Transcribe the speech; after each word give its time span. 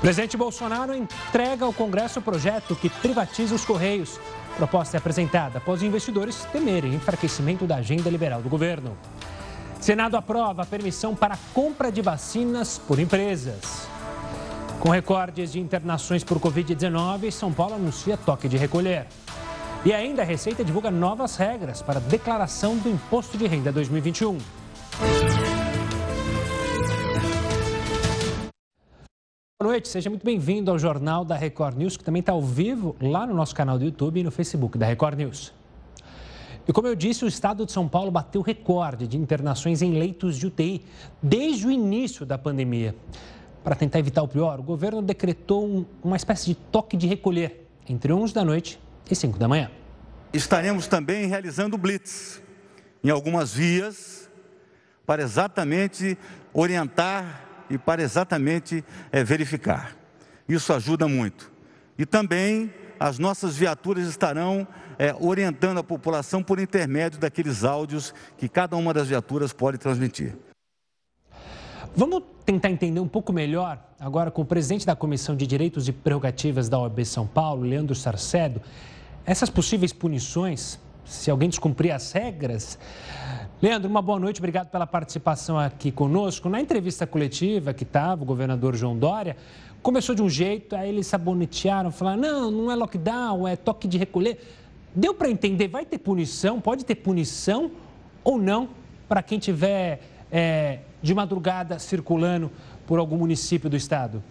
Presidente 0.00 0.36
Bolsonaro 0.36 0.94
entrega 0.94 1.64
ao 1.64 1.72
Congresso 1.72 2.18
o 2.18 2.22
projeto 2.22 2.76
que 2.76 2.88
privatiza 2.88 3.54
os 3.54 3.64
Correios. 3.64 4.20
Proposta 4.56 4.96
é 4.96 4.98
apresentada 4.98 5.58
após 5.58 5.82
investidores 5.82 6.46
temerem 6.52 6.94
enfraquecimento 6.94 7.66
da 7.66 7.76
agenda 7.76 8.08
liberal 8.10 8.42
do 8.42 8.48
governo. 8.48 8.96
Senado 9.80 10.16
aprova 10.16 10.62
a 10.62 10.66
permissão 10.66 11.14
para 11.14 11.38
compra 11.52 11.90
de 11.90 12.02
vacinas 12.02 12.78
por 12.78 12.98
empresas. 12.98 13.88
Com 14.80 14.90
recordes 14.90 15.52
de 15.52 15.60
internações 15.60 16.22
por 16.22 16.38
Covid-19, 16.38 17.30
São 17.30 17.52
Paulo 17.52 17.74
anuncia 17.74 18.16
toque 18.16 18.48
de 18.48 18.56
recolher. 18.56 19.06
E 19.84 19.92
ainda 19.92 20.22
a 20.22 20.24
Receita 20.24 20.64
divulga 20.64 20.90
novas 20.90 21.36
regras 21.36 21.80
para 21.80 22.00
declaração 22.00 22.76
do 22.76 22.88
Imposto 22.88 23.38
de 23.38 23.46
Renda 23.46 23.72
2021. 23.72 24.38
Boa 29.58 29.72
noite, 29.72 29.88
seja 29.88 30.10
muito 30.10 30.22
bem-vindo 30.22 30.70
ao 30.70 30.78
Jornal 30.78 31.24
da 31.24 31.34
Record 31.34 31.78
News, 31.78 31.96
que 31.96 32.04
também 32.04 32.20
está 32.20 32.30
ao 32.30 32.42
vivo 32.42 32.94
lá 33.00 33.26
no 33.26 33.32
nosso 33.32 33.54
canal 33.54 33.78
do 33.78 33.86
YouTube 33.86 34.20
e 34.20 34.22
no 34.22 34.30
Facebook 34.30 34.76
da 34.76 34.84
Record 34.84 35.16
News. 35.16 35.50
E 36.68 36.72
como 36.74 36.86
eu 36.86 36.94
disse, 36.94 37.24
o 37.24 37.26
estado 37.26 37.64
de 37.64 37.72
São 37.72 37.88
Paulo 37.88 38.10
bateu 38.10 38.42
recorde 38.42 39.06
de 39.06 39.16
internações 39.16 39.80
em 39.80 39.98
leitos 39.98 40.36
de 40.36 40.46
UTI 40.46 40.84
desde 41.22 41.66
o 41.66 41.70
início 41.70 42.26
da 42.26 42.36
pandemia. 42.36 42.94
Para 43.64 43.74
tentar 43.74 43.98
evitar 43.98 44.22
o 44.22 44.28
pior, 44.28 44.60
o 44.60 44.62
governo 44.62 45.00
decretou 45.00 45.66
um, 45.66 45.86
uma 46.04 46.16
espécie 46.16 46.48
de 46.48 46.54
toque 46.54 46.94
de 46.94 47.06
recolher 47.06 47.66
entre 47.88 48.12
11 48.12 48.34
da 48.34 48.44
noite 48.44 48.78
e 49.10 49.14
5 49.14 49.38
da 49.38 49.48
manhã. 49.48 49.70
Estaremos 50.34 50.86
também 50.86 51.28
realizando 51.28 51.78
blitz 51.78 52.42
em 53.02 53.08
algumas 53.08 53.54
vias 53.54 54.28
para 55.06 55.22
exatamente 55.22 56.18
orientar 56.52 57.45
e 57.70 57.78
para 57.78 58.02
exatamente 58.02 58.84
é, 59.10 59.22
verificar. 59.24 59.96
Isso 60.48 60.72
ajuda 60.72 61.08
muito. 61.08 61.50
E 61.98 62.06
também 62.06 62.72
as 62.98 63.18
nossas 63.18 63.56
viaturas 63.56 64.06
estarão 64.06 64.66
é, 64.98 65.14
orientando 65.18 65.78
a 65.78 65.84
população 65.84 66.42
por 66.42 66.58
intermédio 66.58 67.18
daqueles 67.18 67.64
áudios 67.64 68.14
que 68.36 68.48
cada 68.48 68.76
uma 68.76 68.92
das 68.94 69.08
viaturas 69.08 69.52
pode 69.52 69.78
transmitir. 69.78 70.36
Vamos 71.94 72.22
tentar 72.44 72.70
entender 72.70 73.00
um 73.00 73.08
pouco 73.08 73.32
melhor 73.32 73.82
agora 73.98 74.30
com 74.30 74.42
o 74.42 74.44
presidente 74.44 74.86
da 74.86 74.94
Comissão 74.94 75.34
de 75.34 75.46
Direitos 75.46 75.88
e 75.88 75.92
Prerrogativas 75.92 76.68
da 76.68 76.78
OAB 76.78 77.04
São 77.04 77.26
Paulo, 77.26 77.62
Leandro 77.62 77.94
Sarcedo, 77.94 78.60
essas 79.24 79.50
possíveis 79.50 79.92
punições, 79.92 80.78
se 81.06 81.30
alguém 81.30 81.48
descumprir 81.48 81.94
as 81.94 82.12
regras, 82.12 82.78
Leandro, 83.62 83.88
uma 83.88 84.02
boa 84.02 84.18
noite, 84.18 84.38
obrigado 84.38 84.68
pela 84.68 84.86
participação 84.86 85.58
aqui 85.58 85.90
conosco. 85.90 86.48
Na 86.48 86.60
entrevista 86.60 87.06
coletiva 87.06 87.72
que 87.72 87.84
estava 87.84 88.22
o 88.22 88.26
governador 88.26 88.76
João 88.76 88.98
Dória, 88.98 89.34
começou 89.82 90.14
de 90.14 90.22
um 90.22 90.28
jeito, 90.28 90.76
aí 90.76 90.90
eles 90.90 91.06
sabonetearam, 91.06 91.90
falaram: 91.90 92.20
não, 92.20 92.50
não 92.50 92.70
é 92.70 92.74
lockdown, 92.74 93.48
é 93.48 93.56
toque 93.56 93.88
de 93.88 93.96
recolher. 93.96 94.38
Deu 94.94 95.14
para 95.14 95.30
entender, 95.30 95.68
vai 95.68 95.86
ter 95.86 95.98
punição, 95.98 96.60
pode 96.60 96.84
ter 96.84 96.96
punição 96.96 97.70
ou 98.22 98.36
não 98.36 98.68
para 99.08 99.22
quem 99.22 99.38
tiver 99.38 100.00
é, 100.30 100.80
de 101.00 101.14
madrugada 101.14 101.78
circulando 101.78 102.50
por 102.86 102.98
algum 102.98 103.16
município 103.16 103.70
do 103.70 103.76
estado? 103.76 104.22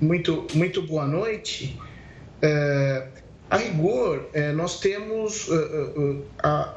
Muito, 0.00 0.46
muito 0.54 0.80
boa 0.82 1.06
noite. 1.06 1.78
É, 2.40 3.08
a 3.50 3.56
rigor, 3.56 4.28
é, 4.32 4.52
nós 4.52 4.78
temos 4.78 5.48
uh, 5.48 6.22
a 6.42 6.76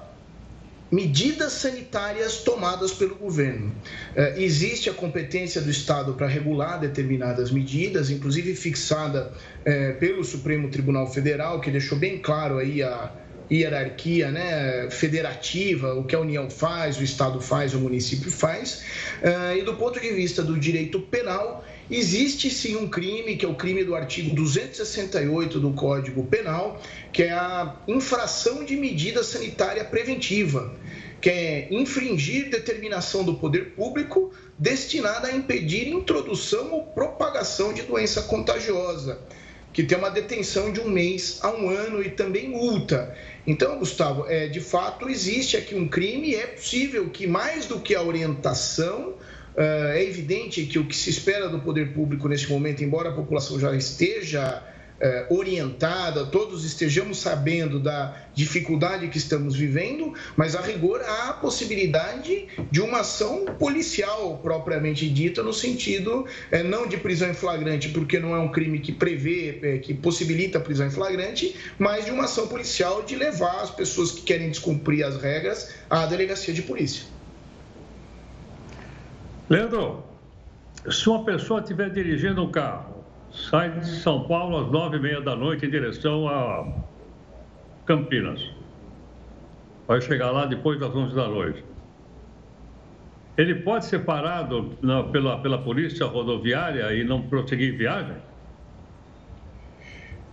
medidas 0.92 1.54
sanitárias 1.54 2.38
tomadas 2.38 2.92
pelo 2.92 3.16
governo. 3.16 3.74
Existe 4.38 4.92
a 4.92 4.94
competência 4.94 5.60
do 5.60 5.72
Estado 5.72 6.14
para 6.14 6.28
regular 6.28 6.80
determinadas 6.80 7.50
medidas, 7.50 8.12
inclusive 8.12 8.54
fixada 8.54 9.34
pelo 10.00 10.24
Supremo 10.24 10.70
Tribunal 10.70 11.12
Federal, 11.12 11.60
que 11.60 11.72
deixou 11.72 11.98
bem 11.98 12.20
claro 12.20 12.60
aí 12.60 12.84
a 12.84 13.12
hierarquia 13.52 14.30
né, 14.30 14.88
federativa, 14.92 15.96
o 15.96 16.04
que 16.04 16.14
a 16.14 16.20
União 16.20 16.48
faz, 16.48 17.00
o 17.00 17.04
Estado 17.04 17.42
faz, 17.42 17.74
o 17.74 17.80
município 17.80 18.30
faz. 18.30 18.84
E 19.58 19.64
do 19.64 19.74
ponto 19.74 20.00
de 20.00 20.12
vista 20.12 20.44
do 20.44 20.60
direito 20.60 21.00
penal, 21.00 21.66
Existe 21.92 22.50
sim 22.50 22.78
um 22.78 22.88
crime, 22.88 23.36
que 23.36 23.46
é 23.46 23.48
o 23.48 23.56
crime 23.56 23.84
do 23.84 23.94
artigo 23.94 24.34
268 24.34 25.60
do 25.60 25.72
Código 25.74 26.26
Penal, 26.26 26.82
que 27.12 27.24
é 27.24 27.32
a 27.32 27.76
infração 27.88 28.64
de 28.64 28.76
medida 28.76 29.22
sanitária 29.22 29.84
preventiva, 29.84 30.74
que 31.20 31.30
é 31.30 31.68
infringir 31.72 32.50
determinação 32.50 33.24
do 33.24 33.36
poder 33.36 33.72
público 33.72 34.32
destinada 34.58 35.28
a 35.28 35.36
impedir 35.36 35.90
introdução 35.90 36.72
ou 36.72 36.84
propagação 36.84 37.74
de 37.74 37.82
doença 37.82 38.22
contagiosa, 38.22 39.20
que 39.74 39.84
tem 39.84 39.98
uma 39.98 40.10
detenção 40.10 40.72
de 40.72 40.80
um 40.80 40.90
mês 40.90 41.40
a 41.42 41.52
um 41.52 41.70
ano 41.70 42.02
e 42.02 42.10
também 42.12 42.48
multa. 42.48 43.14
Então, 43.46 43.80
Gustavo, 43.80 44.26
é, 44.30 44.48
de 44.48 44.62
fato 44.62 45.10
existe 45.10 45.58
aqui 45.58 45.76
um 45.76 45.88
crime 45.88 46.30
e 46.30 46.36
é 46.36 46.48
possível 46.48 47.10
que 47.10 47.28
mais 47.28 47.66
do 47.66 47.80
que 47.80 47.94
a 47.94 48.02
orientação 48.02 49.16
é 49.56 50.04
evidente 50.04 50.66
que 50.66 50.80
o 50.80 50.86
que 50.86 50.96
se 50.96 51.10
espera 51.10 51.48
do 51.48 51.60
poder 51.60 51.94
público 51.94 52.28
neste 52.28 52.50
momento, 52.50 52.84
embora 52.84 53.10
a 53.10 53.14
população 53.14 53.60
já 53.60 53.76
esteja 53.76 54.64
eh, 55.04 55.26
orientada, 55.30 56.26
todos 56.26 56.64
estejamos 56.64 57.18
sabendo 57.20 57.78
da 57.78 58.16
dificuldade 58.34 59.10
que 59.10 59.18
estamos 59.18 59.54
vivendo, 59.54 60.14
mas 60.38 60.56
a 60.56 60.62
rigor 60.62 61.02
há 61.02 61.30
a 61.30 61.34
possibilidade 61.34 62.48
de 62.72 62.80
uma 62.80 63.02
ação 63.02 63.44
policial 63.60 64.40
propriamente 64.42 65.10
dita, 65.10 65.44
no 65.44 65.52
sentido 65.52 66.26
eh, 66.50 66.64
não 66.64 66.88
de 66.88 66.96
prisão 66.96 67.30
em 67.30 67.34
flagrante, 67.34 67.90
porque 67.90 68.18
não 68.18 68.34
é 68.34 68.40
um 68.40 68.50
crime 68.50 68.80
que 68.80 68.94
prevê, 68.94 69.60
eh, 69.62 69.78
que 69.80 69.94
possibilita 69.94 70.58
a 70.58 70.62
prisão 70.62 70.88
em 70.88 70.92
flagrante, 70.92 71.54
mas 71.78 72.06
de 72.06 72.12
uma 72.12 72.24
ação 72.24 72.48
policial 72.48 73.04
de 73.04 73.18
levar 73.18 73.62
as 73.62 73.72
pessoas 73.72 74.12
que 74.12 74.22
querem 74.22 74.50
descumprir 74.50 75.06
as 75.06 75.22
regras 75.22 75.70
à 75.90 76.06
delegacia 76.06 76.54
de 76.54 76.62
polícia. 76.62 77.13
Leandro, 79.50 80.04
se 80.90 81.10
uma 81.10 81.24
pessoa 81.26 81.60
estiver 81.60 81.90
dirigindo 81.90 82.44
um 82.44 82.52
carro, 82.52 83.04
sai 83.32 83.80
de 83.80 83.86
São 83.86 84.28
Paulo 84.28 84.58
às 84.58 84.72
nove 84.72 84.98
e 84.98 85.00
meia 85.00 85.22
da 85.22 85.36
noite 85.36 85.66
em 85.66 85.70
direção 85.70 86.28
a 86.28 86.72
Campinas, 87.86 88.50
vai 89.88 90.00
chegar 90.02 90.32
lá 90.32 90.46
depois 90.46 90.80
das 90.80 90.96
onze 90.96 91.16
da 91.16 91.28
noite. 91.28 91.64
Ele 93.38 93.56
pode 93.56 93.86
ser 93.86 94.06
parado 94.06 94.78
na, 94.82 95.04
pela, 95.04 95.40
pela 95.42 95.58
polícia 95.58 96.06
rodoviária 96.06 96.94
e 96.94 97.04
não 97.04 97.24
prosseguir 97.24 97.76
viagem? 97.76 98.16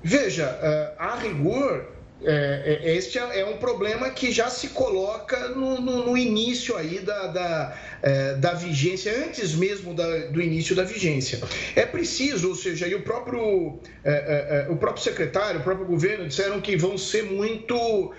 Veja, 0.03 0.45
eh, 0.45 0.95
a 0.99 1.17
rigor, 1.17 1.89
é, 2.23 2.81
é, 2.83 2.97
este 2.97 3.19
é, 3.19 3.41
é 3.41 3.47
um 3.47 3.57
problema 3.57 4.11
que 4.11 4.31
já 4.31 4.51
se 4.51 4.69
coloca 4.69 5.49
no, 5.49 5.81
no, 5.81 6.07
no 6.07 6.17
início 6.17 6.77
aí 6.77 6.99
da, 6.99 7.27
da, 7.29 7.79
é, 8.03 8.35
da 8.35 8.53
vigência, 8.53 9.25
antes 9.25 9.55
mesmo 9.55 9.95
da, 9.95 10.27
do 10.27 10.41
início 10.41 10.77
da 10.77 10.85
vigência. 10.85 11.41
É 11.75 11.87
preciso, 11.87 12.49
ou 12.49 12.55
seja, 12.55 12.87
o 12.95 13.03
próprio, 13.03 13.79
é, 14.05 14.67
é, 14.69 14.73
o 14.73 14.77
próprio 14.77 15.03
secretário, 15.03 15.61
o 15.61 15.63
próprio 15.63 15.87
governo 15.87 16.29
disseram 16.29 16.61
que 16.61 16.77
vão 16.77 16.99
ser 16.99 17.25
muito 17.25 18.13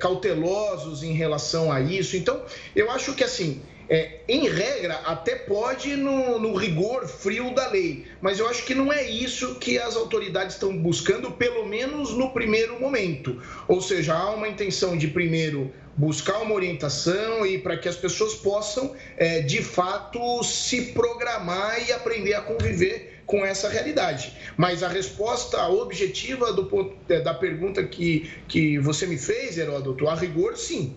cautelosos 0.00 1.04
em 1.04 1.12
relação 1.12 1.70
a 1.70 1.80
isso. 1.80 2.16
Então, 2.16 2.44
eu 2.74 2.90
acho 2.90 3.14
que 3.14 3.22
assim, 3.22 3.62
é, 3.92 4.20
em 4.26 4.48
regra, 4.48 4.94
até 5.04 5.34
pode 5.34 5.96
no, 5.96 6.38
no, 6.38 6.54
rigor 6.54 7.06
frio 7.06 7.54
da 7.54 7.68
lei, 7.68 8.06
mas 8.22 8.38
eu 8.38 8.48
acho 8.48 8.64
que 8.64 8.74
não 8.74 8.90
é 8.90 9.02
isso 9.02 9.56
que 9.56 9.78
as 9.78 9.96
autoridades 9.96 10.54
estão 10.54 10.74
buscando, 10.74 11.32
pelo 11.32 11.66
menos 11.66 12.14
no 12.14 12.30
primeiro 12.30 12.80
momento. 12.80 13.42
Ou 13.68 13.82
seja, 13.82 14.14
há 14.14 14.30
uma 14.30 14.48
intenção 14.48 14.96
de 14.96 15.08
primeiro 15.08 15.70
buscar 15.94 16.38
uma 16.38 16.54
orientação 16.54 17.44
e 17.44 17.58
para 17.58 17.76
que 17.76 17.86
as 17.86 17.94
pessoas 17.94 18.34
possam, 18.34 18.94
é, 19.18 19.42
de 19.42 19.62
fato, 19.62 20.42
se 20.42 20.92
programar 20.92 21.86
e 21.86 21.92
aprender 21.92 22.32
a 22.32 22.40
conviver 22.40 23.20
com 23.26 23.44
essa 23.44 23.68
realidade. 23.68 24.32
Mas 24.56 24.82
a 24.82 24.88
resposta 24.88 25.68
objetiva 25.68 26.50
do 26.50 26.96
é, 27.10 27.20
da 27.20 27.34
pergunta 27.34 27.84
que, 27.84 28.30
que 28.48 28.78
você 28.78 29.06
me 29.06 29.18
fez, 29.18 29.58
Heródoto, 29.58 30.08
a 30.08 30.14
rigor, 30.14 30.56
sim. 30.56 30.96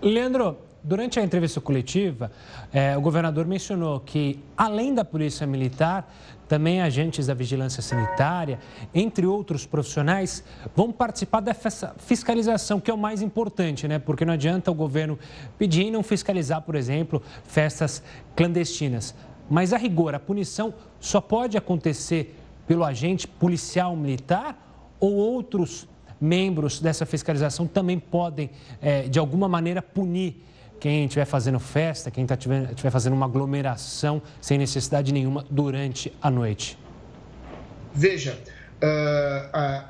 Leandro, 0.00 0.58
Durante 0.84 1.20
a 1.20 1.22
entrevista 1.22 1.60
coletiva, 1.60 2.32
eh, 2.72 2.96
o 2.96 3.00
governador 3.00 3.46
mencionou 3.46 4.00
que, 4.00 4.40
além 4.56 4.92
da 4.92 5.04
Polícia 5.04 5.46
Militar, 5.46 6.12
também 6.48 6.82
agentes 6.82 7.28
da 7.28 7.34
Vigilância 7.34 7.80
Sanitária, 7.80 8.58
entre 8.92 9.24
outros 9.24 9.64
profissionais, 9.64 10.42
vão 10.74 10.90
participar 10.90 11.38
dessa 11.38 11.94
fiscalização, 11.98 12.80
que 12.80 12.90
é 12.90 12.94
o 12.94 12.98
mais 12.98 13.22
importante, 13.22 13.86
né? 13.86 14.00
Porque 14.00 14.24
não 14.24 14.34
adianta 14.34 14.72
o 14.72 14.74
governo 14.74 15.16
pedir 15.56 15.86
e 15.86 15.90
não 15.92 16.02
fiscalizar, 16.02 16.62
por 16.62 16.74
exemplo, 16.74 17.22
festas 17.44 18.02
clandestinas. 18.34 19.14
Mas, 19.48 19.72
a 19.72 19.76
rigor, 19.76 20.16
a 20.16 20.18
punição 20.18 20.74
só 20.98 21.20
pode 21.20 21.56
acontecer 21.56 22.36
pelo 22.66 22.82
agente 22.82 23.28
policial 23.28 23.94
militar 23.94 24.58
ou 24.98 25.12
outros 25.12 25.86
membros 26.20 26.80
dessa 26.80 27.06
fiscalização 27.06 27.68
também 27.68 28.00
podem, 28.00 28.50
eh, 28.80 29.02
de 29.02 29.20
alguma 29.20 29.48
maneira, 29.48 29.80
punir 29.80 30.42
quem 30.82 31.04
estiver 31.04 31.24
fazendo 31.24 31.60
festa, 31.60 32.10
quem 32.10 32.26
tá 32.26 32.34
estiver 32.34 32.90
fazendo 32.90 33.12
uma 33.12 33.26
aglomeração 33.26 34.20
sem 34.40 34.58
necessidade 34.58 35.12
nenhuma 35.12 35.46
durante 35.48 36.12
a 36.20 36.28
noite? 36.28 36.76
Veja, 37.94 38.36
uh, 38.82 39.48
a, 39.52 39.84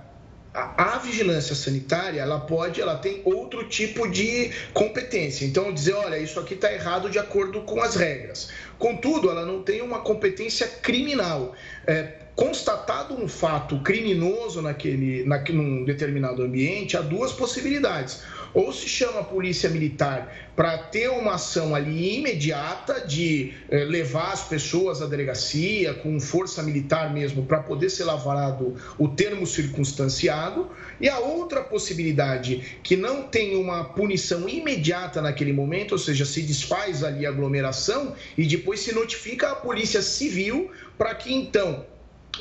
a, 0.53 0.97
a, 0.97 0.99
vigilância 0.99 1.55
sanitária, 1.55 2.21
ela 2.21 2.41
pode, 2.41 2.79
ela 2.79 2.99
tem 2.99 3.23
outro 3.25 3.67
tipo 3.69 4.07
de 4.07 4.51
competência. 4.75 5.47
Então, 5.47 5.73
dizer, 5.73 5.95
olha, 5.95 6.19
isso 6.19 6.39
aqui 6.39 6.53
está 6.53 6.71
errado 6.71 7.09
de 7.09 7.19
acordo 7.19 7.63
com 7.63 7.81
as 7.81 7.97
regras. 7.97 8.51
Contudo, 8.79 9.31
ela 9.31 9.47
não 9.47 9.63
tem 9.63 9.81
uma 9.81 10.01
competência 10.01 10.69
criminal. 10.69 11.55
É, 11.87 12.19
constatado 12.37 13.15
um 13.15 13.27
fato 13.27 13.81
criminoso 13.81 14.61
naquele, 14.61 15.25
naquele, 15.25 15.57
num 15.57 15.87
determinado 15.87 16.43
ambiente, 16.43 16.99
há 16.99 17.01
duas 17.01 17.33
possibilidades 17.33 18.23
ou 18.55 18.73
se 18.73 18.89
chama 18.89 19.21
a 19.21 19.25
polícia 19.25 19.69
militar 19.69 20.53
para 20.55 20.77
ter 20.77 21.09
uma 21.09 21.35
ação 21.35 21.75
ali 21.75 22.19
imediata 22.19 23.07
de 23.07 23.55
eh, 23.71 23.85
levar 23.85 24.33
as 24.33 24.45
pessoas 24.45 25.01
à 25.01 25.07
delegacia 25.07 25.95
com 25.95 26.21
força 26.21 26.63
militar 26.63 27.13
mesmo 27.13 27.45
para 27.47 27.61
poder 27.61 27.89
ser 27.89 28.05
lavrado 28.05 28.77
o 28.99 29.09
termo 29.09 29.47
circunstanciado. 29.47 30.71
E 31.01 31.09
a 31.09 31.19
outra 31.19 31.63
possibilidade 31.63 32.79
que 32.83 32.97
não 32.97 33.23
tem 33.23 33.57
uma 33.57 33.85
punição 33.85 34.49
imediata 34.49 35.23
naquele 35.23 35.53
momento, 35.53 35.93
ou 35.93 35.99
seja, 35.99 36.25
se 36.25 36.43
desfaz 36.43 37.03
ali 37.03 37.27
a 37.27 37.31
aglomeração 37.31 38.15
e 38.37 38.47
depois 38.47 38.81
se 38.81 38.93
notifica 38.95 39.53
a 39.53 39.55
polícia 39.55 40.03
civil 40.03 40.71
para 40.99 41.15
que 41.15 41.33
então 41.33 41.87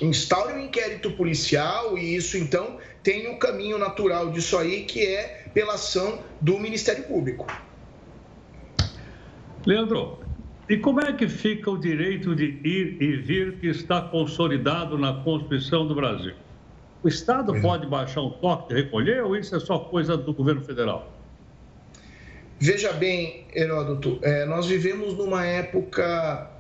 instaure 0.02 0.54
um 0.54 0.66
inquérito 0.66 1.12
policial 1.12 1.98
e 1.98 2.16
isso 2.16 2.38
então 2.38 2.78
tem 3.04 3.28
o 3.28 3.32
um 3.32 3.40
caminho 3.40 3.78
natural 3.78 4.32
disso 4.32 4.58
aí 4.58 4.84
que 4.84 5.06
é 5.06 5.41
pela 5.54 5.74
ação 5.74 6.20
do 6.40 6.58
Ministério 6.60 7.04
Público. 7.04 7.46
Leandro, 9.66 10.20
e 10.70 10.78
como 10.78 11.02
é 11.02 11.12
que 11.14 11.28
fica 11.28 11.70
o 11.70 11.78
direito 11.78 12.36
de 12.36 12.46
ir 12.64 13.02
e 13.02 13.18
vir 13.18 13.58
que 13.60 13.68
está 13.68 14.02
consolidado 14.02 14.98
na 14.98 15.14
Constituição 15.24 15.88
do 15.88 15.94
Brasil? 15.94 16.34
O 17.04 17.08
Estado 17.08 17.56
é. 17.56 17.62
pode 17.62 17.88
baixar 17.88 18.22
um 18.22 18.30
toque 18.30 18.74
de 18.74 18.82
recolher 18.82 19.24
ou 19.24 19.36
isso 19.36 19.56
é 19.56 19.60
só 19.60 19.80
coisa 19.80 20.16
do 20.16 20.34
governo 20.34 20.62
federal? 20.62 21.12
Veja 22.60 22.94
bem, 22.94 23.48
Heródoto, 23.56 24.20
é, 24.22 24.46
nós 24.46 24.68
vivemos 24.68 25.18
numa 25.18 25.44
época 25.44 26.51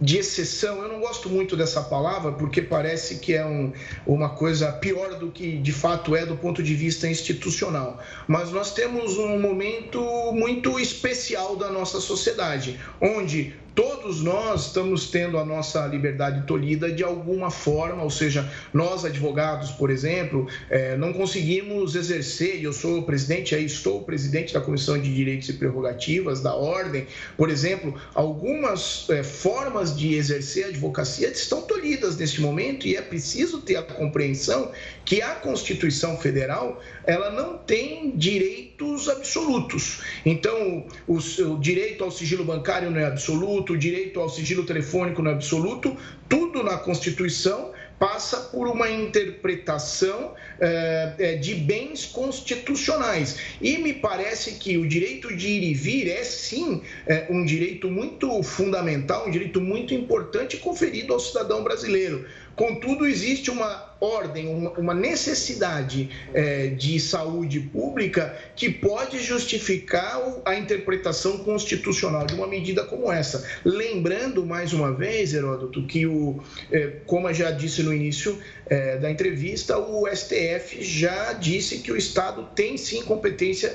de 0.00 0.18
exceção, 0.18 0.80
eu 0.82 0.88
não 0.88 1.00
gosto 1.00 1.28
muito 1.28 1.56
dessa 1.56 1.82
palavra 1.82 2.30
porque 2.32 2.62
parece 2.62 3.18
que 3.18 3.34
é 3.34 3.44
um, 3.44 3.72
uma 4.06 4.30
coisa 4.30 4.70
pior 4.70 5.18
do 5.18 5.32
que 5.32 5.58
de 5.58 5.72
fato 5.72 6.14
é 6.14 6.24
do 6.24 6.36
ponto 6.36 6.62
de 6.62 6.74
vista 6.74 7.08
institucional. 7.08 7.98
Mas 8.28 8.52
nós 8.52 8.72
temos 8.72 9.18
um 9.18 9.38
momento 9.40 10.00
muito 10.32 10.78
especial 10.78 11.56
da 11.56 11.70
nossa 11.70 12.00
sociedade, 12.00 12.78
onde 13.00 13.56
todos 13.78 14.20
nós 14.22 14.66
estamos 14.66 15.08
tendo 15.08 15.38
a 15.38 15.44
nossa 15.44 15.86
liberdade 15.86 16.44
tolhida 16.48 16.90
de 16.90 17.04
alguma 17.04 17.48
forma, 17.48 18.02
ou 18.02 18.10
seja, 18.10 18.50
nós 18.74 19.04
advogados, 19.04 19.70
por 19.70 19.88
exemplo, 19.88 20.48
é, 20.68 20.96
não 20.96 21.12
conseguimos 21.12 21.94
exercer, 21.94 22.58
e 22.58 22.64
eu 22.64 22.72
sou 22.72 23.04
presidente, 23.04 23.54
aí 23.54 23.64
estou 23.64 24.02
presidente 24.02 24.52
da 24.52 24.60
Comissão 24.60 25.00
de 25.00 25.14
Direitos 25.14 25.48
e 25.48 25.52
Prerrogativas 25.52 26.40
da 26.40 26.52
Ordem, 26.56 27.06
por 27.36 27.50
exemplo, 27.50 27.94
algumas 28.14 29.08
é, 29.10 29.22
formas 29.22 29.96
de 29.96 30.12
exercer 30.12 30.64
a 30.64 30.68
advocacia 30.70 31.28
estão 31.28 31.62
tolhidas 31.62 32.16
neste 32.16 32.40
momento 32.40 32.84
e 32.84 32.96
é 32.96 33.00
preciso 33.00 33.60
ter 33.60 33.76
a 33.76 33.82
compreensão 33.82 34.72
que 35.04 35.22
a 35.22 35.36
Constituição 35.36 36.18
Federal 36.18 36.82
ela 37.06 37.30
não 37.30 37.56
tem 37.56 38.10
direitos 38.16 39.08
absolutos. 39.08 40.02
Então, 40.26 40.84
o, 41.06 41.16
o 41.16 41.58
direito 41.58 42.04
ao 42.04 42.10
sigilo 42.10 42.44
bancário 42.44 42.90
não 42.90 43.00
é 43.00 43.06
absoluto, 43.06 43.67
o 43.72 43.78
direito 43.78 44.20
ao 44.20 44.28
sigilo 44.28 44.64
telefônico 44.64 45.22
não 45.22 45.30
é 45.30 45.34
absoluto, 45.34 45.96
tudo 46.28 46.62
na 46.62 46.76
Constituição 46.76 47.72
passa 47.98 48.36
por 48.36 48.68
uma 48.68 48.88
interpretação 48.88 50.34
é, 50.60 51.34
de 51.36 51.54
bens 51.54 52.06
constitucionais. 52.06 53.38
E 53.60 53.78
me 53.78 53.92
parece 53.92 54.52
que 54.52 54.78
o 54.78 54.88
direito 54.88 55.34
de 55.34 55.48
ir 55.48 55.62
e 55.64 55.74
vir 55.74 56.08
é 56.08 56.22
sim 56.22 56.82
é, 57.06 57.26
um 57.28 57.44
direito 57.44 57.90
muito 57.90 58.42
fundamental, 58.42 59.26
um 59.26 59.30
direito 59.30 59.60
muito 59.60 59.92
importante 59.92 60.56
conferido 60.58 61.12
ao 61.12 61.20
cidadão 61.20 61.64
brasileiro. 61.64 62.24
Contudo, 62.58 63.06
existe 63.06 63.52
uma 63.52 63.94
ordem, 64.00 64.48
uma 64.76 64.92
necessidade 64.92 66.10
é, 66.34 66.66
de 66.66 66.98
saúde 66.98 67.60
pública 67.60 68.36
que 68.56 68.68
pode 68.68 69.20
justificar 69.20 70.20
a 70.44 70.56
interpretação 70.56 71.38
constitucional 71.38 72.26
de 72.26 72.34
uma 72.34 72.48
medida 72.48 72.82
como 72.82 73.12
essa. 73.12 73.48
Lembrando, 73.64 74.44
mais 74.44 74.72
uma 74.72 74.92
vez, 74.92 75.34
Heródoto, 75.34 75.86
que, 75.86 76.04
o, 76.04 76.42
é, 76.72 76.94
como 77.06 77.28
eu 77.28 77.34
já 77.34 77.52
disse 77.52 77.80
no 77.84 77.94
início 77.94 78.36
é, 78.66 78.96
da 78.96 79.08
entrevista, 79.08 79.78
o 79.78 80.08
STF 80.12 80.82
já 80.82 81.34
disse 81.34 81.78
que 81.78 81.92
o 81.92 81.96
Estado 81.96 82.48
tem 82.56 82.76
sim 82.76 83.04
competência 83.04 83.72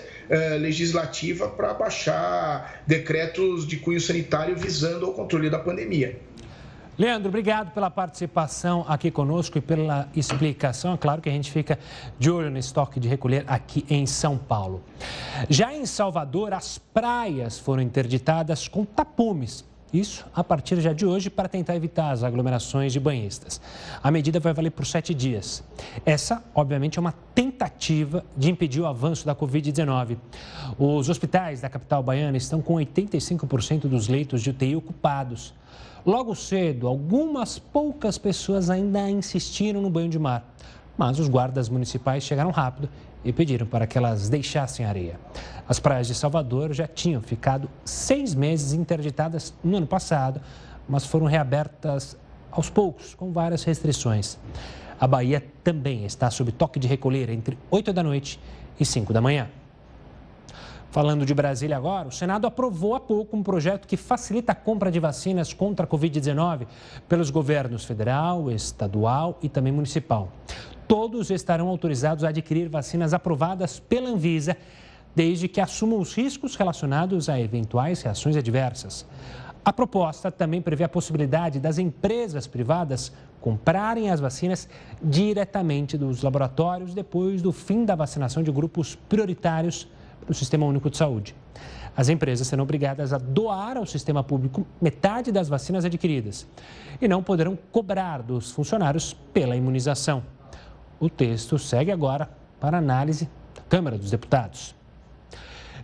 legislativa 0.59 1.49
para 1.49 1.73
baixar 1.73 2.81
decretos 2.87 3.67
de 3.67 3.77
cunho 3.77 3.99
sanitário 3.99 4.55
visando 4.55 5.05
ao 5.05 5.13
controle 5.13 5.49
da 5.49 5.59
pandemia. 5.59 6.17
Leandro, 6.95 7.29
obrigado 7.29 7.71
pela 7.71 7.89
participação 7.89 8.85
aqui 8.87 9.09
conosco 9.09 9.57
e 9.57 9.61
pela 9.61 10.07
explicação. 10.15 10.93
É 10.93 10.97
claro 10.97 11.21
que 11.21 11.29
a 11.29 11.31
gente 11.31 11.51
fica 11.51 11.79
de 12.19 12.29
olho 12.29 12.51
nesse 12.51 12.71
toque 12.71 12.99
de 12.99 13.07
recolher 13.07 13.43
aqui 13.47 13.83
em 13.89 14.05
São 14.05 14.37
Paulo. 14.37 14.83
Já 15.49 15.73
em 15.73 15.87
Salvador, 15.87 16.53
as 16.53 16.77
praias 16.77 17.57
foram 17.57 17.81
interditadas 17.81 18.67
com 18.67 18.85
tapumes. 18.85 19.65
Isso 19.91 20.25
a 20.35 20.43
partir 20.43 20.81
já 20.81 20.93
de 20.93 21.05
hoje 21.05 21.29
para 21.29 21.47
tentar 21.47 21.75
evitar 21.75 22.11
as 22.11 22.23
aglomerações 22.23 22.93
de 22.93 22.99
banhistas. 22.99 23.59
A 24.01 24.11
medida 24.11 24.39
vai 24.39 24.53
valer 24.53 24.71
por 24.71 24.85
sete 24.85 25.13
dias. 25.13 25.63
Essa, 26.05 26.43
obviamente, 26.53 26.97
é 26.97 27.01
uma 27.01 27.13
tentativa 27.33 28.23
de 28.37 28.51
impedir 28.51 28.81
o 28.81 28.87
avanço 28.87 29.25
da 29.25 29.35
Covid-19. 29.35 30.17
Os 30.77 31.09
hospitais 31.09 31.61
da 31.61 31.69
capital 31.69 32.03
baiana 32.03 32.37
estão 32.37 32.61
com 32.61 32.75
85% 32.75 33.81
dos 33.81 34.07
leitos 34.07 34.41
de 34.41 34.51
UTI 34.51 34.75
ocupados. 34.75 35.53
Logo 36.05 36.35
cedo, 36.35 36.85
algumas 36.85 37.57
poucas 37.57 38.17
pessoas 38.17 38.69
ainda 38.69 39.09
insistiram 39.09 39.81
no 39.81 39.89
banho 39.89 40.09
de 40.09 40.19
mar, 40.19 40.53
mas 40.97 41.17
os 41.17 41.29
guardas 41.29 41.69
municipais 41.69 42.23
chegaram 42.23 42.51
rápido 42.51 42.89
e 43.23 43.31
pediram 43.31 43.65
para 43.65 43.87
que 43.87 43.97
elas 43.97 44.27
deixassem 44.27 44.85
a 44.85 44.89
areia. 44.89 45.17
As 45.65 45.79
praias 45.79 46.07
de 46.07 46.13
Salvador 46.13 46.73
já 46.73 46.85
tinham 46.85 47.21
ficado 47.21 47.69
seis 47.85 48.35
meses 48.35 48.73
interditadas 48.73 49.53
no 49.63 49.77
ano 49.77 49.87
passado, 49.87 50.41
mas 50.89 51.05
foram 51.05 51.25
reabertas 51.25 52.17
aos 52.51 52.69
poucos, 52.69 53.15
com 53.15 53.31
várias 53.31 53.63
restrições. 53.63 54.37
A 54.99 55.07
Bahia 55.07 55.41
também 55.63 56.03
está 56.05 56.29
sob 56.29 56.51
toque 56.51 56.79
de 56.79 56.87
recolher 56.87 57.29
entre 57.29 57.57
8 57.71 57.93
da 57.93 58.03
noite 58.03 58.41
e 58.77 58.85
5 58.85 59.13
da 59.13 59.21
manhã. 59.21 59.47
Falando 60.93 61.25
de 61.25 61.33
Brasília 61.33 61.75
agora, 61.75 62.07
o 62.07 62.11
Senado 62.11 62.45
aprovou 62.45 62.93
há 62.93 62.99
pouco 62.99 63.35
um 63.35 63.41
projeto 63.41 63.87
que 63.87 63.97
facilita 63.97 64.51
a 64.51 64.55
compra 64.55 64.91
de 64.91 64.99
vacinas 64.99 65.51
contra 65.51 65.87
a 65.87 65.89
Covid-19 65.89 66.67
pelos 67.09 67.31
governos 67.31 67.83
federal, 67.83 68.51
estadual 68.51 69.39
e 69.41 69.49
também 69.49 69.73
municipal. 69.73 70.31
Todos 70.87 71.31
estarão 71.31 71.67
autorizados 71.67 72.23
a 72.23 72.29
adquirir 72.29 72.69
vacinas 72.69 73.11
aprovadas 73.11 73.79
pela 73.79 74.07
Anvisa, 74.07 74.55
desde 75.15 75.47
que 75.47 75.59
assumam 75.59 75.99
os 75.99 76.13
riscos 76.13 76.55
relacionados 76.55 77.27
a 77.27 77.39
eventuais 77.39 78.03
reações 78.03 78.35
adversas. 78.37 79.03
A 79.65 79.73
proposta 79.73 80.31
também 80.31 80.61
prevê 80.61 80.83
a 80.83 80.89
possibilidade 80.89 81.59
das 81.59 81.79
empresas 81.79 82.45
privadas 82.45 83.11
comprarem 83.41 84.11
as 84.11 84.19
vacinas 84.19 84.69
diretamente 85.01 85.97
dos 85.97 86.21
laboratórios 86.21 86.93
depois 86.93 87.41
do 87.41 87.51
fim 87.51 87.83
da 87.83 87.95
vacinação 87.95 88.43
de 88.43 88.51
grupos 88.51 88.93
prioritários 88.93 89.87
no 90.27 90.33
Sistema 90.33 90.65
Único 90.65 90.89
de 90.89 90.97
Saúde. 90.97 91.35
As 91.95 92.09
empresas 92.09 92.47
serão 92.47 92.63
obrigadas 92.63 93.13
a 93.13 93.17
doar 93.17 93.77
ao 93.77 93.85
sistema 93.85 94.23
público 94.23 94.65
metade 94.81 95.31
das 95.31 95.47
vacinas 95.47 95.85
adquiridas 95.85 96.47
e 96.99 97.07
não 97.07 97.21
poderão 97.21 97.57
cobrar 97.71 98.23
dos 98.23 98.51
funcionários 98.51 99.13
pela 99.31 99.55
imunização. 99.55 100.23
O 100.99 101.09
texto 101.09 101.59
segue 101.59 101.91
agora 101.91 102.29
para 102.59 102.77
análise 102.77 103.29
da 103.53 103.61
Câmara 103.69 103.97
dos 103.97 104.09
Deputados. 104.09 104.73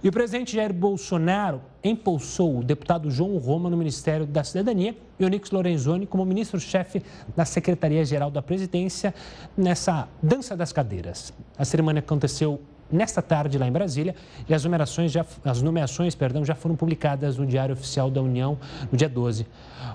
E 0.01 0.08
o 0.08 0.12
presidente 0.13 0.55
Jair 0.55 0.74
Bolsonaro 0.74 1.62
impulsou 1.84 2.60
o 2.60 2.63
deputado 2.63 3.12
João 3.12 3.38
Roma 3.38 3.69
no 3.69 3.75
Ministério 3.75 4.25
da 4.25 4.46
Cidadania 4.46 4.96
e 5.19 5.25
Onix 5.25 5.51
Lorenzoni 5.51 6.08
como 6.08 6.25
ministro-chefe 6.25 7.03
da 7.36 7.43
Secretaria-Geral 7.43 8.31
da 8.31 8.41
Presidência 8.41 9.13
nessa 9.58 10.08
dança 10.24 10.55
das 10.55 10.72
cadeiras. 10.72 11.34
A 11.58 11.65
cerimônia 11.65 12.00
aconteceu 12.00 12.62
nesta 12.91 13.22
tarde 13.22 13.58
lá 13.58 13.67
em 13.67 13.72
Brasília 13.72 14.15
e 14.48 14.53
as 14.53 14.63
nomeações 14.63 15.12
já, 15.12 15.25
as 15.43 15.62
nomeações, 15.62 16.15
perdão, 16.15 16.43
já 16.43 16.55
foram 16.55 16.75
publicadas 16.75 17.38
no 17.38 17.46
Diário 17.46 17.74
Oficial 17.74 18.10
da 18.10 18.22
União 18.22 18.58
no 18.91 18.98
dia 18.98 19.10
12. 19.10 19.46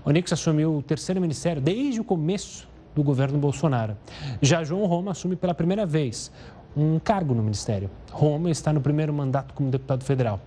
Onix 0.04 0.32
assumiu 0.32 0.76
o 0.76 0.82
terceiro 0.82 1.20
ministério 1.20 1.60
desde 1.60 2.00
o 2.00 2.04
começo 2.04 2.68
do 2.94 3.02
governo 3.02 3.38
Bolsonaro. 3.38 3.96
Já 4.40 4.62
João 4.62 4.86
Roma 4.86 5.10
assume 5.10 5.36
pela 5.36 5.54
primeira 5.54 5.84
vez. 5.84 6.30
um 6.76 6.98
cargo 6.98 7.34
no 7.34 7.42
Ministério. 7.42 7.88
Roma 8.10 8.50
está 8.50 8.72
no 8.72 8.80
primeiro 8.80 9.12
mandato 9.14 9.54
como 9.54 9.70
deputado 9.70 10.02
federal. 10.02 10.40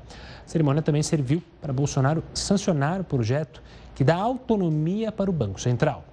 A 0.45 0.49
cerimônia 0.49 0.81
também 0.81 1.01
serviu 1.01 1.41
para 1.61 1.71
Bolsonaro 1.71 2.21
sancionar 2.33 2.99
o 2.99 3.03
projeto 3.03 3.61
que 3.95 4.03
dá 4.03 4.15
autonomia 4.15 5.11
para 5.11 5.29
o 5.29 5.33
Banco 5.33 5.59
Central. 5.59 6.03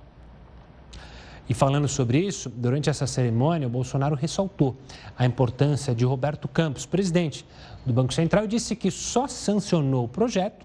E 1.49 1.53
falando 1.53 1.87
sobre 1.87 2.19
isso, 2.19 2.49
durante 2.49 2.89
essa 2.89 3.07
cerimônia, 3.07 3.67
o 3.67 3.71
Bolsonaro 3.71 4.15
ressaltou 4.15 4.77
a 5.17 5.27
importância 5.27 5.95
de 5.95 6.05
Roberto 6.05 6.49
Campos, 6.49 6.87
presidente 6.87 7.45
do 7.85 7.93
Banco 7.93 8.15
Central, 8.15 8.45
e 8.45 8.49
disse 8.49 8.75
que 8.75 8.91
só 8.91 9.27
sancionou 9.29 10.07
o 10.07 10.09
projeto 10.09 10.65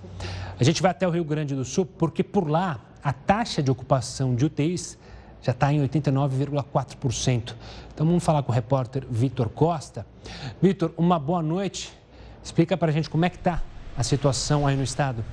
A 0.58 0.64
gente 0.64 0.82
vai 0.82 0.90
até 0.90 1.08
o 1.08 1.10
Rio 1.10 1.24
Grande 1.24 1.54
do 1.54 1.64
Sul 1.64 1.86
porque 1.86 2.22
por 2.22 2.46
lá 2.48 2.80
a 3.02 3.12
taxa 3.12 3.62
de 3.62 3.70
ocupação 3.70 4.34
de 4.34 4.44
UTIs 4.44 4.98
já 5.42 5.52
está 5.52 5.72
em 5.72 5.80
89,4%. 5.86 7.54
Então 7.92 8.06
vamos 8.06 8.24
falar 8.24 8.42
com 8.42 8.50
o 8.50 8.54
repórter 8.54 9.06
Vitor 9.10 9.50
Costa. 9.50 10.06
Vitor, 10.60 10.92
uma 10.96 11.18
boa 11.18 11.42
noite. 11.42 11.92
Explica 12.42 12.76
para 12.76 12.90
a 12.90 12.92
gente 12.92 13.08
como 13.10 13.24
é 13.24 13.30
que 13.30 13.36
está 13.36 13.62
a 13.96 14.02
situação 14.02 14.66
aí 14.66 14.76
no 14.76 14.82
estado. 14.82 15.24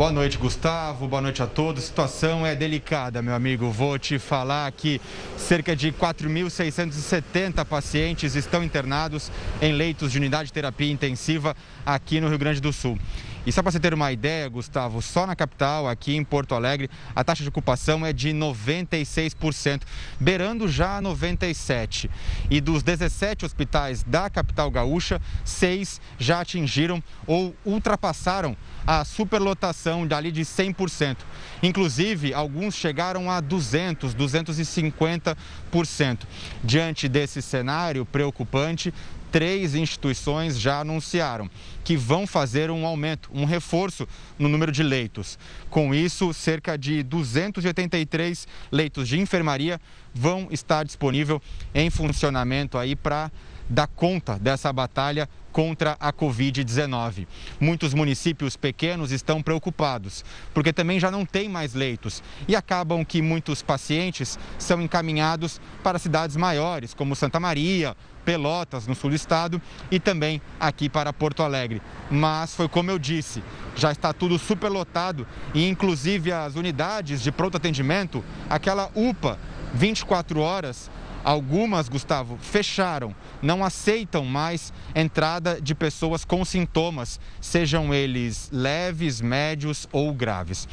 Boa 0.00 0.10
noite, 0.10 0.38
Gustavo. 0.38 1.06
Boa 1.06 1.20
noite 1.20 1.42
a 1.42 1.46
todos. 1.46 1.84
Situação 1.84 2.46
é 2.46 2.56
delicada, 2.56 3.20
meu 3.20 3.34
amigo. 3.34 3.70
Vou 3.70 3.98
te 3.98 4.18
falar 4.18 4.72
que 4.72 4.98
cerca 5.36 5.76
de 5.76 5.92
4.670 5.92 7.62
pacientes 7.66 8.34
estão 8.34 8.64
internados 8.64 9.30
em 9.60 9.74
leitos 9.74 10.10
de 10.10 10.16
unidade 10.16 10.46
de 10.46 10.54
terapia 10.54 10.90
intensiva 10.90 11.54
aqui 11.84 12.18
no 12.18 12.30
Rio 12.30 12.38
Grande 12.38 12.62
do 12.62 12.72
Sul. 12.72 12.98
E 13.46 13.52
só 13.52 13.62
para 13.62 13.72
você 13.72 13.80
ter 13.80 13.94
uma 13.94 14.12
ideia, 14.12 14.46
Gustavo, 14.48 15.00
só 15.00 15.26
na 15.26 15.34
capital, 15.34 15.88
aqui 15.88 16.14
em 16.14 16.22
Porto 16.22 16.54
Alegre, 16.54 16.90
a 17.16 17.24
taxa 17.24 17.42
de 17.42 17.48
ocupação 17.48 18.04
é 18.04 18.12
de 18.12 18.30
96%, 18.30 19.82
beirando 20.18 20.68
já 20.68 21.00
97%. 21.00 22.10
E 22.50 22.60
dos 22.60 22.82
17 22.82 23.46
hospitais 23.46 24.02
da 24.02 24.28
capital 24.28 24.70
gaúcha, 24.70 25.20
seis 25.44 26.00
já 26.18 26.40
atingiram 26.40 27.02
ou 27.26 27.54
ultrapassaram 27.64 28.56
a 28.86 29.04
superlotação 29.04 30.06
dali 30.06 30.32
de 30.32 30.42
100%. 30.42 31.18
Inclusive, 31.62 32.34
alguns 32.34 32.74
chegaram 32.74 33.30
a 33.30 33.40
200, 33.40 34.14
250%. 34.14 36.18
Diante 36.62 37.08
desse 37.08 37.40
cenário 37.40 38.04
preocupante, 38.04 38.92
três 39.30 39.74
instituições 39.74 40.58
já 40.58 40.80
anunciaram 40.80 41.48
que 41.84 41.96
vão 41.96 42.26
fazer 42.26 42.70
um 42.70 42.86
aumento, 42.86 43.30
um 43.32 43.44
reforço 43.44 44.06
no 44.38 44.48
número 44.48 44.70
de 44.70 44.82
leitos. 44.82 45.38
Com 45.68 45.94
isso, 45.94 46.32
cerca 46.32 46.76
de 46.76 47.02
283 47.02 48.46
leitos 48.70 49.08
de 49.08 49.18
enfermaria 49.18 49.80
vão 50.14 50.48
estar 50.50 50.84
disponíveis 50.84 51.40
em 51.74 51.90
funcionamento 51.90 52.76
aí 52.76 52.94
para 52.94 53.30
dar 53.70 53.86
conta 53.86 54.36
dessa 54.36 54.72
batalha 54.72 55.28
contra 55.52 55.96
a 56.00 56.12
Covid-19. 56.12 57.26
Muitos 57.60 57.94
municípios 57.94 58.56
pequenos 58.56 59.12
estão 59.12 59.42
preocupados, 59.42 60.24
porque 60.52 60.72
também 60.72 60.98
já 60.98 61.10
não 61.10 61.24
tem 61.24 61.48
mais 61.48 61.74
leitos 61.74 62.22
e 62.46 62.56
acabam 62.56 63.04
que 63.04 63.22
muitos 63.22 63.62
pacientes 63.62 64.38
são 64.58 64.80
encaminhados 64.82 65.60
para 65.82 65.98
cidades 65.98 66.36
maiores, 66.36 66.94
como 66.94 67.16
Santa 67.16 67.38
Maria, 67.40 67.96
Pelotas, 68.24 68.86
no 68.86 68.94
sul 68.94 69.10
do 69.10 69.16
estado, 69.16 69.60
e 69.90 69.98
também 69.98 70.42
aqui 70.58 70.88
para 70.88 71.12
Porto 71.12 71.42
Alegre. 71.42 71.80
Mas 72.10 72.54
foi 72.54 72.68
como 72.68 72.90
eu 72.90 72.98
disse, 72.98 73.42
já 73.74 73.90
está 73.90 74.12
tudo 74.12 74.38
superlotado 74.38 75.26
e 75.54 75.66
inclusive 75.66 76.32
as 76.32 76.54
unidades 76.54 77.22
de 77.22 77.32
pronto 77.32 77.56
atendimento, 77.56 78.22
aquela 78.48 78.90
UPA 78.94 79.38
24 79.74 80.40
horas, 80.40 80.90
Algumas, 81.22 81.88
Gustavo, 81.88 82.38
fecharam, 82.40 83.14
não 83.42 83.62
aceitam 83.62 84.24
mais 84.24 84.72
entrada 84.94 85.60
de 85.60 85.74
pessoas 85.74 86.24
com 86.24 86.44
sintomas, 86.44 87.20
sejam 87.40 87.92
eles 87.92 88.48
leves, 88.50 89.20
médios 89.20 89.86
ou 89.92 90.14
graves. 90.14 90.66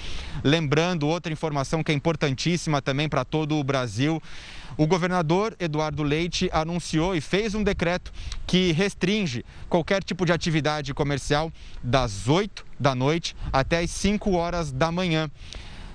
Lembrando 0.44 1.08
outra 1.08 1.34
informação 1.34 1.84
que 1.84 1.92
é 1.92 1.96
importantíssima 1.96 2.82
também 2.82 3.10
para 3.10 3.26
todo 3.26 3.58
o 3.58 3.64
Brasil. 3.64 4.22
O 4.78 4.88
governador 4.88 5.56
Eduardo 5.60 6.02
Leite 6.02 6.50
anunciou 6.54 7.16
e 7.16 7.20
fez 7.20 7.54
um 7.54 7.64
decreto 7.64 8.14
que 8.46 8.72
restringe 8.72 9.44
qualquer 9.68 10.02
tipo 10.02 10.26
de 10.26 10.32
atividade 10.32 10.94
comercial 10.94 11.52
das 11.84 12.30
8 12.30 12.66
da 12.80 12.96
noite 12.96 13.36
até 13.52 13.80
as 13.80 13.92
5 13.92 14.32
horas 14.32 14.72
da 14.72 14.92
manhã 14.92 15.30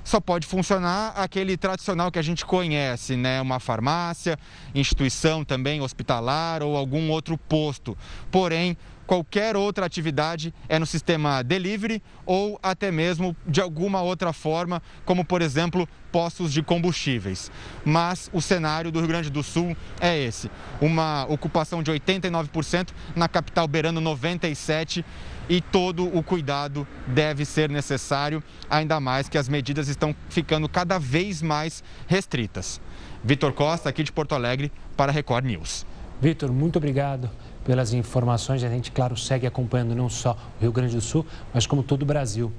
só 0.05 0.21
pode 0.21 0.47
funcionar 0.47 1.13
aquele 1.17 1.57
tradicional 1.57 2.11
que 2.11 2.19
a 2.19 2.23
gente 2.23 2.45
conhece, 2.45 3.17
né? 3.17 3.41
Uma 3.41 3.61
farmácia, 3.61 4.39
instituição 4.75 5.45
também 5.45 5.81
hospitalar 5.81 6.63
ou 6.63 6.77
algum 6.77 7.11
outro 7.11 7.37
posto. 7.37 7.97
Porém, 8.31 8.77
qualquer 9.07 9.57
outra 9.57 9.85
atividade 9.85 10.55
é 10.69 10.79
no 10.79 10.87
sistema 10.87 11.43
delivery 11.43 12.03
ou 12.25 12.59
até 12.63 12.91
mesmo 12.91 13.37
de 13.47 13.61
alguma 13.61 14.01
outra 14.01 14.33
forma, 14.33 14.83
como 15.05 15.25
por 15.25 15.43
exemplo 15.43 15.89
postos 16.11 16.53
de 16.53 16.63
combustíveis. 16.63 17.51
Mas 17.85 18.31
o 18.33 18.41
cenário 18.41 18.91
do 18.91 18.99
Rio 18.99 19.09
Grande 19.09 19.31
do 19.31 19.43
Sul 19.43 19.77
é 20.01 20.19
esse: 20.19 20.51
uma 20.81 21.27
ocupação 21.29 21.83
de 21.83 21.91
89%, 21.93 22.89
na 23.15 23.29
capital 23.29 23.69
beirando 23.69 24.01
97% 24.01 25.05
e 25.49 25.61
todo 25.61 26.07
o 26.17 26.23
cuidado 26.23 26.87
deve 27.07 27.45
ser 27.45 27.69
necessário, 27.69 28.43
ainda 28.71 29.01
mais 29.01 29.29
que 29.29 29.37
as 29.37 29.49
medidas 29.49 29.89
estão 29.89 30.15
ficando 30.29 30.69
cada 30.69 30.99
vez 30.99 31.43
mais 31.43 31.83
restritas. 32.07 32.81
Vitor 33.25 33.53
Costa, 33.53 33.89
aqui 33.89 34.03
de 34.03 34.13
Porto 34.13 34.35
Alegre, 34.35 34.73
para 34.97 35.13
Record 35.13 35.45
News. 35.45 35.87
Vitor, 36.21 36.53
muito 36.53 36.77
obrigado 36.77 37.31
pelas 37.65 37.93
informações. 37.93 38.63
A 38.63 38.69
gente, 38.69 38.91
claro, 38.93 39.17
segue 39.17 39.47
acompanhando 39.47 39.95
não 39.95 40.09
só 40.09 40.37
o 40.59 40.63
Rio 40.63 40.73
Grande 40.73 40.95
do 40.95 41.01
Sul, 41.01 41.27
mas 41.53 41.67
como 41.67 41.83
todo 41.83 42.03
o 42.03 42.07
Brasil. 42.07 42.53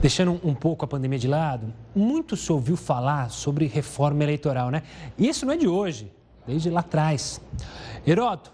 Deixando 0.00 0.40
um 0.42 0.54
pouco 0.54 0.84
a 0.84 0.88
pandemia 0.88 1.18
de 1.18 1.28
lado, 1.28 1.72
muito 1.94 2.36
se 2.36 2.50
ouviu 2.50 2.76
falar 2.76 3.30
sobre 3.30 3.66
reforma 3.66 4.22
eleitoral, 4.22 4.70
né? 4.70 4.82
E 5.16 5.28
isso 5.28 5.46
não 5.46 5.52
é 5.52 5.56
de 5.56 5.68
hoje, 5.68 6.12
desde 6.46 6.70
lá 6.70 6.80
atrás. 6.80 7.40
Heroto, 8.06 8.52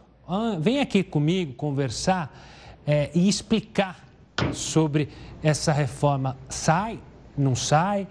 vem 0.61 0.81
aqui 0.81 1.03
comigo 1.03 1.55
conversar 1.55 2.37
é, 2.89 3.11
e 3.15 3.29
explicar 3.29 4.03
sobre 4.51 5.11
essa 5.43 5.73
reforma. 5.73 6.39
Sai? 6.49 6.99
Não 7.37 7.55
sai? 7.55 8.05
O 8.05 8.07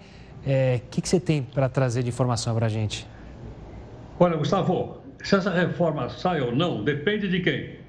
é, 0.46 0.80
que, 0.88 1.02
que 1.02 1.08
você 1.08 1.18
tem 1.18 1.42
para 1.42 1.68
trazer 1.68 2.04
de 2.04 2.10
informação 2.10 2.54
para 2.54 2.66
a 2.66 2.68
gente? 2.68 3.04
Olha, 4.20 4.36
Gustavo, 4.36 5.02
se 5.24 5.34
essa 5.34 5.50
reforma 5.50 6.08
sai 6.08 6.40
ou 6.40 6.54
não, 6.54 6.84
depende 6.84 7.28
de 7.28 7.40
quem? 7.40 7.80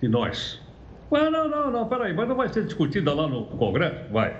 De 0.00 0.08
nós. 0.08 0.62
Não, 1.10 1.28
não, 1.28 1.48
não, 1.48 1.70
não, 1.72 1.88
peraí, 1.88 2.14
mas 2.14 2.28
não 2.28 2.36
vai 2.36 2.48
ser 2.48 2.64
discutida 2.64 3.12
lá 3.12 3.26
no 3.26 3.46
Congresso? 3.46 4.10
Vai. 4.12 4.34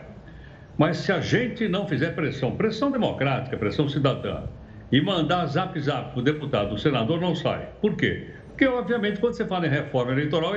Mas 0.78 0.98
se 0.98 1.10
a 1.10 1.20
gente 1.20 1.68
não 1.68 1.86
fizer 1.86 2.14
pressão, 2.14 2.52
pressão 2.56 2.92
democrática, 2.92 3.56
pressão 3.56 3.88
cidadã, 3.88 4.44
e 4.90 5.00
mandar 5.00 5.46
zap 5.46 5.78
zap 5.80 6.12
para 6.12 6.20
o 6.20 6.22
deputado, 6.22 6.74
o 6.74 6.78
senador, 6.78 7.20
não 7.20 7.34
sai. 7.34 7.70
Por 7.80 7.96
quê? 7.96 8.30
Porque, 8.52 8.66
obviamente, 8.66 9.18
quando 9.18 9.34
você 9.34 9.46
fala 9.46 9.66
em 9.66 9.70
reforma 9.70 10.12
eleitoral, 10.12 10.52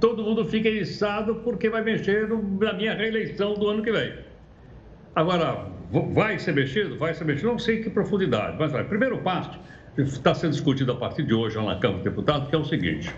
todo 0.00 0.24
mundo 0.24 0.44
fica 0.44 0.68
eriçado 0.68 1.36
porque 1.36 1.70
vai 1.70 1.82
mexer 1.82 2.28
na 2.28 2.72
minha 2.72 2.94
reeleição 2.94 3.54
do 3.54 3.68
ano 3.68 3.82
que 3.82 3.92
vem. 3.92 4.12
Agora, 5.14 5.66
vai 6.12 6.38
ser 6.38 6.52
mexido? 6.52 6.98
Vai 6.98 7.14
ser 7.14 7.24
mexido? 7.24 7.48
Não 7.48 7.58
sei 7.58 7.82
que 7.82 7.90
profundidade, 7.90 8.56
mas 8.58 8.72
vai. 8.72 8.84
Primeiro 8.84 9.18
passo 9.18 9.58
está 9.96 10.34
sendo 10.34 10.50
discutido 10.52 10.92
a 10.92 10.96
partir 10.96 11.22
de 11.22 11.32
hoje 11.32 11.56
na 11.56 11.76
Câmara 11.76 12.02
dos 12.02 12.04
Deputados, 12.04 12.48
que 12.48 12.54
é 12.54 12.58
o 12.58 12.64
seguinte. 12.64 13.14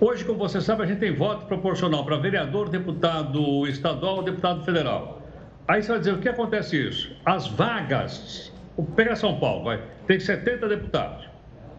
Hoje, 0.00 0.24
como 0.24 0.38
você 0.38 0.60
sabe, 0.60 0.82
a 0.82 0.86
gente 0.86 0.98
tem 0.98 1.14
voto 1.14 1.46
proporcional 1.46 2.04
para 2.04 2.16
vereador, 2.18 2.68
deputado 2.68 3.66
estadual, 3.66 4.22
deputado 4.22 4.64
federal. 4.64 5.22
Aí 5.68 5.82
você 5.82 5.90
vai 5.90 5.98
dizer, 6.00 6.14
o 6.14 6.18
que 6.18 6.28
acontece 6.28 6.76
isso? 6.76 7.16
As 7.24 7.46
vagas, 7.48 8.52
pega 8.94 9.16
São 9.16 9.38
Paulo, 9.40 9.64
vai, 9.64 9.80
tem 10.06 10.20
70 10.20 10.68
deputados. 10.68 11.35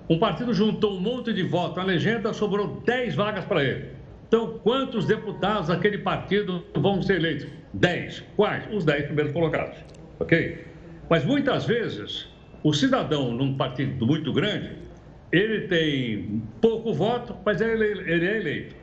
Um 0.10 0.18
partido 0.18 0.54
juntou 0.54 0.96
um 0.96 1.02
monte 1.02 1.34
de 1.34 1.44
votos 1.44 1.76
na 1.78 1.84
legenda, 1.84 2.34
sobrou 2.34 2.82
10 2.86 3.16
vagas 3.16 3.44
para 3.44 3.64
ele. 3.64 3.90
Então, 4.28 4.60
quantos 4.64 5.06
deputados 5.06 5.68
daquele 5.68 5.98
partido 5.98 6.64
vão 6.76 7.02
ser 7.02 7.16
eleitos? 7.16 7.48
10. 7.74 8.24
Quais? 8.36 8.64
Os 8.74 8.86
10 8.86 9.06
primeiros 9.06 9.34
colocados. 9.34 9.78
Ok? 10.20 10.66
Mas 11.10 11.26
muitas 11.26 11.66
vezes, 11.66 12.28
o 12.64 12.74
cidadão 12.74 13.32
num 13.32 13.56
partido 13.56 14.06
muito 14.06 14.32
grande, 14.32 14.72
ele 15.32 15.68
tem 15.68 16.42
pouco 16.62 16.94
voto, 16.94 17.36
mas 17.46 17.60
ele, 17.60 17.86
ele 17.86 18.28
é 18.28 18.38
eleito. 18.38 18.76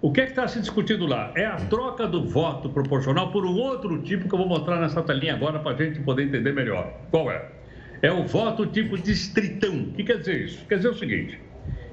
O 0.00 0.12
que 0.12 0.20
é 0.20 0.24
está 0.24 0.46
se 0.46 0.60
discutindo 0.60 1.06
lá? 1.06 1.32
É 1.34 1.44
a 1.44 1.56
troca 1.56 2.06
do 2.06 2.24
voto 2.24 2.68
proporcional 2.68 3.32
por 3.32 3.44
um 3.44 3.56
outro 3.56 4.00
tipo 4.02 4.28
que 4.28 4.34
eu 4.34 4.38
vou 4.38 4.48
mostrar 4.48 4.80
nessa 4.80 5.02
telinha 5.02 5.34
agora 5.34 5.58
para 5.58 5.72
a 5.72 5.76
gente 5.76 5.98
poder 6.00 6.22
entender 6.24 6.52
melhor. 6.52 6.92
Qual 7.10 7.28
é? 7.30 7.57
É 8.00 8.12
o 8.12 8.24
voto 8.24 8.66
tipo 8.66 8.96
distritão. 8.96 9.74
O 9.74 9.92
que 9.92 10.04
quer 10.04 10.18
dizer 10.18 10.44
isso? 10.44 10.64
Quer 10.66 10.76
dizer 10.76 10.88
o 10.88 10.94
seguinte: 10.94 11.40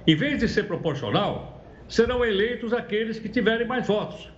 em 0.05 0.15
vez 0.15 0.39
de 0.39 0.47
ser 0.47 0.63
proporcional, 0.63 1.65
serão 1.87 2.23
eleitos 2.23 2.73
aqueles 2.73 3.19
que 3.19 3.29
tiverem 3.29 3.67
mais 3.67 3.87
votos. 3.87 4.29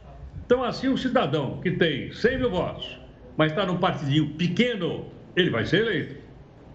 Então, 0.46 0.64
assim, 0.64 0.88
o 0.88 0.98
cidadão 0.98 1.60
que 1.62 1.72
tem 1.72 2.12
100 2.12 2.38
mil 2.38 2.50
votos, 2.50 2.98
mas 3.36 3.52
está 3.52 3.66
num 3.66 3.78
partidinho 3.78 4.30
pequeno, 4.36 5.06
ele 5.36 5.50
vai 5.50 5.66
ser 5.66 5.82
eleito. 5.82 6.16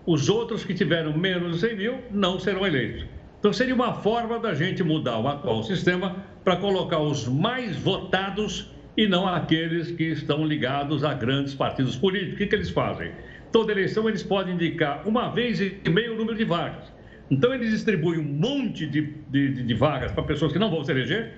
Os 0.04 0.28
outros 0.28 0.64
que 0.64 0.74
tiveram 0.74 1.16
menos 1.16 1.54
de 1.54 1.68
100 1.68 1.76
mil 1.76 1.98
não 2.10 2.38
serão 2.38 2.66
eleitos. 2.66 3.06
Então, 3.38 3.52
seria 3.52 3.74
uma 3.74 3.94
forma 3.94 4.38
da 4.38 4.52
gente 4.54 4.82
mudar 4.82 5.18
o 5.18 5.26
atual 5.26 5.62
sistema 5.62 6.16
para 6.44 6.56
colocar 6.56 6.98
os 6.98 7.26
mais 7.26 7.76
votados 7.76 8.70
e 8.96 9.08
não 9.08 9.26
aqueles 9.26 9.90
que 9.90 10.04
estão 10.04 10.44
ligados 10.44 11.02
a 11.02 11.14
grandes 11.14 11.54
partidos 11.54 11.96
políticos. 11.96 12.34
O 12.34 12.38
que, 12.38 12.46
que 12.46 12.54
eles 12.54 12.70
fazem? 12.70 13.10
Toda 13.52 13.70
eleição 13.70 14.08
eles 14.08 14.22
podem 14.22 14.54
indicar 14.54 15.06
uma 15.06 15.28
vez 15.30 15.60
e 15.60 15.80
meio 15.88 16.14
o 16.14 16.16
número 16.16 16.36
de 16.36 16.44
vagas. 16.44 16.90
Então, 17.30 17.54
eles 17.54 17.70
distribuem 17.70 18.18
um 18.18 18.24
monte 18.24 18.86
de, 18.86 19.14
de, 19.28 19.62
de 19.62 19.74
vagas 19.74 20.12
para 20.12 20.22
pessoas 20.24 20.52
que 20.52 20.58
não 20.58 20.70
vão 20.70 20.84
se 20.84 20.90
eleger, 20.90 21.32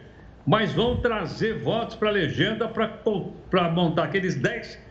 mas 0.46 0.72
vão 0.72 0.96
trazer 0.96 1.58
votos 1.58 1.96
para 1.96 2.08
a 2.08 2.12
legenda 2.12 2.68
para 2.68 3.70
montar 3.70 4.04
aqueles 4.04 4.34
10. 4.34 4.82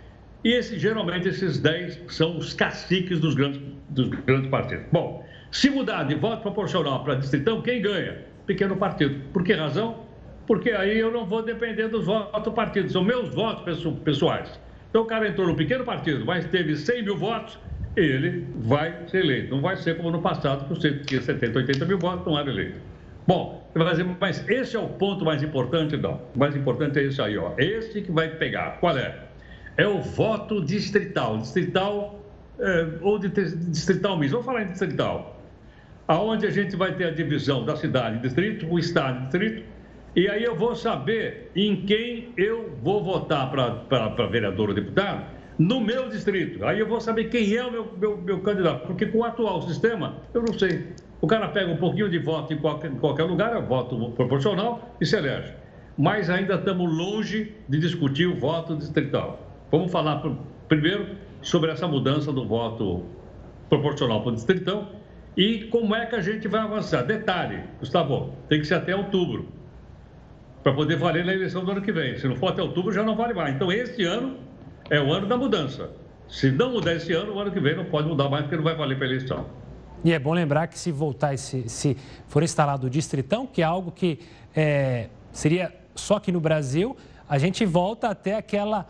E 0.43 0.51
esse, 0.53 0.77
geralmente 0.77 1.27
esses 1.27 1.59
10 1.59 2.01
são 2.09 2.37
os 2.37 2.53
caciques 2.53 3.19
dos 3.19 3.33
grandes, 3.33 3.61
dos 3.89 4.09
grandes 4.09 4.49
partidos. 4.49 4.85
Bom, 4.91 5.25
se 5.51 5.69
mudar 5.69 6.03
de 6.03 6.15
voto 6.15 6.41
proporcional 6.41 7.03
para 7.03 7.15
distritão, 7.15 7.61
quem 7.61 7.81
ganha? 7.81 8.25
Pequeno 8.45 8.75
partido. 8.75 9.21
Por 9.31 9.43
que 9.43 9.53
razão? 9.53 10.03
Porque 10.45 10.71
aí 10.71 10.99
eu 10.99 11.11
não 11.11 11.25
vou 11.25 11.41
depender 11.41 11.87
dos 11.87 12.05
votos 12.05 12.43
do 12.43 12.51
partido, 12.51 12.89
são 12.89 13.03
meus 13.03 13.29
votos 13.33 13.81
pessoais. 14.03 14.59
Então 14.93 15.01
o 15.01 15.05
cara 15.05 15.27
entrou 15.27 15.47
no 15.47 15.55
pequeno 15.55 15.83
partido, 15.83 16.23
mas 16.23 16.45
teve 16.45 16.75
100 16.77 17.01
mil 17.01 17.17
votos, 17.17 17.57
ele 17.95 18.47
vai 18.57 18.95
ser 19.07 19.23
eleito. 19.23 19.55
Não 19.55 19.59
vai 19.59 19.75
ser 19.75 19.97
como 19.97 20.11
no 20.11 20.21
passado, 20.21 20.71
tinha 21.07 21.19
70, 21.19 21.57
80 21.57 21.83
mil 21.85 21.97
votos, 21.97 22.23
não 22.27 22.37
era 22.37 22.47
eleito. 22.47 22.79
Bom, 23.25 23.67
mas 24.19 24.47
esse 24.47 24.75
é 24.75 24.79
o 24.79 24.87
ponto 24.87 25.25
mais 25.25 25.41
importante? 25.41 25.97
Não. 25.97 26.21
O 26.35 26.37
mais 26.37 26.55
importante 26.55 26.99
é 26.99 27.05
esse 27.05 27.19
aí, 27.19 27.35
ó. 27.35 27.53
Esse 27.57 28.03
que 28.03 28.11
vai 28.11 28.29
pegar. 28.29 28.77
Qual 28.79 28.95
é? 28.95 29.17
É 29.77 29.87
o 29.87 29.99
voto 29.99 30.63
distrital. 30.63 31.39
Distrital 31.39 32.23
é, 32.59 32.87
ou 33.01 33.17
de, 33.17 33.29
distrital 33.29 34.15
mesmo. 34.15 34.33
Vamos 34.33 34.45
falar 34.45 34.61
em 34.61 34.67
distrital 34.67 35.41
aonde 36.07 36.45
a 36.45 36.51
gente 36.51 36.75
vai 36.75 36.93
ter 36.93 37.05
a 37.05 37.11
divisão 37.11 37.65
da 37.65 37.75
cidade 37.75 38.19
distrito, 38.19 38.67
o 38.67 38.77
estado 38.77 39.21
distrito, 39.21 39.63
e 40.15 40.27
aí 40.27 40.43
eu 40.43 40.55
vou 40.55 40.75
saber 40.75 41.51
em 41.55 41.85
quem 41.85 42.33
eu 42.37 42.77
vou 42.81 43.03
votar 43.03 43.49
para 43.49 44.27
vereador 44.27 44.69
ou 44.69 44.75
deputado 44.75 45.25
no 45.57 45.79
meu 45.79 46.09
distrito. 46.09 46.63
Aí 46.65 46.79
eu 46.79 46.87
vou 46.87 46.99
saber 46.99 47.25
quem 47.25 47.55
é 47.55 47.65
o 47.65 47.71
meu, 47.71 47.93
meu, 47.97 48.17
meu, 48.17 48.41
candidato, 48.41 48.85
porque 48.85 49.05
com 49.07 49.19
o 49.19 49.23
atual 49.23 49.61
sistema 49.63 50.17
eu 50.33 50.43
não 50.43 50.53
sei. 50.53 50.93
O 51.21 51.27
cara 51.27 51.47
pega 51.47 51.71
um 51.71 51.77
pouquinho 51.77 52.09
de 52.09 52.19
voto 52.19 52.53
em 52.53 52.57
qualquer, 52.57 52.91
em 52.91 52.97
qualquer 52.97 53.23
lugar, 53.23 53.55
é 53.55 53.61
voto 53.61 54.11
proporcional 54.11 54.95
e 54.99 55.05
se 55.05 55.15
elege. 55.15 55.53
Mas 55.97 56.29
ainda 56.29 56.55
estamos 56.55 56.91
longe 56.95 57.55
de 57.67 57.79
discutir 57.79 58.27
o 58.27 58.35
voto 58.35 58.75
distrital. 58.75 59.39
Vamos 59.71 59.91
falar 59.91 60.21
primeiro 60.67 61.07
sobre 61.41 61.71
essa 61.71 61.87
mudança 61.87 62.31
do 62.31 62.45
voto 62.45 63.03
proporcional 63.69 64.21
para 64.21 64.31
o 64.31 64.35
distritão 64.35 64.89
e 65.35 65.63
como 65.65 65.95
é 65.95 66.05
que 66.05 66.15
a 66.15 66.21
gente 66.21 66.47
vai 66.47 66.61
avançar? 66.61 67.03
Detalhe, 67.03 67.63
Gustavo, 67.79 68.33
tem 68.47 68.59
que 68.59 68.67
ser 68.67 68.75
até 68.75 68.95
outubro, 68.95 69.47
para 70.63 70.73
poder 70.73 70.95
valer 70.95 71.25
na 71.25 71.33
eleição 71.33 71.63
do 71.63 71.71
ano 71.71 71.81
que 71.81 71.91
vem. 71.91 72.17
Se 72.17 72.27
não 72.27 72.37
for 72.37 72.47
até 72.47 72.61
outubro, 72.61 72.93
já 72.93 73.03
não 73.03 73.15
vale 73.15 73.33
mais. 73.33 73.53
Então, 73.53 73.71
este 73.71 74.05
ano 74.05 74.37
é 74.89 74.99
o 74.99 75.11
ano 75.11 75.27
da 75.27 75.37
mudança. 75.37 75.91
Se 76.27 76.49
não 76.49 76.71
mudar 76.71 76.95
esse 76.95 77.11
ano, 77.13 77.33
o 77.33 77.39
ano 77.39 77.51
que 77.51 77.59
vem 77.59 77.75
não 77.75 77.85
pode 77.85 78.07
mudar 78.07 78.29
mais, 78.29 78.43
porque 78.43 78.55
não 78.55 78.63
vai 78.63 78.75
valer 78.75 78.97
para 78.97 79.05
a 79.05 79.09
eleição. 79.09 79.45
E 80.03 80.11
é 80.11 80.19
bom 80.19 80.33
lembrar 80.33 80.67
que 80.67 80.79
se 80.79 80.91
voltar, 80.91 81.37
se, 81.37 81.67
se 81.69 81.97
for 82.27 82.41
instalado 82.41 82.87
o 82.87 82.89
distritão, 82.89 83.45
que 83.45 83.61
é 83.61 83.65
algo 83.65 83.91
que 83.91 84.19
é, 84.55 85.09
seria 85.31 85.73
só 85.95 86.19
que 86.19 86.31
no 86.31 86.39
Brasil, 86.39 86.95
a 87.27 87.37
gente 87.37 87.65
volta 87.65 88.09
até 88.09 88.35
aquela 88.35 88.87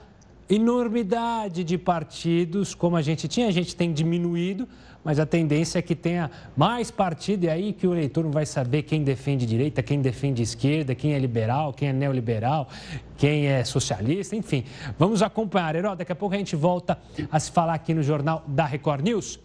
enormidade 0.49 1.63
de 1.63 1.77
partidos 1.77 2.75
como 2.75 2.95
a 2.95 3.01
gente 3.01 3.27
tinha, 3.27 3.47
a 3.47 3.51
gente 3.51 3.75
tem 3.75 3.93
diminuído, 3.93 4.67
mas 5.03 5.19
a 5.19 5.25
tendência 5.25 5.79
é 5.79 5.81
que 5.81 5.95
tenha 5.95 6.31
mais 6.55 6.89
partido 6.89 7.43
e 7.43 7.49
aí 7.49 7.73
que 7.73 7.85
o 7.85 7.93
eleitor 7.93 8.23
não 8.23 8.31
vai 8.31 8.45
saber 8.45 8.83
quem 8.83 9.03
defende 9.03 9.45
direita, 9.45 9.83
quem 9.83 10.01
defende 10.01 10.41
esquerda, 10.41 10.95
quem 10.95 11.13
é 11.13 11.19
liberal, 11.19 11.73
quem 11.73 11.89
é 11.89 11.93
neoliberal, 11.93 12.69
quem 13.17 13.47
é 13.47 13.63
socialista, 13.65 14.35
enfim. 14.35 14.63
Vamos 14.97 15.21
acompanhar. 15.21 15.75
Herói, 15.75 15.97
daqui 15.97 16.11
a 16.11 16.15
pouco 16.15 16.35
a 16.35 16.37
gente 16.37 16.55
volta 16.55 16.97
a 17.29 17.39
se 17.39 17.51
falar 17.51 17.73
aqui 17.73 17.93
no 17.93 18.01
Jornal 18.01 18.43
da 18.47 18.65
Record 18.65 19.03
News. 19.03 19.39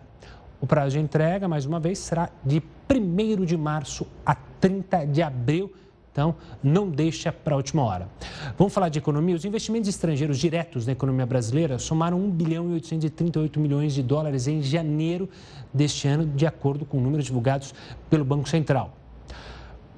O 0.62 0.66
prazo 0.66 0.92
de 0.92 1.00
entrega, 1.00 1.50
mais 1.50 1.66
uma 1.66 1.82
vez, 1.82 2.00
será 2.00 2.30
de 2.46 2.64
1 2.90 3.44
de 3.44 3.58
março 3.58 4.08
a 4.26 4.34
30 4.34 5.06
de 5.06 5.22
abril 5.22 5.74
então, 6.18 6.34
não 6.64 6.90
deixa 6.90 7.32
para 7.32 7.54
a 7.54 7.58
última 7.58 7.84
hora. 7.84 8.10
Vamos 8.58 8.74
falar 8.74 8.90
de 8.90 8.98
economia? 8.98 9.36
Os 9.36 9.46
investimentos 9.46 9.88
estrangeiros 9.88 10.40
diretos 10.40 10.88
na 10.88 10.94
economia 10.94 11.28
brasileira 11.28 11.78
somaram 11.78 12.20
1 12.20 12.32
bilhão 12.32 12.72
e 12.72 12.74
838 12.74 13.60
milhões 13.60 13.94
de 13.94 14.02
dólares 14.02 14.48
em 14.48 14.60
janeiro 14.64 15.30
deste 15.72 16.08
ano, 16.08 16.26
de 16.26 16.48
acordo 16.48 16.86
com 16.86 17.00
números 17.00 17.26
divulgados 17.26 17.72
pelo 18.10 18.26
Banco 18.26 18.50
Central. 18.50 18.98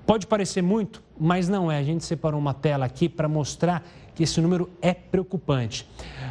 Pode 0.05 0.27
parecer 0.27 0.61
muito 0.61 1.01
mas 1.19 1.49
não 1.49 1.71
é. 1.71 1.77
A 1.77 1.83
gente 1.83 2.03
separou 2.05 2.39
uma 2.39 2.53
tela 2.53 2.85
aqui 2.85 3.09
para 3.09 3.27
mostrar 3.27 3.85
que 4.15 4.23
esse 4.23 4.39
número 4.39 4.69
é 4.81 4.93
preocupante. 4.93 5.87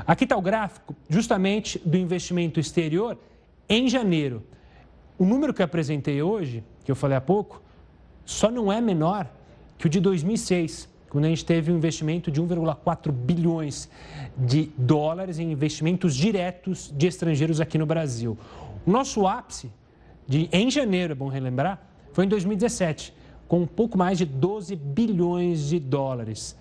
Aqui 0.06 0.24
está 0.24 0.36
o 0.36 0.42
gráfico 0.42 0.96
justamente 1.08 1.78
do 1.84 1.96
investimento 1.96 2.58
exterior 2.58 3.18
em 3.68 3.88
janeiro. 3.88 4.42
O 5.18 5.24
número 5.24 5.52
que 5.52 5.62
apresentei 5.62 6.22
hoje, 6.22 6.64
que 6.84 6.90
eu 6.90 6.96
falei 6.96 7.16
há 7.16 7.20
pouco, 7.20 7.62
só 8.24 8.50
não 8.50 8.72
é 8.72 8.80
menor 8.80 9.26
que 9.78 9.86
o 9.86 9.88
de 9.88 10.00
2006, 10.00 10.88
quando 11.08 11.24
a 11.24 11.28
gente 11.28 11.44
teve 11.44 11.72
um 11.72 11.76
investimento 11.76 12.30
de 12.30 12.42
1,4 12.42 13.12
bilhões 13.12 13.88
de 14.36 14.70
dólares 14.76 15.38
em 15.38 15.52
investimentos 15.52 16.14
diretos 16.14 16.92
de 16.94 17.06
estrangeiros 17.06 17.60
aqui 17.60 17.78
no 17.78 17.86
Brasil. 17.86 18.36
O 18.86 18.90
nosso 18.90 19.26
ápice 19.26 19.70
de, 20.26 20.48
em 20.52 20.70
janeiro, 20.70 21.12
é 21.12 21.14
bom 21.14 21.28
relembrar, 21.28 21.80
foi 22.12 22.26
em 22.26 22.28
2017, 22.28 23.14
com 23.46 23.60
um 23.60 23.66
pouco 23.66 23.96
mais 23.96 24.18
de 24.18 24.26
12 24.26 24.76
bilhões 24.76 25.68
de 25.68 25.78
dólares. 25.78 26.56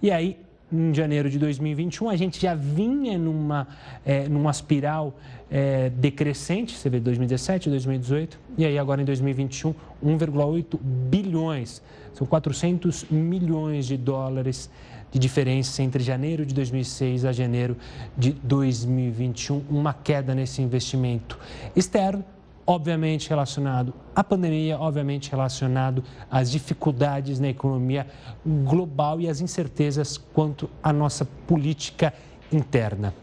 E 0.00 0.10
aí, 0.10 0.38
em 0.72 0.94
janeiro 0.94 1.28
de 1.28 1.38
2021, 1.38 2.08
a 2.08 2.16
gente 2.16 2.40
já 2.40 2.54
vinha 2.54 3.18
numa, 3.18 3.68
é, 4.06 4.26
numa 4.28 4.50
espiral 4.50 5.14
é, 5.50 5.90
decrescente, 5.90 6.74
você 6.74 6.88
vê 6.88 6.98
2017, 6.98 7.68
2018, 7.68 8.40
e 8.56 8.64
aí 8.64 8.78
agora 8.78 9.02
em 9.02 9.04
2021, 9.04 9.74
1,8 10.02 10.78
bilhões. 10.80 11.82
São 12.14 12.26
400 12.26 13.06
milhões 13.10 13.86
de 13.86 13.96
dólares 13.96 14.70
de 15.10 15.18
diferença 15.18 15.82
entre 15.82 16.02
janeiro 16.02 16.46
de 16.46 16.54
2006 16.54 17.24
a 17.24 17.32
janeiro 17.32 17.76
de 18.16 18.32
2021, 18.32 19.62
uma 19.68 19.92
queda 19.92 20.34
nesse 20.34 20.62
investimento 20.62 21.38
externo 21.76 22.24
obviamente 22.66 23.28
relacionado 23.28 23.92
à 24.14 24.22
pandemia, 24.22 24.78
obviamente 24.78 25.30
relacionado 25.30 26.02
às 26.30 26.50
dificuldades 26.50 27.40
na 27.40 27.48
economia 27.48 28.06
global 28.44 29.20
e 29.20 29.28
às 29.28 29.40
incertezas 29.40 30.16
quanto 30.16 30.70
à 30.82 30.92
nossa 30.92 31.24
política 31.46 32.12
interna. 32.52 33.14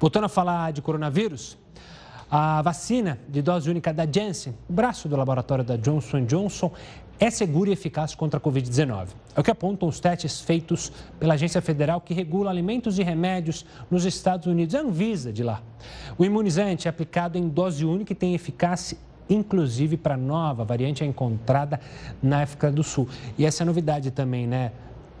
Voltando 0.00 0.24
a 0.24 0.28
falar 0.28 0.72
de 0.72 0.82
coronavírus, 0.82 1.56
a 2.30 2.62
vacina 2.62 3.18
de 3.28 3.42
dose 3.42 3.68
única 3.68 3.92
da 3.92 4.06
Janssen, 4.10 4.54
braço 4.68 5.08
do 5.08 5.16
laboratório 5.16 5.62
da 5.62 5.76
Johnson 5.76 6.24
Johnson, 6.24 6.72
é 7.22 7.30
segura 7.30 7.70
e 7.70 7.72
eficaz 7.72 8.16
contra 8.16 8.38
a 8.38 8.40
Covid-19. 8.40 9.10
É 9.36 9.40
o 9.40 9.44
que 9.44 9.50
apontam 9.50 9.88
os 9.88 10.00
testes 10.00 10.40
feitos 10.40 10.90
pela 11.20 11.34
Agência 11.34 11.62
Federal 11.62 12.00
que 12.00 12.12
regula 12.12 12.50
alimentos 12.50 12.98
e 12.98 13.04
remédios 13.04 13.64
nos 13.88 14.04
Estados 14.04 14.48
Unidos, 14.48 14.74
é 14.74 14.78
a 14.78 14.80
Anvisa 14.80 15.32
de 15.32 15.44
lá. 15.44 15.62
O 16.18 16.24
imunizante 16.24 16.88
é 16.88 16.90
aplicado 16.90 17.38
em 17.38 17.48
dose 17.48 17.84
única 17.84 18.12
e 18.12 18.16
tem 18.16 18.34
eficácia 18.34 18.98
inclusive 19.30 19.96
para 19.96 20.14
a 20.14 20.16
nova 20.16 20.64
variante 20.64 21.04
encontrada 21.04 21.80
na 22.20 22.42
África 22.42 22.72
do 22.72 22.82
Sul. 22.82 23.08
E 23.38 23.46
essa 23.46 23.62
é 23.62 23.64
novidade 23.64 24.10
também, 24.10 24.46
né? 24.46 24.72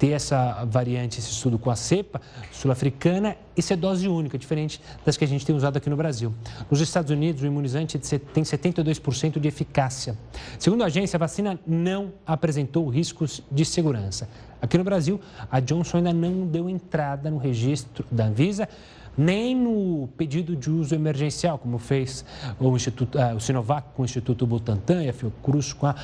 Ter 0.02 0.10
essa 0.10 0.64
variante, 0.64 1.20
esse 1.20 1.30
estudo 1.30 1.60
com 1.60 1.70
a 1.70 1.76
cepa 1.76 2.20
sul-africana 2.50 3.36
e 3.56 3.62
ser 3.62 3.76
dose 3.76 4.08
única, 4.08 4.36
diferente 4.36 4.80
das 5.06 5.16
que 5.16 5.22
a 5.22 5.28
gente 5.28 5.46
tem 5.46 5.54
usado 5.54 5.76
aqui 5.76 5.88
no 5.88 5.94
Brasil. 5.96 6.34
Nos 6.68 6.80
Estados 6.80 7.12
Unidos, 7.12 7.40
o 7.40 7.46
imunizante 7.46 7.96
tem 8.34 8.42
72% 8.42 9.38
de 9.38 9.46
eficácia. 9.46 10.18
Segundo 10.58 10.82
a 10.82 10.86
agência, 10.86 11.16
a 11.16 11.20
vacina 11.20 11.56
não 11.64 12.14
apresentou 12.26 12.88
riscos 12.88 13.42
de 13.48 13.64
segurança. 13.64 14.28
Aqui 14.60 14.76
no 14.76 14.82
Brasil, 14.82 15.20
a 15.48 15.60
Johnson 15.60 15.98
ainda 15.98 16.12
não 16.12 16.48
deu 16.48 16.68
entrada 16.68 17.30
no 17.30 17.38
registro 17.38 18.04
da 18.10 18.24
Anvisa 18.24 18.68
nem 19.16 19.54
no 19.54 20.08
pedido 20.16 20.56
de 20.56 20.68
uso 20.68 20.96
emergencial, 20.96 21.58
como 21.58 21.78
fez 21.78 22.24
o, 22.58 22.74
Instituto, 22.74 23.18
uh, 23.18 23.36
o 23.36 23.40
Sinovac 23.40 23.88
com 23.94 24.02
o 24.02 24.04
Instituto 24.04 24.46
Butantan 24.48 25.04
e 25.04 25.10
a 25.10 25.12
Fiocruz 25.12 25.72
com 25.72 25.86
a 25.86 25.94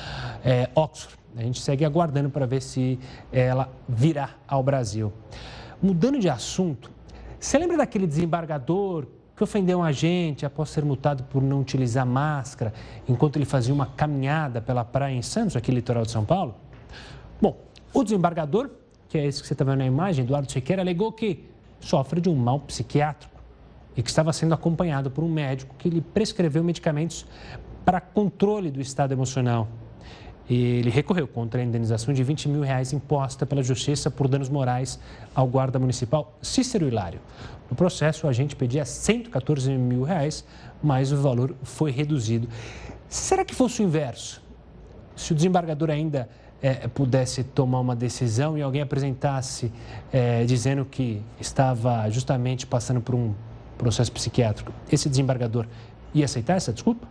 eh, 0.45 0.69
Oxford. 0.75 1.18
A 1.37 1.41
gente 1.41 1.61
segue 1.61 1.85
aguardando 1.85 2.29
para 2.29 2.45
ver 2.45 2.61
se 2.61 2.99
ela 3.31 3.69
virá 3.87 4.31
ao 4.47 4.63
Brasil. 4.63 5.13
Mudando 5.81 6.19
de 6.19 6.29
assunto, 6.29 6.91
você 7.39 7.57
lembra 7.57 7.77
daquele 7.77 8.05
desembargador 8.05 9.07
que 9.35 9.43
ofendeu 9.43 9.79
um 9.79 9.83
agente 9.83 10.45
após 10.45 10.69
ser 10.69 10.83
multado 10.83 11.23
por 11.23 11.41
não 11.41 11.61
utilizar 11.61 12.05
máscara 12.05 12.73
enquanto 13.07 13.37
ele 13.37 13.45
fazia 13.45 13.73
uma 13.73 13.85
caminhada 13.85 14.61
pela 14.61 14.83
praia 14.83 15.15
em 15.15 15.21
Santos, 15.21 15.55
aqui 15.55 15.71
litoral 15.71 16.03
de 16.03 16.11
São 16.11 16.25
Paulo? 16.25 16.55
Bom, 17.41 17.57
o 17.93 18.03
desembargador, 18.03 18.69
que 19.07 19.17
é 19.17 19.25
esse 19.25 19.41
que 19.41 19.47
você 19.47 19.53
está 19.53 19.63
vendo 19.63 19.77
na 19.77 19.85
imagem, 19.85 20.25
Eduardo 20.25 20.51
Sequeira, 20.51 20.81
alegou 20.81 21.13
que 21.13 21.45
sofre 21.79 22.19
de 22.19 22.27
um 22.27 22.35
mal 22.35 22.59
psiquiátrico 22.59 23.39
e 23.95 24.03
que 24.03 24.09
estava 24.09 24.33
sendo 24.33 24.53
acompanhado 24.53 25.09
por 25.09 25.23
um 25.23 25.29
médico 25.29 25.73
que 25.77 25.89
lhe 25.89 26.01
prescreveu 26.01 26.61
medicamentos 26.61 27.25
para 27.85 28.01
controle 28.01 28.69
do 28.69 28.81
estado 28.81 29.13
emocional. 29.13 29.69
Ele 30.49 30.89
recorreu 30.89 31.27
contra 31.27 31.61
a 31.61 31.63
indenização 31.63 32.11
de 32.13 32.23
20 32.23 32.49
mil 32.49 32.61
reais 32.61 32.91
imposta 32.91 33.45
pela 33.45 33.61
Justiça 33.61 34.09
por 34.09 34.27
danos 34.27 34.49
morais 34.49 34.99
ao 35.35 35.47
guarda 35.47 35.77
municipal 35.77 36.35
Cícero 36.41 36.87
Hilário. 36.87 37.19
No 37.69 37.75
processo, 37.75 38.25
o 38.25 38.29
agente 38.29 38.55
pedia 38.55 38.83
114 38.83 39.71
mil 39.71 40.01
reais, 40.01 40.43
mas 40.81 41.11
o 41.11 41.17
valor 41.17 41.55
foi 41.61 41.91
reduzido. 41.91 42.49
Será 43.07 43.45
que 43.45 43.53
fosse 43.53 43.81
o 43.81 43.85
inverso? 43.85 44.41
Se 45.15 45.33
o 45.33 45.35
desembargador 45.35 45.91
ainda 45.91 46.27
é, 46.61 46.87
pudesse 46.87 47.43
tomar 47.43 47.79
uma 47.79 47.95
decisão 47.95 48.57
e 48.57 48.61
alguém 48.61 48.81
apresentasse 48.81 49.71
é, 50.11 50.43
dizendo 50.45 50.83
que 50.83 51.21
estava 51.39 52.09
justamente 52.09 52.65
passando 52.65 53.01
por 53.01 53.13
um 53.13 53.35
processo 53.77 54.11
psiquiátrico, 54.11 54.73
esse 54.91 55.07
desembargador 55.07 55.67
ia 56.13 56.25
aceitar 56.25 56.55
essa 56.55 56.73
desculpa? 56.73 57.07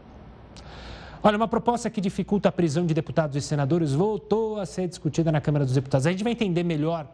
Olha, 1.20 1.37
uma 1.37 1.48
proposta 1.48 1.90
que 1.90 2.00
dificulta 2.00 2.48
a 2.48 2.52
prisão 2.52 2.87
de 2.87 2.94
deputados 2.94 3.37
e 3.37 3.40
senadores 3.40 3.92
voltou 3.92 4.61
a 4.61 4.64
ser 4.64 4.87
discutida 4.87 5.33
na 5.33 5.40
Câmara 5.40 5.64
dos 5.64 5.74
Deputados. 5.74 6.07
A 6.07 6.12
gente 6.12 6.22
vai 6.22 6.33
entender 6.33 6.62
melhor 6.62 7.07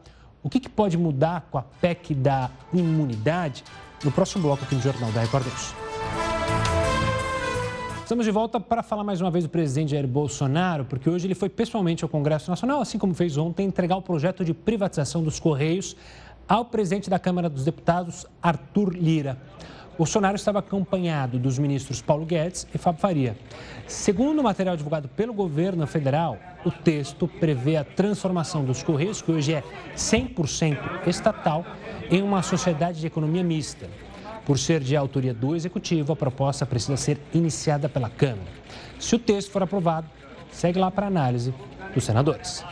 o 0.43 0.51
que, 0.51 0.61
que 0.61 0.69
pode 0.69 0.99
mudar 0.99 1.49
com 1.51 1.57
a 1.57 1.62
PEC 1.62 2.14
da 2.14 2.51
imunidade 2.73 3.64
no 4.05 4.12
próximo 4.12 4.43
bloco 4.43 4.62
aqui 4.62 4.75
no 4.75 4.83
Jornal 4.83 5.11
da 5.11 5.23
Record 5.23 5.47
News. 5.47 5.75
Estamos 8.03 8.27
de 8.27 8.31
volta 8.31 8.61
para 8.61 8.83
falar 8.83 9.03
mais 9.03 9.23
uma 9.23 9.31
vez 9.31 9.45
do 9.45 9.49
presidente 9.49 9.93
Jair 9.93 10.07
Bolsonaro, 10.07 10.85
porque 10.85 11.09
hoje 11.09 11.27
ele 11.27 11.35
foi 11.35 11.49
pessoalmente 11.49 12.05
ao 12.05 12.11
Congresso 12.11 12.51
Nacional, 12.51 12.83
assim 12.83 12.99
como 12.99 13.14
fez 13.14 13.38
ontem, 13.38 13.67
entregar 13.67 13.97
o 13.97 14.03
projeto 14.03 14.45
de 14.45 14.53
privatização 14.53 15.23
dos 15.23 15.40
Correios 15.40 15.97
ao 16.47 16.67
presidente 16.67 17.09
da 17.09 17.19
Câmara 17.19 17.49
dos 17.49 17.64
Deputados, 17.64 18.27
Arthur 18.43 18.93
Lira. 18.95 19.38
Bolsonaro 19.97 20.35
estava 20.35 20.59
acompanhado 20.59 21.39
dos 21.39 21.59
ministros 21.59 22.03
Paulo 22.03 22.27
Guedes 22.27 22.67
e 22.75 22.79
Fábio 22.79 23.01
Faria. 23.01 23.37
Segundo 23.87 24.41
o 24.41 24.43
material 24.43 24.77
divulgado 24.77 25.09
pelo 25.09 25.33
governo 25.33 25.87
federal, 25.87 26.37
o 26.65 26.71
texto 26.71 27.29
prevê 27.29 27.77
a 27.77 27.85
transformação 27.85 28.65
dos 28.65 28.83
Correios, 28.83 29.23
que 29.23 29.31
hoje 29.31 29.55
é 29.55 29.63
100% 29.97 31.07
estatal, 31.07 31.65
em 32.11 32.23
uma 32.23 32.43
sociedade 32.43 33.01
de 33.01 33.07
economia 33.07 33.45
mista. 33.45 33.89
Por 34.45 34.59
ser 34.59 34.81
de 34.81 34.97
autoria 34.97 35.33
do 35.33 35.55
Executivo, 35.55 36.13
a 36.13 36.17
proposta 36.17 36.67
precisa 36.67 36.97
ser 36.97 37.19
iniciada 37.33 37.89
pela 37.89 38.11
Câmara. 38.11 38.51
Se 38.99 39.15
o 39.15 39.19
texto 39.19 39.51
for 39.51 39.63
aprovado, 39.63 40.09
segue 40.51 40.79
lá 40.79 40.91
para 40.91 41.07
análise 41.07 41.55
dos 41.95 42.05
senadores. 42.05 42.65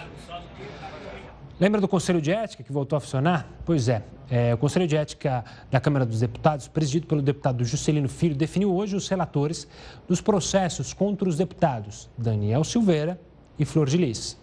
Lembra 1.58 1.80
do 1.80 1.86
Conselho 1.86 2.20
de 2.20 2.32
Ética 2.32 2.62
que 2.64 2.72
voltou 2.72 2.96
a 2.96 3.00
funcionar? 3.00 3.48
Pois 3.64 3.88
é, 3.88 4.02
é, 4.32 4.54
o 4.54 4.56
Conselho 4.56 4.86
de 4.86 4.96
Ética 4.96 5.44
da 5.70 5.78
Câmara 5.78 6.06
dos 6.06 6.20
Deputados, 6.20 6.66
presidido 6.66 7.06
pelo 7.06 7.20
deputado 7.20 7.62
Juscelino 7.66 8.08
Filho, 8.08 8.34
definiu 8.34 8.74
hoje 8.74 8.96
os 8.96 9.06
relatores 9.06 9.68
dos 10.08 10.22
processos 10.22 10.94
contra 10.94 11.28
os 11.28 11.36
deputados 11.36 12.08
Daniel 12.16 12.64
Silveira 12.64 13.20
e 13.58 13.66
Flor 13.66 13.86
de 13.86 13.98
Lis. 13.98 14.40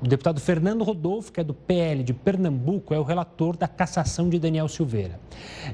O 0.00 0.06
deputado 0.06 0.40
Fernando 0.40 0.84
Rodolfo, 0.84 1.32
que 1.32 1.40
é 1.40 1.44
do 1.44 1.52
PL 1.52 2.04
de 2.04 2.14
Pernambuco, 2.14 2.94
é 2.94 2.98
o 2.98 3.02
relator 3.02 3.56
da 3.56 3.66
cassação 3.66 4.28
de 4.28 4.38
Daniel 4.38 4.68
Silveira. 4.68 5.18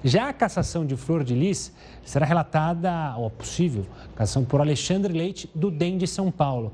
Já 0.03 0.31
a 0.31 0.33
cassação 0.33 0.87
de 0.87 0.97
Flor 0.97 1.23
de 1.23 1.35
Lis 1.35 1.71
será 2.03 2.25
relatada, 2.25 3.15
ou 3.19 3.29
possível, 3.29 3.85
cassação 4.17 4.43
por 4.43 4.63
Alexandre 4.63 5.13
Leite, 5.13 5.51
do 5.55 5.71
DEM 5.71 5.99
de 5.99 6.07
São 6.07 6.31
Paulo. 6.31 6.73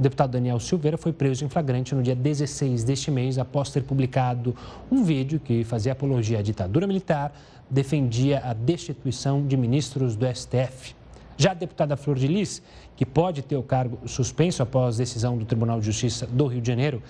O 0.00 0.02
deputado 0.02 0.30
Daniel 0.30 0.58
Silveira 0.58 0.96
foi 0.96 1.12
preso 1.12 1.44
em 1.44 1.48
flagrante 1.50 1.94
no 1.94 2.02
dia 2.02 2.16
16 2.16 2.84
deste 2.84 3.10
mês, 3.10 3.36
após 3.36 3.68
ter 3.68 3.82
publicado 3.82 4.56
um 4.90 5.04
vídeo 5.04 5.38
que 5.38 5.62
fazia 5.62 5.92
apologia 5.92 6.38
à 6.38 6.42
ditadura 6.42 6.86
militar, 6.86 7.30
defendia 7.68 8.40
a 8.42 8.54
destituição 8.54 9.46
de 9.46 9.58
ministros 9.58 10.16
do 10.16 10.24
STF. 10.34 10.94
Já 11.36 11.50
a 11.50 11.54
deputada 11.54 11.98
Flor 11.98 12.16
de 12.16 12.26
Lis, 12.26 12.62
que 12.96 13.04
pode 13.04 13.42
ter 13.42 13.56
o 13.56 13.62
cargo 13.62 14.08
suspenso 14.08 14.62
após 14.62 14.96
decisão 14.96 15.36
do 15.36 15.44
Tribunal 15.44 15.80
de 15.80 15.84
Justiça 15.84 16.26
do 16.26 16.46
Rio 16.46 16.62
de 16.62 16.68
Janeiro, 16.68 17.02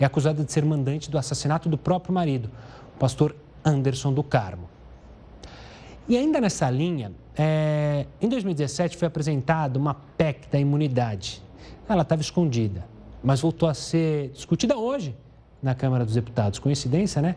é 0.00 0.06
acusada 0.06 0.42
de 0.42 0.50
ser 0.50 0.64
mandante 0.64 1.10
do 1.10 1.18
assassinato 1.18 1.68
do 1.68 1.76
próprio 1.76 2.14
marido, 2.14 2.48
o 2.96 2.98
pastor 2.98 3.36
Anderson 3.62 4.10
do 4.10 4.22
Carmo. 4.22 4.70
E 6.08 6.16
ainda 6.16 6.40
nessa 6.40 6.70
linha, 6.70 7.12
é, 7.36 8.06
em 8.22 8.26
2017 8.26 8.96
foi 8.96 9.06
apresentada 9.06 9.78
uma 9.78 9.92
PEC 9.92 10.48
da 10.50 10.58
imunidade, 10.58 11.42
ela 11.88 12.02
estava 12.02 12.20
escondida, 12.20 12.84
mas 13.22 13.40
voltou 13.40 13.68
a 13.68 13.74
ser 13.74 14.30
discutida 14.30 14.76
hoje 14.76 15.14
na 15.62 15.74
Câmara 15.74 16.04
dos 16.04 16.14
Deputados. 16.14 16.58
Coincidência, 16.58 17.20
né? 17.20 17.36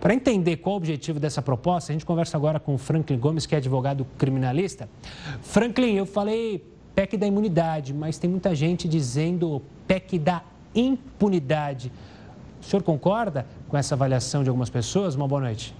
Para 0.00 0.14
entender 0.14 0.56
qual 0.58 0.74
o 0.74 0.76
objetivo 0.76 1.18
dessa 1.18 1.42
proposta, 1.42 1.90
a 1.90 1.94
gente 1.94 2.06
conversa 2.06 2.36
agora 2.36 2.60
com 2.60 2.78
Franklin 2.78 3.18
Gomes, 3.18 3.46
que 3.46 3.54
é 3.54 3.58
advogado 3.58 4.06
criminalista. 4.16 4.88
Franklin, 5.42 5.94
eu 5.94 6.06
falei 6.06 6.64
PEC 6.94 7.16
da 7.16 7.26
imunidade, 7.26 7.92
mas 7.92 8.18
tem 8.18 8.30
muita 8.30 8.54
gente 8.54 8.88
dizendo 8.88 9.62
PEC 9.86 10.18
da 10.18 10.42
impunidade. 10.74 11.92
O 12.60 12.64
senhor 12.64 12.82
concorda 12.82 13.46
com 13.68 13.76
essa 13.76 13.94
avaliação 13.94 14.42
de 14.42 14.48
algumas 14.48 14.70
pessoas? 14.70 15.14
Uma 15.14 15.26
boa 15.26 15.40
noite. 15.40 15.74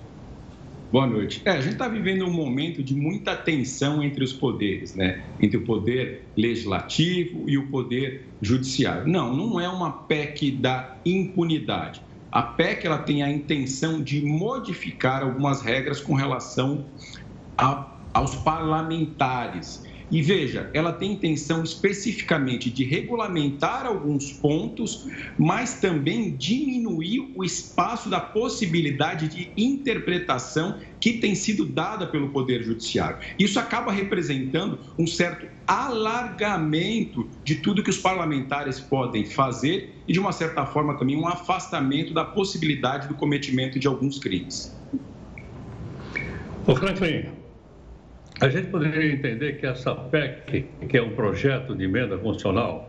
Boa 0.90 1.06
noite. 1.06 1.42
É, 1.44 1.50
a 1.50 1.60
gente 1.60 1.74
está 1.74 1.86
vivendo 1.86 2.24
um 2.24 2.32
momento 2.32 2.82
de 2.82 2.94
muita 2.94 3.36
tensão 3.36 4.02
entre 4.02 4.24
os 4.24 4.32
poderes, 4.32 4.94
né? 4.94 5.22
Entre 5.38 5.58
o 5.58 5.64
poder 5.64 6.24
legislativo 6.34 7.44
e 7.46 7.58
o 7.58 7.66
poder 7.66 8.26
judiciário. 8.40 9.06
Não, 9.06 9.36
não 9.36 9.60
é 9.60 9.68
uma 9.68 9.92
PEC 9.92 10.50
da 10.50 10.96
impunidade. 11.04 12.00
A 12.32 12.42
PEC 12.42 12.86
ela 12.86 12.98
tem 12.98 13.22
a 13.22 13.30
intenção 13.30 14.02
de 14.02 14.24
modificar 14.24 15.22
algumas 15.22 15.60
regras 15.60 16.00
com 16.00 16.14
relação 16.14 16.86
a, 17.58 17.98
aos 18.14 18.34
parlamentares. 18.36 19.86
E 20.10 20.22
veja, 20.22 20.70
ela 20.72 20.92
tem 20.92 21.12
intenção 21.12 21.62
especificamente 21.62 22.70
de 22.70 22.84
regulamentar 22.84 23.84
alguns 23.84 24.32
pontos, 24.32 25.06
mas 25.36 25.80
também 25.80 26.34
diminuir 26.34 27.32
o 27.36 27.44
espaço 27.44 28.08
da 28.08 28.18
possibilidade 28.18 29.28
de 29.28 29.52
interpretação 29.56 30.78
que 30.98 31.14
tem 31.14 31.34
sido 31.34 31.66
dada 31.66 32.06
pelo 32.06 32.30
Poder 32.30 32.62
Judiciário. 32.62 33.18
Isso 33.38 33.60
acaba 33.60 33.92
representando 33.92 34.78
um 34.98 35.06
certo 35.06 35.46
alargamento 35.66 37.28
de 37.44 37.56
tudo 37.56 37.82
que 37.82 37.90
os 37.90 37.98
parlamentares 37.98 38.80
podem 38.80 39.26
fazer 39.26 40.02
e, 40.08 40.12
de 40.12 40.18
uma 40.18 40.32
certa 40.32 40.64
forma, 40.64 40.96
também 40.96 41.16
um 41.16 41.28
afastamento 41.28 42.14
da 42.14 42.24
possibilidade 42.24 43.08
do 43.08 43.14
cometimento 43.14 43.78
de 43.78 43.86
alguns 43.86 44.18
crimes. 44.18 44.74
Ô, 46.66 46.74
Franklin, 46.74 47.37
a 48.40 48.48
gente 48.48 48.68
poderia 48.68 49.12
entender 49.12 49.54
que 49.54 49.66
essa 49.66 49.94
PEC, 49.94 50.66
que 50.88 50.96
é 50.96 51.02
um 51.02 51.14
projeto 51.14 51.74
de 51.74 51.84
emenda 51.84 52.16
constitucional, 52.16 52.88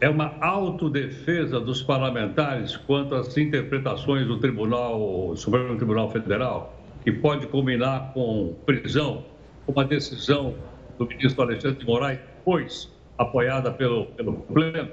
é 0.00 0.08
uma 0.08 0.36
autodefesa 0.40 1.60
dos 1.60 1.82
parlamentares 1.82 2.76
quanto 2.76 3.14
às 3.14 3.36
interpretações 3.36 4.26
do 4.26 4.38
Tribunal, 4.38 5.34
Supremo 5.36 5.76
Tribunal 5.76 6.10
Federal, 6.10 6.76
que 7.04 7.12
pode 7.12 7.46
combinar 7.46 8.12
com 8.12 8.54
prisão, 8.66 9.24
uma 9.66 9.84
decisão 9.84 10.54
do 10.98 11.06
ministro 11.06 11.42
Alexandre 11.42 11.78
de 11.78 11.86
Moraes, 11.86 12.18
depois 12.18 12.92
apoiada 13.16 13.70
pelo, 13.70 14.06
pelo 14.06 14.34
pleno 14.34 14.88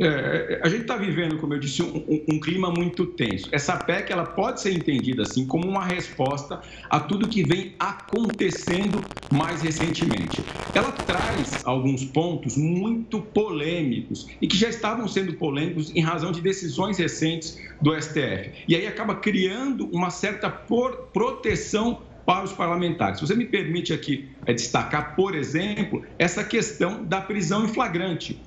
é, 0.00 0.60
a 0.62 0.68
gente 0.68 0.82
está 0.82 0.96
vivendo, 0.96 1.36
como 1.36 1.52
eu 1.52 1.58
disse, 1.58 1.82
um, 1.82 1.96
um, 1.96 2.24
um, 2.34 2.40
clima 2.40 2.70
muito 2.70 3.04
tenso. 3.04 3.48
Essa 3.52 3.76
PEC 3.76 4.10
ela 4.10 4.24
pode 4.24 4.60
ser 4.60 4.72
entendida 4.72 5.22
assim 5.22 5.46
como 5.46 5.68
uma 5.68 5.84
resposta 5.84 6.62
a 6.88 6.98
tudo 6.98 7.28
que 7.28 7.42
vem 7.42 7.74
acontecendo 7.78 9.02
mais 9.30 9.60
recentemente. 9.60 10.42
Ela 10.74 10.90
traz 10.90 11.64
alguns 11.66 12.02
pontos 12.04 12.56
muito 12.56 13.20
polêmicos 13.20 14.26
e 14.40 14.48
que 14.48 14.56
já 14.56 14.70
estavam 14.70 15.06
sendo 15.06 15.34
polêmicos 15.34 15.94
em 15.94 16.00
razão 16.00 16.32
de 16.32 16.40
decisões 16.40 16.96
recentes 16.96 17.60
do 17.82 17.94
STF. 18.00 18.52
E 18.66 18.74
aí 18.74 18.86
acaba 18.86 19.16
criando 19.16 19.86
uma 19.92 20.08
certa 20.08 20.48
por, 20.48 21.08
proteção 21.12 22.00
para 22.24 22.44
os 22.44 22.52
parlamentares. 22.52 23.18
Se 23.18 23.26
você 23.26 23.34
me 23.34 23.44
permite 23.44 23.92
aqui 23.92 24.28
é, 24.46 24.52
destacar, 24.54 25.14
por 25.14 25.34
exemplo, 25.34 26.04
essa 26.18 26.44
questão 26.44 27.04
da 27.04 27.20
prisão 27.20 27.64
em 27.64 27.68
flagrante. 27.68 28.40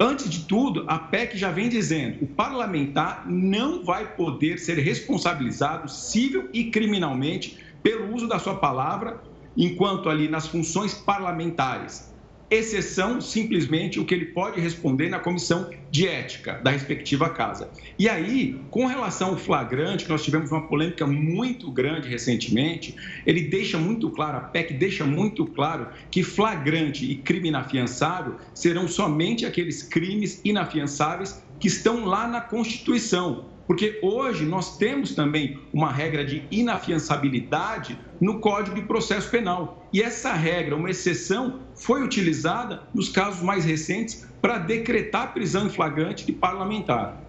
Antes 0.00 0.30
de 0.30 0.46
tudo, 0.46 0.84
a 0.88 0.96
PEC 0.98 1.36
já 1.36 1.50
vem 1.50 1.68
dizendo: 1.68 2.24
o 2.24 2.26
parlamentar 2.28 3.28
não 3.28 3.84
vai 3.84 4.14
poder 4.14 4.58
ser 4.58 4.78
responsabilizado 4.78 5.88
civil 5.88 6.48
e 6.52 6.70
criminalmente 6.70 7.58
pelo 7.82 8.14
uso 8.14 8.28
da 8.28 8.38
sua 8.38 8.56
palavra 8.56 9.20
enquanto 9.56 10.08
ali 10.08 10.28
nas 10.28 10.46
funções 10.46 10.94
parlamentares 10.94 12.14
exceção 12.50 13.20
simplesmente 13.20 14.00
o 14.00 14.04
que 14.04 14.14
ele 14.14 14.26
pode 14.26 14.60
responder 14.60 15.08
na 15.08 15.18
comissão 15.18 15.70
de 15.90 16.06
ética 16.06 16.60
da 16.62 16.70
respectiva 16.70 17.28
casa. 17.30 17.70
E 17.98 18.08
aí, 18.08 18.58
com 18.70 18.86
relação 18.86 19.30
ao 19.30 19.36
flagrante, 19.36 20.04
que 20.04 20.10
nós 20.10 20.24
tivemos 20.24 20.50
uma 20.50 20.66
polêmica 20.66 21.06
muito 21.06 21.70
grande 21.70 22.08
recentemente, 22.08 22.96
ele 23.26 23.42
deixa 23.42 23.78
muito 23.78 24.10
claro, 24.10 24.38
a 24.38 24.40
PEC 24.40 24.74
deixa 24.74 25.04
muito 25.04 25.46
claro 25.46 25.88
que 26.10 26.22
flagrante 26.22 27.10
e 27.10 27.16
crime 27.16 27.48
inafiançável 27.48 28.36
serão 28.54 28.88
somente 28.88 29.44
aqueles 29.44 29.82
crimes 29.82 30.40
inafiançáveis 30.44 31.42
que 31.58 31.68
estão 31.68 32.04
lá 32.04 32.26
na 32.26 32.40
Constituição 32.40 33.46
porque 33.68 34.00
hoje 34.02 34.46
nós 34.46 34.78
temos 34.78 35.14
também 35.14 35.60
uma 35.74 35.92
regra 35.92 36.24
de 36.24 36.42
inafiançabilidade 36.50 37.98
no 38.18 38.40
Código 38.40 38.74
de 38.74 38.80
Processo 38.80 39.30
Penal. 39.30 39.86
E 39.92 40.00
essa 40.00 40.32
regra, 40.32 40.74
uma 40.74 40.88
exceção, 40.88 41.60
foi 41.74 42.02
utilizada 42.02 42.84
nos 42.94 43.10
casos 43.10 43.42
mais 43.42 43.66
recentes 43.66 44.26
para 44.40 44.56
decretar 44.56 45.34
prisão 45.34 45.66
em 45.66 45.68
flagrante 45.68 46.24
de 46.24 46.32
parlamentar. 46.32 47.20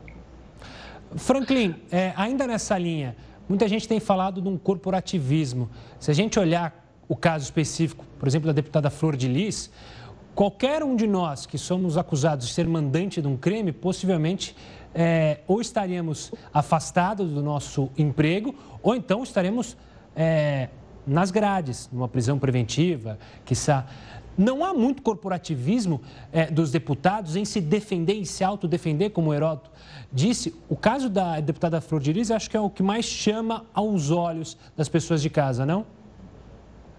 Franklin, 1.17 1.75
é, 1.91 2.13
ainda 2.15 2.47
nessa 2.47 2.77
linha, 2.77 3.17
muita 3.49 3.67
gente 3.67 3.85
tem 3.85 3.99
falado 3.99 4.41
de 4.41 4.47
um 4.47 4.57
corporativismo. 4.57 5.69
Se 5.99 6.09
a 6.09 6.13
gente 6.13 6.39
olhar 6.39 6.89
o 7.05 7.17
caso 7.17 7.43
específico, 7.43 8.05
por 8.17 8.29
exemplo, 8.29 8.47
da 8.47 8.53
deputada 8.53 8.89
Flor 8.89 9.17
de 9.17 9.27
Lis, 9.27 9.69
qualquer 10.39 10.81
um 10.85 10.95
de 10.95 11.05
nós 11.05 11.45
que 11.45 11.57
somos 11.57 11.97
acusados 11.97 12.47
de 12.47 12.53
ser 12.53 12.65
mandante 12.65 13.21
de 13.21 13.27
um 13.27 13.35
crime, 13.35 13.73
possivelmente 13.73 14.55
é, 14.95 15.41
ou 15.45 15.59
estaríamos 15.59 16.31
afastados 16.53 17.29
do 17.29 17.43
nosso 17.43 17.89
emprego, 17.97 18.55
ou 18.81 18.95
então 18.95 19.21
estaremos 19.21 19.75
é, 20.15 20.69
nas 21.05 21.29
grades, 21.29 21.89
numa 21.91 22.07
prisão 22.07 22.39
preventiva, 22.39 23.19
quiçá. 23.43 23.85
Não 24.37 24.63
há 24.63 24.73
muito 24.73 25.01
corporativismo 25.01 25.99
é, 26.31 26.45
dos 26.45 26.71
deputados 26.71 27.35
em 27.35 27.43
se 27.43 27.59
defender 27.59 28.13
e 28.13 28.25
se 28.25 28.41
autodefender, 28.41 29.11
como 29.11 29.31
o 29.31 29.33
Heródoto 29.33 29.69
disse. 30.09 30.55
O 30.69 30.75
caso 30.77 31.09
da 31.09 31.41
deputada 31.41 31.81
Flor 31.81 31.99
de 31.99 32.13
Lis, 32.13 32.31
acho 32.31 32.49
que 32.49 32.55
é 32.55 32.61
o 32.61 32.69
que 32.69 32.81
mais 32.81 33.03
chama 33.03 33.65
aos 33.73 34.09
olhos 34.09 34.57
das 34.77 34.87
pessoas 34.87 35.21
de 35.21 35.29
casa, 35.29 35.65
não? 35.65 35.85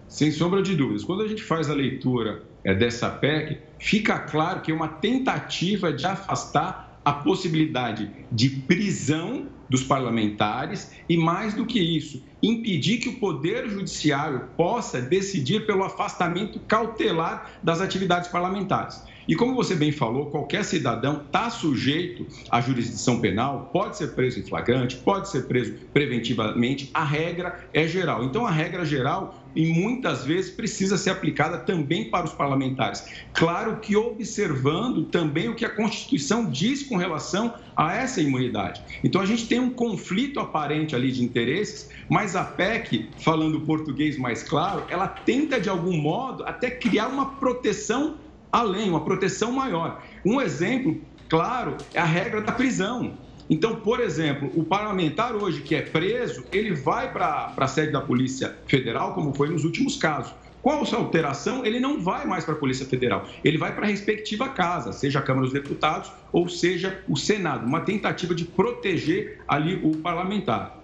Sem 0.07 0.29
sombra 0.29 0.61
de 0.61 0.75
dúvidas. 0.75 1.03
Quando 1.03 1.23
a 1.23 1.27
gente 1.27 1.41
faz 1.41 1.71
a 1.71 1.73
leitura 1.73 2.50
dessa 2.63 3.09
PEC, 3.09 3.59
fica 3.79 4.19
claro 4.19 4.61
que 4.61 4.71
é 4.71 4.75
uma 4.75 4.87
tentativa 4.87 5.91
de 5.91 6.05
afastar 6.05 6.99
a 7.03 7.13
possibilidade 7.13 8.11
de 8.31 8.49
prisão 8.49 9.49
dos 9.67 9.83
parlamentares 9.83 10.91
e, 11.07 11.17
mais 11.17 11.53
do 11.53 11.65
que 11.65 11.79
isso, 11.79 12.23
impedir 12.43 12.97
que 12.97 13.09
o 13.09 13.19
Poder 13.19 13.69
Judiciário 13.69 14.49
possa 14.57 15.01
decidir 15.01 15.65
pelo 15.65 15.83
afastamento 15.83 16.59
cautelar 16.59 17.53
das 17.63 17.81
atividades 17.81 18.29
parlamentares. 18.29 19.01
E 19.31 19.35
como 19.35 19.55
você 19.55 19.75
bem 19.75 19.93
falou, 19.93 20.25
qualquer 20.25 20.61
cidadão 20.65 21.21
está 21.25 21.49
sujeito 21.49 22.27
à 22.49 22.59
jurisdição 22.59 23.21
penal, 23.21 23.69
pode 23.71 23.95
ser 23.95 24.09
preso 24.09 24.41
em 24.41 24.43
flagrante, 24.43 24.97
pode 24.97 25.29
ser 25.29 25.47
preso 25.47 25.73
preventivamente, 25.93 26.89
a 26.93 27.05
regra 27.05 27.65
é 27.73 27.87
geral. 27.87 28.25
Então, 28.25 28.45
a 28.45 28.51
regra 28.51 28.83
geral, 28.83 29.41
e 29.55 29.67
muitas 29.67 30.25
vezes, 30.25 30.51
precisa 30.51 30.97
ser 30.97 31.11
aplicada 31.11 31.59
também 31.59 32.09
para 32.09 32.25
os 32.25 32.33
parlamentares. 32.33 33.05
Claro 33.31 33.77
que 33.77 33.95
observando 33.95 35.05
também 35.05 35.47
o 35.47 35.55
que 35.55 35.63
a 35.63 35.69
Constituição 35.69 36.51
diz 36.51 36.83
com 36.83 36.97
relação 36.97 37.53
a 37.73 37.95
essa 37.95 38.19
imunidade. 38.19 38.81
Então, 39.01 39.21
a 39.21 39.25
gente 39.25 39.47
tem 39.47 39.61
um 39.61 39.69
conflito 39.69 40.41
aparente 40.41 40.93
ali 40.93 41.09
de 41.09 41.23
interesses, 41.23 41.89
mas 42.09 42.35
a 42.35 42.43
PEC, 42.43 43.07
falando 43.19 43.61
português 43.61 44.17
mais 44.17 44.43
claro, 44.43 44.83
ela 44.89 45.07
tenta, 45.07 45.57
de 45.57 45.69
algum 45.69 45.95
modo, 45.95 46.43
até 46.43 46.69
criar 46.69 47.07
uma 47.07 47.27
proteção 47.35 48.17
além, 48.51 48.89
uma 48.89 49.03
proteção 49.03 49.51
maior. 49.51 50.03
Um 50.25 50.41
exemplo 50.41 50.99
claro 51.29 51.77
é 51.93 51.99
a 51.99 52.05
regra 52.05 52.41
da 52.41 52.51
prisão. 52.51 53.17
Então, 53.49 53.75
por 53.77 53.99
exemplo, 53.99 54.51
o 54.55 54.63
parlamentar 54.63 55.35
hoje 55.35 55.61
que 55.61 55.75
é 55.75 55.81
preso, 55.81 56.45
ele 56.51 56.73
vai 56.73 57.11
para 57.11 57.53
a 57.55 57.67
sede 57.67 57.91
da 57.91 58.01
Polícia 58.01 58.57
Federal, 58.65 59.13
como 59.13 59.33
foi 59.33 59.49
nos 59.49 59.65
últimos 59.65 59.97
casos. 59.97 60.33
Qual 60.61 60.83
essa 60.83 60.95
alteração? 60.95 61.65
Ele 61.65 61.79
não 61.79 61.99
vai 61.99 62.25
mais 62.25 62.45
para 62.45 62.53
a 62.53 62.57
Polícia 62.57 62.85
Federal, 62.85 63.25
ele 63.43 63.57
vai 63.57 63.73
para 63.73 63.85
a 63.85 63.89
respectiva 63.89 64.47
casa, 64.49 64.93
seja 64.93 65.19
a 65.19 65.21
Câmara 65.21 65.45
dos 65.45 65.53
Deputados 65.53 66.11
ou 66.31 66.47
seja 66.47 67.03
o 67.09 67.17
Senado, 67.17 67.65
uma 67.65 67.81
tentativa 67.81 68.35
de 68.35 68.45
proteger 68.45 69.41
ali 69.47 69.81
o 69.83 69.97
parlamentar. 69.97 70.79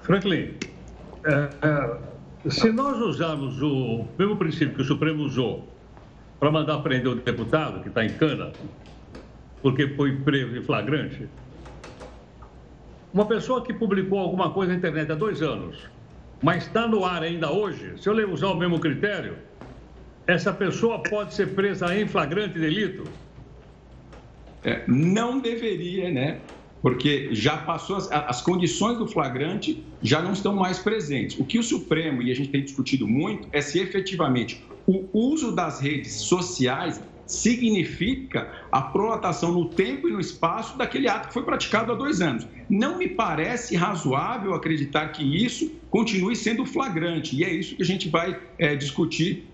Franklin, 0.00 0.54
é, 1.24 1.50
é 1.62 1.98
se 2.50 2.70
nós 2.70 2.98
usarmos 2.98 3.60
o 3.60 4.06
mesmo 4.18 4.36
princípio 4.36 4.74
que 4.74 4.82
o 4.82 4.84
Supremo 4.84 5.22
usou 5.22 5.66
para 6.38 6.50
mandar 6.50 6.78
prender 6.78 7.08
o 7.08 7.14
deputado 7.16 7.82
que 7.82 7.88
está 7.88 8.04
em 8.04 8.10
cana, 8.10 8.52
porque 9.62 9.88
foi 9.88 10.16
preso 10.16 10.56
em 10.56 10.62
flagrante, 10.62 11.28
uma 13.12 13.26
pessoa 13.26 13.64
que 13.64 13.72
publicou 13.72 14.18
alguma 14.18 14.50
coisa 14.50 14.72
na 14.72 14.78
internet 14.78 15.10
há 15.10 15.14
dois 15.14 15.42
anos, 15.42 15.88
mas 16.42 16.66
está 16.66 16.86
no 16.86 17.04
ar 17.04 17.22
ainda 17.22 17.50
hoje, 17.50 17.94
se 18.00 18.08
eu 18.08 18.30
usar 18.30 18.48
o 18.48 18.56
mesmo 18.56 18.78
critério, 18.78 19.36
essa 20.26 20.52
pessoa 20.52 21.02
pode 21.02 21.34
ser 21.34 21.54
presa 21.54 21.96
em 21.96 22.06
flagrante 22.06 22.58
delito? 22.58 23.04
É, 24.62 24.82
não 24.86 25.40
deveria, 25.40 26.10
né? 26.10 26.40
Porque 26.86 27.30
já 27.32 27.56
passou, 27.56 27.96
as, 27.96 28.12
as, 28.12 28.40
condições 28.40 28.96
do 28.96 29.08
flagrante 29.08 29.82
já 30.00 30.22
não 30.22 30.32
estão 30.32 30.54
mais 30.54 30.78
presentes. 30.78 31.36
O 31.36 31.44
que 31.44 31.58
o 31.58 31.62
Supremo, 31.64 32.22
e 32.22 32.30
a 32.30 32.34
gente 32.36 32.48
tem 32.48 32.62
discutido 32.62 33.08
muito, 33.08 33.48
é 33.50 33.60
se 33.60 33.80
efetivamente 33.80 34.64
o 34.86 35.04
uso 35.12 35.50
das 35.50 35.80
redes 35.80 36.12
sociais 36.12 37.02
significa 37.26 38.52
a 38.70 38.80
prolatação 38.80 39.50
no 39.50 39.68
tempo 39.68 40.08
e 40.08 40.12
no 40.12 40.20
espaço 40.20 40.78
daquele 40.78 41.08
ato 41.08 41.26
que 41.26 41.34
foi 41.34 41.42
praticado 41.42 41.90
há 41.90 41.94
dois 41.96 42.20
anos. 42.20 42.46
Não 42.70 42.98
me 42.98 43.08
parece 43.08 43.74
razoável 43.74 44.54
acreditar 44.54 45.08
que 45.08 45.24
isso 45.24 45.72
continue 45.90 46.36
sendo 46.36 46.64
flagrante, 46.64 47.34
e 47.34 47.42
é 47.42 47.52
isso 47.52 47.74
que 47.74 47.82
a 47.82 47.86
gente 47.86 48.08
vai 48.08 48.40
é, 48.60 48.76
discutir 48.76 49.44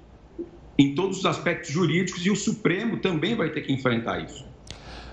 em 0.79 0.95
todos 0.95 1.21
os 1.21 1.25
aspectos 1.25 1.71
jurídicos, 1.71 2.27
e 2.27 2.31
o 2.31 2.37
Supremo 2.37 2.99
também 2.99 3.35
vai 3.35 3.49
ter 3.49 3.63
que 3.63 3.73
enfrentar 3.73 4.23
isso. 4.23 4.52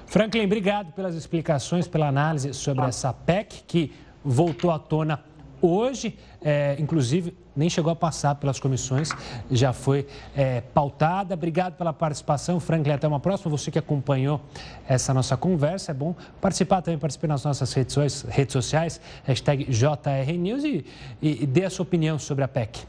Franklin, 0.10 0.46
obrigado 0.46 0.92
pelas 0.94 1.14
explicações, 1.14 1.88
pela 1.88 2.08
análise 2.08 2.52
sobre 2.52 2.84
essa 2.86 3.14
PEC 3.14 3.64
que 3.68 3.94
voltou 4.26 4.72
à 4.72 4.80
tona 4.80 5.24
hoje, 5.62 6.18
é, 6.42 6.76
inclusive 6.80 7.38
nem 7.56 7.70
chegou 7.70 7.92
a 7.92 7.96
passar 7.96 8.34
pelas 8.36 8.60
comissões, 8.60 9.12
já 9.52 9.72
foi 9.72 10.08
é, 10.36 10.62
pautada. 10.62 11.36
Obrigado 11.36 11.76
pela 11.76 11.94
participação, 11.94 12.60
Franklin. 12.60 12.94
Até 12.94 13.08
uma 13.08 13.20
próxima. 13.20 13.52
Você 13.52 13.70
que 13.70 13.78
acompanhou 13.78 14.42
essa 14.88 15.14
nossa 15.14 15.38
conversa, 15.38 15.92
é 15.92 15.94
bom 15.94 16.16
participar 16.42 16.82
também, 16.82 16.98
participar 16.98 17.28
nas 17.28 17.44
nossas 17.44 17.72
redes, 17.74 18.24
redes 18.24 18.54
sociais, 18.54 19.00
hashtag 19.26 19.66
JRNews 19.66 20.64
e, 20.64 20.86
e, 21.22 21.44
e 21.44 21.46
dê 21.46 21.66
a 21.66 21.70
sua 21.70 21.84
opinião 21.84 22.18
sobre 22.18 22.44
a 22.44 22.48
PEC. 22.48 22.80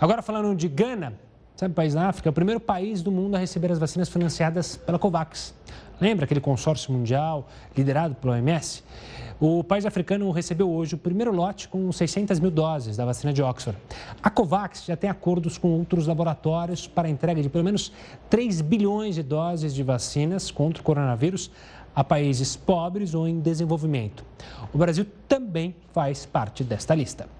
Agora 0.00 0.22
falando 0.22 0.56
de 0.56 0.66
Gana, 0.66 1.12
sabe, 1.54 1.72
país 1.72 1.94
da 1.94 2.08
África, 2.08 2.28
é 2.28 2.30
o 2.30 2.32
primeiro 2.32 2.58
país 2.58 3.00
do 3.00 3.12
mundo 3.12 3.36
a 3.36 3.38
receber 3.38 3.70
as 3.70 3.78
vacinas 3.78 4.08
financiadas 4.08 4.76
pela 4.76 4.98
COVAX. 4.98 5.54
Lembra 6.00 6.24
aquele 6.24 6.40
consórcio 6.40 6.92
mundial 6.92 7.48
liderado 7.76 8.14
pela 8.14 8.34
OMS? 8.34 8.84
O 9.40 9.62
país 9.62 9.86
africano 9.86 10.30
recebeu 10.30 10.70
hoje 10.70 10.94
o 10.94 10.98
primeiro 10.98 11.32
lote 11.32 11.68
com 11.68 11.90
600 11.90 12.40
mil 12.40 12.50
doses 12.50 12.96
da 12.96 13.04
vacina 13.04 13.32
de 13.32 13.42
Oxford. 13.42 13.78
A 14.22 14.30
COVAX 14.30 14.84
já 14.84 14.96
tem 14.96 15.08
acordos 15.08 15.56
com 15.58 15.68
outros 15.68 16.06
laboratórios 16.06 16.86
para 16.86 17.06
a 17.08 17.10
entrega 17.10 17.42
de 17.42 17.48
pelo 17.48 17.64
menos 17.64 17.92
3 18.30 18.60
bilhões 18.60 19.14
de 19.14 19.22
doses 19.22 19.74
de 19.74 19.82
vacinas 19.82 20.50
contra 20.50 20.80
o 20.80 20.84
coronavírus 20.84 21.50
a 21.94 22.04
países 22.04 22.54
pobres 22.56 23.14
ou 23.14 23.26
em 23.26 23.40
desenvolvimento. 23.40 24.24
O 24.72 24.78
Brasil 24.78 25.06
também 25.28 25.74
faz 25.92 26.26
parte 26.26 26.62
desta 26.62 26.94
lista. 26.94 27.37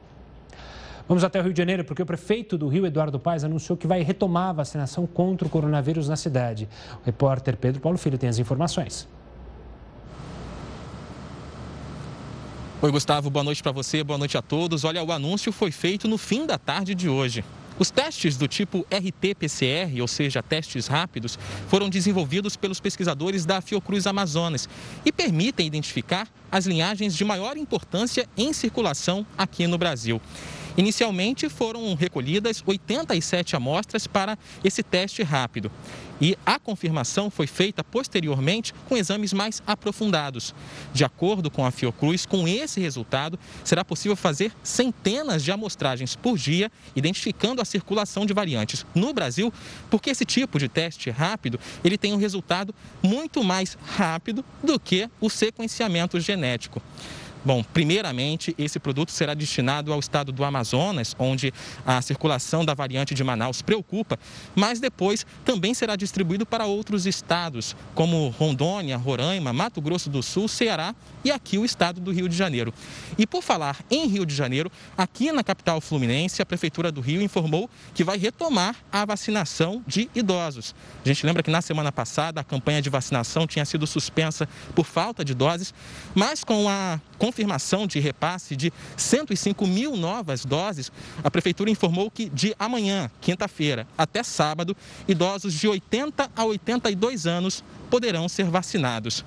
Vamos 1.09 1.25
até 1.25 1.41
o 1.41 1.43
Rio 1.43 1.55
de 1.55 1.59
Janeiro, 1.59 1.85
porque 1.85 2.03
o 2.03 2.07
prefeito 2.07 2.59
do 2.59 2.69
Rio, 2.69 2.85
Eduardo 2.85 3.19
Paes, 3.19 3.43
anunciou 3.43 3.79
que 3.79 3.87
vai 3.87 4.03
retomar 4.03 4.51
a 4.51 4.53
vacinação 4.53 5.07
contra 5.07 5.49
o 5.49 5.51
coronavírus 5.51 6.07
na 6.07 6.17
cidade. 6.17 6.69
O 7.01 7.07
repórter 7.07 7.57
Pedro 7.57 7.81
Paulo 7.81 7.97
Filho 7.97 8.19
tem 8.19 8.29
as 8.29 8.39
informações. 8.39 9.09
Oi, 12.83 12.93
Gustavo, 12.93 13.31
boa 13.31 13.43
noite 13.43 13.63
para 13.63 13.73
você, 13.73 14.05
boa 14.05 14.19
noite 14.19 14.37
a 14.37 14.43
todos. 14.43 14.85
Olha, 14.85 15.03
o 15.03 15.11
anúncio 15.11 15.51
foi 15.51 15.73
feito 15.73 16.07
no 16.07 16.19
fim 16.19 16.45
da 16.45 16.59
tarde 16.59 16.95
de 16.95 17.09
hoje. 17.09 17.43
Os 17.79 17.91
testes 17.91 18.37
do 18.37 18.47
tipo 18.47 18.85
RT-PCR, 18.91 20.01
ou 20.03 20.09
seja, 20.09 20.43
testes 20.43 20.89
rápidos, 20.89 21.39
foram 21.69 21.89
desenvolvidos 21.89 22.55
pelos 22.55 22.81
pesquisadores 22.81 23.47
da 23.47 23.63
Fiocruz 23.63 24.07
Amazonas 24.07 24.69
e 25.07 25.11
permitem 25.11 25.67
identificar 25.67 26.29
as 26.53 26.67
linhagens 26.67 27.17
de 27.17 27.25
maior 27.25 27.57
importância 27.57 28.29
em 28.37 28.53
circulação 28.53 29.25
aqui 29.39 29.67
no 29.67 29.79
Brasil. 29.79 30.21
Inicialmente 30.79 31.49
foram 31.49 31.93
recolhidas 31.97 32.63
87 32.65 33.57
amostras 33.57 34.07
para 34.07 34.39
esse 34.63 34.81
teste 34.81 35.25
rápido. 35.25 35.73
E 36.21 36.39
a 36.47 36.57
confirmação 36.57 37.31
foi 37.31 37.49
feita 37.49 37.83
posteriormente 37.83 38.73
com 38.89 38.97
exames 38.97 39.33
mais 39.33 39.61
aprofundados. 39.67 40.55
De 40.93 41.05
acordo 41.05 41.51
com 41.51 41.67
a 41.67 41.73
Fiocruz, 41.73 42.25
com 42.25 42.47
esse 42.47 42.81
resultado, 42.81 43.37
será 43.65 43.85
possível 43.85 44.15
fazer 44.15 44.53
centenas 44.63 45.43
de 45.43 45.51
amostragens 45.51 46.15
por 46.15 46.39
dia, 46.39 46.71
identificando 46.95 47.61
a 47.61 47.65
circulação 47.65 48.25
de 48.25 48.33
variantes 48.33 48.87
no 48.95 49.13
Brasil, 49.13 49.53
porque 49.91 50.11
esse 50.11 50.25
tipo 50.25 50.61
de 50.61 50.69
teste 50.69 51.11
rápido, 51.11 51.59
ele 51.83 51.99
tem 51.99 52.13
um 52.13 52.19
resultado 52.19 52.73
muito 53.03 53.43
mais 53.43 53.77
rápido 53.85 54.45
do 54.63 54.79
que 54.79 55.11
o 55.21 55.29
sequenciamento 55.29 56.21
genético. 56.21 56.81
Bom, 57.45 57.63
primeiramente, 57.63 58.55
esse 58.59 58.79
produto 58.79 59.13
será 59.13 59.33
destinado 59.33 59.93
ao 59.93 60.01
estado 60.01 60.33
do 60.33 60.45
Amazonas, 60.45 61.15
onde 61.19 61.53
a 61.87 62.03
circulação 62.03 62.65
da 62.65 62.75
variante 62.75 63.15
de 63.15 63.23
Manaus 63.23 63.63
preocupa, 63.63 64.19
mas 64.55 64.81
depois 64.81 65.25
também 65.45 65.73
será 65.73 65.97
distribuído 65.97 66.45
para 66.45 66.67
outros 66.67 67.07
estados, 67.07 67.77
como 67.95 68.29
Rondônia, 68.31 68.97
Roraima, 68.97 69.53
Mato 69.53 69.81
Grosso 69.81 70.11
do 70.11 70.23
Sul, 70.23 70.49
Ceará 70.49 70.95
e 71.25 71.31
aqui 71.31 71.59
o 71.59 71.65
estado 71.65 72.01
do 72.01 72.13
Rio 72.13 72.29
de 72.29 72.37
Janeiro. 72.37 72.73
E 73.17 73.27
por 73.27 73.43
falar 73.43 73.79
em 73.91 74.07
Rio 74.07 74.27
de 74.27 74.35
Janeiro, 74.35 74.71
aqui 74.97 75.31
na 75.33 75.45
capital 75.45 75.81
fluminense, 75.81 76.43
a 76.43 76.47
Prefeitura 76.47 76.91
do 76.91 77.01
Rio 77.01 77.23
informou 77.23 77.71
que 77.95 78.03
vai 78.03 78.19
retomar 78.19 78.77
a 78.91 79.05
vacinação 79.05 79.83
de 79.87 80.11
idosos. 80.15 80.75
A 81.05 81.09
gente 81.09 81.25
lembra 81.25 81.43
que 81.43 81.51
na 81.51 81.63
semana 81.63 81.93
passada 81.93 82.41
a 82.41 82.45
campanha 82.45 82.83
de 82.83 82.91
vacinação 82.91 83.47
tinha 83.47 83.65
sido 83.65 83.87
suspensa 83.87 84.49
por 84.75 84.85
falta 84.85 85.25
de 85.25 85.35
doses, 85.35 85.73
mas 86.15 86.43
com 86.43 86.69
a 86.69 87.01
confirmação 87.19 87.87
de 87.87 87.99
repasse 87.99 88.57
de 88.57 88.73
105 88.97 89.67
mil 89.67 89.97
novas 89.97 90.45
doses, 90.45 90.91
a 91.23 91.31
Prefeitura 91.31 91.71
informou 91.71 92.11
que 92.11 92.29
de 92.31 92.55
amanhã, 92.59 93.11
quinta-feira, 93.21 93.87
até 93.97 94.23
sábado, 94.23 94.77
idosos 95.07 95.53
de 95.53 95.67
80 95.67 96.31
a 96.35 96.45
82 96.45 97.27
anos 97.27 97.65
poderão 97.91 98.29
ser 98.29 98.47
vacinados. 98.47 99.25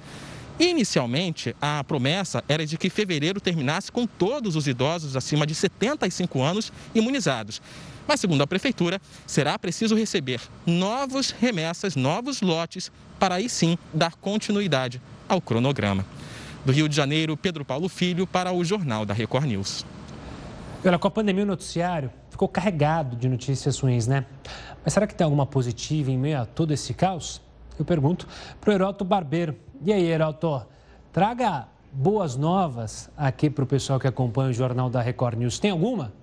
Inicialmente, 0.60 1.56
a 1.60 1.84
promessa 1.84 2.44
era 2.48 2.66
de 2.66 2.78
que 2.78 2.90
fevereiro 2.90 3.42
terminasse 3.42 3.92
com 3.92 4.06
todos 4.06 4.56
os 4.56 4.68
idosos 4.68 5.16
acima 5.16 5.46
de 5.48 5.56
75 5.56 6.42
anos 6.42 6.72
imunizados. 6.94 7.62
Mas, 8.08 8.20
segundo 8.20 8.42
a 8.44 8.48
Prefeitura, 8.48 9.02
será 9.26 9.58
preciso 9.58 9.96
receber 9.96 10.40
novos 10.66 11.32
remessas, 11.32 11.96
novos 11.96 12.42
lotes, 12.42 12.92
para 13.20 13.36
aí 13.36 13.50
sim 13.50 13.78
dar 13.94 14.14
continuidade 14.16 15.02
ao 15.28 15.42
cronograma. 15.42 16.06
Do 16.64 16.72
Rio 16.72 16.88
de 16.88 16.96
Janeiro, 16.96 17.36
Pedro 17.36 17.66
Paulo 17.66 17.90
Filho, 17.90 18.28
para 18.28 18.52
o 18.54 18.64
Jornal 18.64 19.04
da 19.04 19.14
Record 19.14 19.46
News. 19.46 19.84
Olha, 20.86 21.00
com 21.00 21.08
a 21.08 21.12
pandemia, 21.12 21.44
o 21.44 21.48
noticiário 21.48 22.12
ficou 22.30 22.48
carregado 22.48 23.16
de 23.16 23.28
notícias 23.28 23.80
ruins, 23.80 24.06
né? 24.08 24.26
Mas 24.84 24.94
será 24.94 25.08
que 25.08 25.16
tem 25.16 25.26
alguma 25.26 25.46
positiva 25.46 26.12
em 26.12 26.18
meio 26.18 26.40
a 26.40 26.46
todo 26.46 26.72
esse 26.72 26.94
caos? 26.94 27.42
Eu 27.80 27.86
pergunto 27.86 28.28
para 28.60 28.70
o 28.70 28.74
Heroto 28.74 29.04
Barbeiro. 29.04 29.56
E 29.84 29.92
aí, 29.92 30.06
Heroto, 30.06 30.64
traga 31.12 31.68
boas 31.92 32.36
novas 32.36 33.10
aqui 33.18 33.50
para 33.50 33.64
o 33.64 33.68
pessoal 33.68 34.00
que 34.00 34.08
acompanha 34.08 34.52
o 34.52 34.54
Jornal 34.54 34.90
da 34.90 35.02
Record 35.02 35.40
News. 35.40 35.58
Tem 35.58 35.72
alguma? 35.72 36.14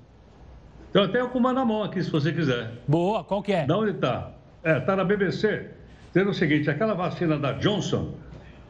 Eu 0.95 1.11
tenho 1.11 1.27
uma 1.35 1.53
na 1.53 1.65
mão 1.65 1.83
aqui, 1.83 2.03
se 2.03 2.11
você 2.11 2.33
quiser. 2.33 2.73
Boa, 2.87 3.25
qual 3.25 3.43
que 3.43 3.53
é? 3.53 3.67
Da 3.67 3.77
onde 3.77 3.91
está? 3.91 4.31
É, 4.63 4.79
está 4.79 4.95
na 4.95 5.05
BBC. 5.05 5.69
Dizendo 6.13 6.31
o 6.31 6.35
seguinte, 6.35 6.71
aquela 6.71 6.95
vacina 6.95 7.39
da 7.39 7.53
Johnson 7.53 8.15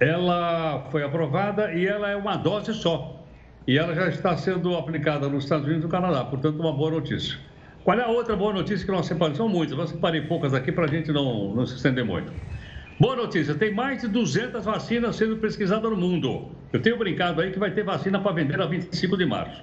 ela 0.01 0.87
foi 0.91 1.03
aprovada 1.03 1.73
e 1.73 1.87
ela 1.87 2.11
é 2.11 2.17
uma 2.17 2.37
dose 2.37 2.73
só. 2.75 3.25
E 3.67 3.77
ela 3.77 3.95
já 3.95 4.09
está 4.09 4.37
sendo 4.37 4.77
aplicada 4.77 5.29
nos 5.29 5.45
Estados 5.45 5.67
Unidos 5.67 5.85
e 5.85 5.87
no 5.87 5.91
Canadá, 5.91 6.25
portanto, 6.25 6.59
uma 6.59 6.73
boa 6.73 6.93
notícia. 6.93 7.39
Qual 7.85 7.99
é 7.99 8.03
a 8.03 8.09
outra 8.09 8.37
boa 8.37 8.53
notícia 8.53 8.85
que 8.85 8.93
nós 8.93 9.07
separamos? 9.07 9.37
São 9.37 9.49
muitas, 9.49 9.77
nós 9.77 9.91
separei 9.91 10.23
poucas 10.23 10.55
aqui 10.55 10.73
para 10.73 10.85
a 10.85 10.89
gente 10.89 11.13
não, 11.13 11.55
não 11.55 11.67
se 11.67 11.77
estender 11.77 12.05
muito. 12.05 12.33
Boa 12.99 13.15
notícia, 13.15 13.55
tem 13.55 13.73
mais 13.73 14.01
de 14.01 14.09
200 14.09 14.65
vacinas 14.65 15.17
sendo 15.17 15.37
pesquisadas 15.37 15.91
no 15.91 15.97
mundo. 15.97 16.49
Eu 16.73 16.81
tenho 16.81 16.99
brincado 16.99 17.41
aí 17.41 17.51
que 17.51 17.59
vai 17.59 17.71
ter 17.71 17.85
vacina 17.85 18.19
para 18.19 18.33
vender 18.33 18.61
a 18.61 18.67
25 18.67 19.17
de 19.17 19.25
março. 19.27 19.63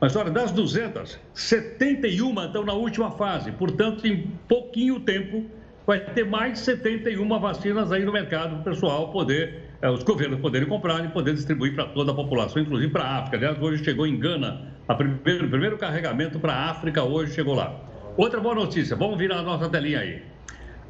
Mas 0.00 0.14
olha, 0.14 0.30
das 0.30 0.52
200, 0.52 1.18
71 1.32 2.44
estão 2.44 2.64
na 2.64 2.74
última 2.74 3.10
fase, 3.12 3.50
portanto, 3.52 4.06
em 4.06 4.30
pouquinho 4.46 5.00
tempo 5.00 5.46
vai 5.86 6.00
ter 6.00 6.26
mais 6.26 6.54
de 6.54 6.58
71 6.58 7.40
vacinas 7.40 7.92
aí 7.92 8.04
no 8.04 8.12
mercado 8.12 8.50
para 8.62 8.72
o 8.72 8.74
pessoal 8.74 9.10
poder, 9.10 9.65
os 9.82 10.02
governos 10.02 10.40
poderem 10.40 10.68
comprar 10.68 11.04
e 11.04 11.08
poder 11.08 11.34
distribuir 11.34 11.74
para 11.74 11.86
toda 11.86 12.12
a 12.12 12.14
população, 12.14 12.62
inclusive 12.62 12.90
para 12.90 13.04
a 13.04 13.18
África. 13.18 13.36
Aliás, 13.36 13.60
hoje 13.60 13.84
chegou 13.84 14.06
em 14.06 14.18
Gana, 14.18 14.72
a 14.88 14.94
primeiro, 14.94 15.46
o 15.46 15.50
primeiro 15.50 15.76
carregamento 15.76 16.38
para 16.38 16.54
a 16.54 16.70
África 16.70 17.02
hoje 17.02 17.34
chegou 17.34 17.54
lá. 17.54 17.74
Outra 18.16 18.40
boa 18.40 18.54
notícia, 18.54 18.96
vamos 18.96 19.18
virar 19.18 19.38
a 19.38 19.42
nossa 19.42 19.68
telinha 19.68 20.00
aí. 20.00 20.22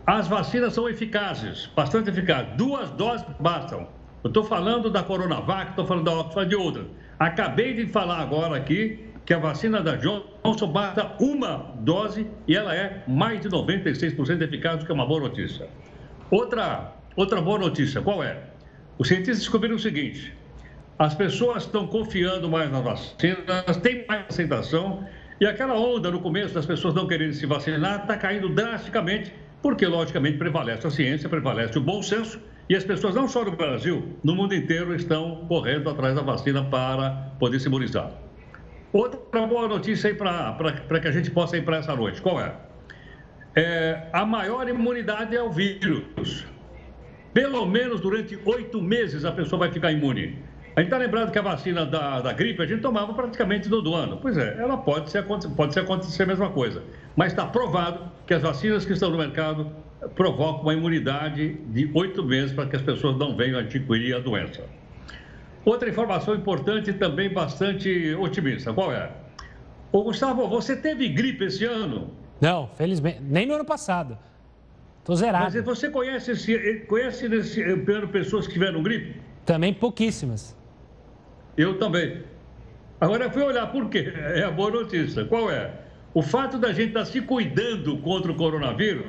As 0.06 0.28
vacinas 0.28 0.72
são 0.72 0.88
eficazes, 0.88 1.68
bastante 1.74 2.10
eficazes. 2.10 2.54
Duas 2.56 2.90
doses 2.92 3.26
bastam. 3.40 3.88
Eu 4.22 4.28
estou 4.28 4.44
falando 4.44 4.88
da 4.88 5.02
Coronavac, 5.02 5.70
estou 5.70 5.84
falando 5.84 6.04
da 6.04 6.12
Oxford 6.12 6.52
e 6.52 6.56
outras. 6.56 6.86
Acabei 7.18 7.74
de 7.74 7.86
falar 7.86 8.20
agora 8.20 8.56
aqui 8.56 9.04
que 9.24 9.34
a 9.34 9.38
vacina 9.38 9.82
da 9.82 9.96
Johnson 9.96 10.68
basta 10.68 11.16
uma 11.18 11.74
dose 11.80 12.28
e 12.46 12.54
ela 12.54 12.72
é 12.72 13.02
mais 13.08 13.40
de 13.40 13.48
96% 13.48 14.40
eficaz, 14.40 14.82
o 14.82 14.86
que 14.86 14.92
é 14.92 14.94
uma 14.94 15.06
boa 15.06 15.20
notícia. 15.20 15.68
Outra, 16.30 16.92
outra 17.16 17.40
boa 17.40 17.58
notícia, 17.58 18.00
qual 18.00 18.22
é? 18.22 18.55
Os 18.98 19.08
cientistas 19.08 19.38
descobriram 19.38 19.76
o 19.76 19.78
seguinte: 19.78 20.32
as 20.98 21.14
pessoas 21.14 21.64
estão 21.64 21.86
confiando 21.86 22.48
mais 22.48 22.70
nas 22.70 22.82
vacinas, 22.82 23.76
têm 23.82 24.06
mais 24.06 24.26
aceitação, 24.28 25.06
e 25.40 25.46
aquela 25.46 25.74
onda 25.74 26.10
no 26.10 26.20
começo 26.20 26.54
das 26.54 26.66
pessoas 26.66 26.94
não 26.94 27.06
querendo 27.06 27.32
se 27.32 27.46
vacinar 27.46 28.02
está 28.02 28.16
caindo 28.16 28.48
drasticamente, 28.48 29.32
porque, 29.62 29.86
logicamente, 29.86 30.38
prevalece 30.38 30.86
a 30.86 30.90
ciência, 30.90 31.28
prevalece 31.28 31.76
o 31.78 31.80
bom 31.80 32.02
senso, 32.02 32.40
e 32.68 32.74
as 32.74 32.84
pessoas, 32.84 33.14
não 33.14 33.28
só 33.28 33.44
no 33.44 33.52
Brasil, 33.52 34.16
no 34.24 34.34
mundo 34.34 34.54
inteiro, 34.54 34.94
estão 34.94 35.44
correndo 35.48 35.88
atrás 35.88 36.14
da 36.14 36.22
vacina 36.22 36.64
para 36.64 37.10
poder 37.38 37.60
se 37.60 37.68
imunizar. 37.68 38.10
Outra 38.92 39.46
boa 39.46 39.68
notícia 39.68 40.08
aí 40.08 40.14
para 40.14 41.00
que 41.00 41.08
a 41.08 41.12
gente 41.12 41.30
possa 41.30 41.56
ir 41.56 41.64
para 41.64 41.76
essa 41.76 41.94
noite. 41.94 42.20
Qual 42.22 42.40
é? 42.40 42.54
é, 43.56 44.02
a 44.12 44.24
maior 44.26 44.68
imunidade 44.68 45.34
é 45.34 45.42
o 45.42 45.50
vírus. 45.50 46.46
Pelo 47.36 47.66
menos 47.66 48.00
durante 48.00 48.38
oito 48.46 48.80
meses 48.80 49.26
a 49.26 49.30
pessoa 49.30 49.58
vai 49.58 49.70
ficar 49.70 49.92
imune. 49.92 50.38
A 50.74 50.80
gente 50.80 50.86
está 50.86 50.96
lembrando 50.96 51.30
que 51.30 51.38
a 51.38 51.42
vacina 51.42 51.84
da, 51.84 52.22
da 52.22 52.32
gripe 52.32 52.62
a 52.62 52.66
gente 52.66 52.80
tomava 52.80 53.12
praticamente 53.12 53.68
todo 53.68 53.94
ano. 53.94 54.18
Pois 54.22 54.38
é, 54.38 54.56
ela 54.58 54.78
pode 54.78 55.10
ser, 55.10 55.22
pode 55.22 55.74
ser 55.74 55.80
acontecer 55.80 56.22
a 56.22 56.26
mesma 56.26 56.48
coisa. 56.48 56.82
Mas 57.14 57.32
está 57.32 57.44
provado 57.44 58.10
que 58.26 58.32
as 58.32 58.40
vacinas 58.40 58.86
que 58.86 58.94
estão 58.94 59.10
no 59.10 59.18
mercado 59.18 59.70
provocam 60.14 60.62
uma 60.62 60.72
imunidade 60.72 61.58
de 61.66 61.90
oito 61.92 62.24
meses 62.24 62.54
para 62.54 62.64
que 62.70 62.76
as 62.76 62.80
pessoas 62.80 63.18
não 63.18 63.36
venham 63.36 63.58
adquirir 63.58 64.16
a 64.16 64.18
doença. 64.18 64.64
Outra 65.62 65.90
informação 65.90 66.34
importante 66.34 66.88
e 66.88 66.94
também 66.94 67.30
bastante 67.30 68.14
otimista. 68.14 68.72
Qual 68.72 68.90
é? 68.90 69.10
Ô, 69.92 70.04
Gustavo, 70.04 70.48
você 70.48 70.74
teve 70.74 71.06
gripe 71.10 71.44
esse 71.44 71.66
ano? 71.66 72.14
Não, 72.40 72.68
felizmente. 72.68 73.20
Nem 73.20 73.44
no 73.44 73.52
ano 73.52 73.64
passado. 73.66 74.16
Estou 75.06 75.14
zerado. 75.14 75.44
Mas 75.44 75.64
você 75.64 75.88
conhece, 75.88 76.32
esse, 76.32 76.80
conhece 76.88 77.28
nesse 77.28 77.62
ano 77.62 78.08
pessoas 78.08 78.44
que 78.48 78.54
tiveram 78.54 78.82
gripe? 78.82 79.20
Também 79.44 79.72
pouquíssimas. 79.72 80.56
Eu 81.56 81.78
também. 81.78 82.24
Agora 83.00 83.26
eu 83.26 83.30
fui 83.30 83.44
olhar 83.44 83.70
por 83.70 83.88
quê? 83.88 84.12
É 84.16 84.42
a 84.42 84.50
boa 84.50 84.68
notícia. 84.68 85.24
Qual 85.24 85.48
é? 85.48 85.70
O 86.12 86.22
fato 86.22 86.58
da 86.58 86.72
gente 86.72 86.88
estar 86.88 87.00
tá 87.00 87.06
se 87.06 87.20
cuidando 87.20 87.98
contra 87.98 88.32
o 88.32 88.34
coronavírus, 88.34 89.06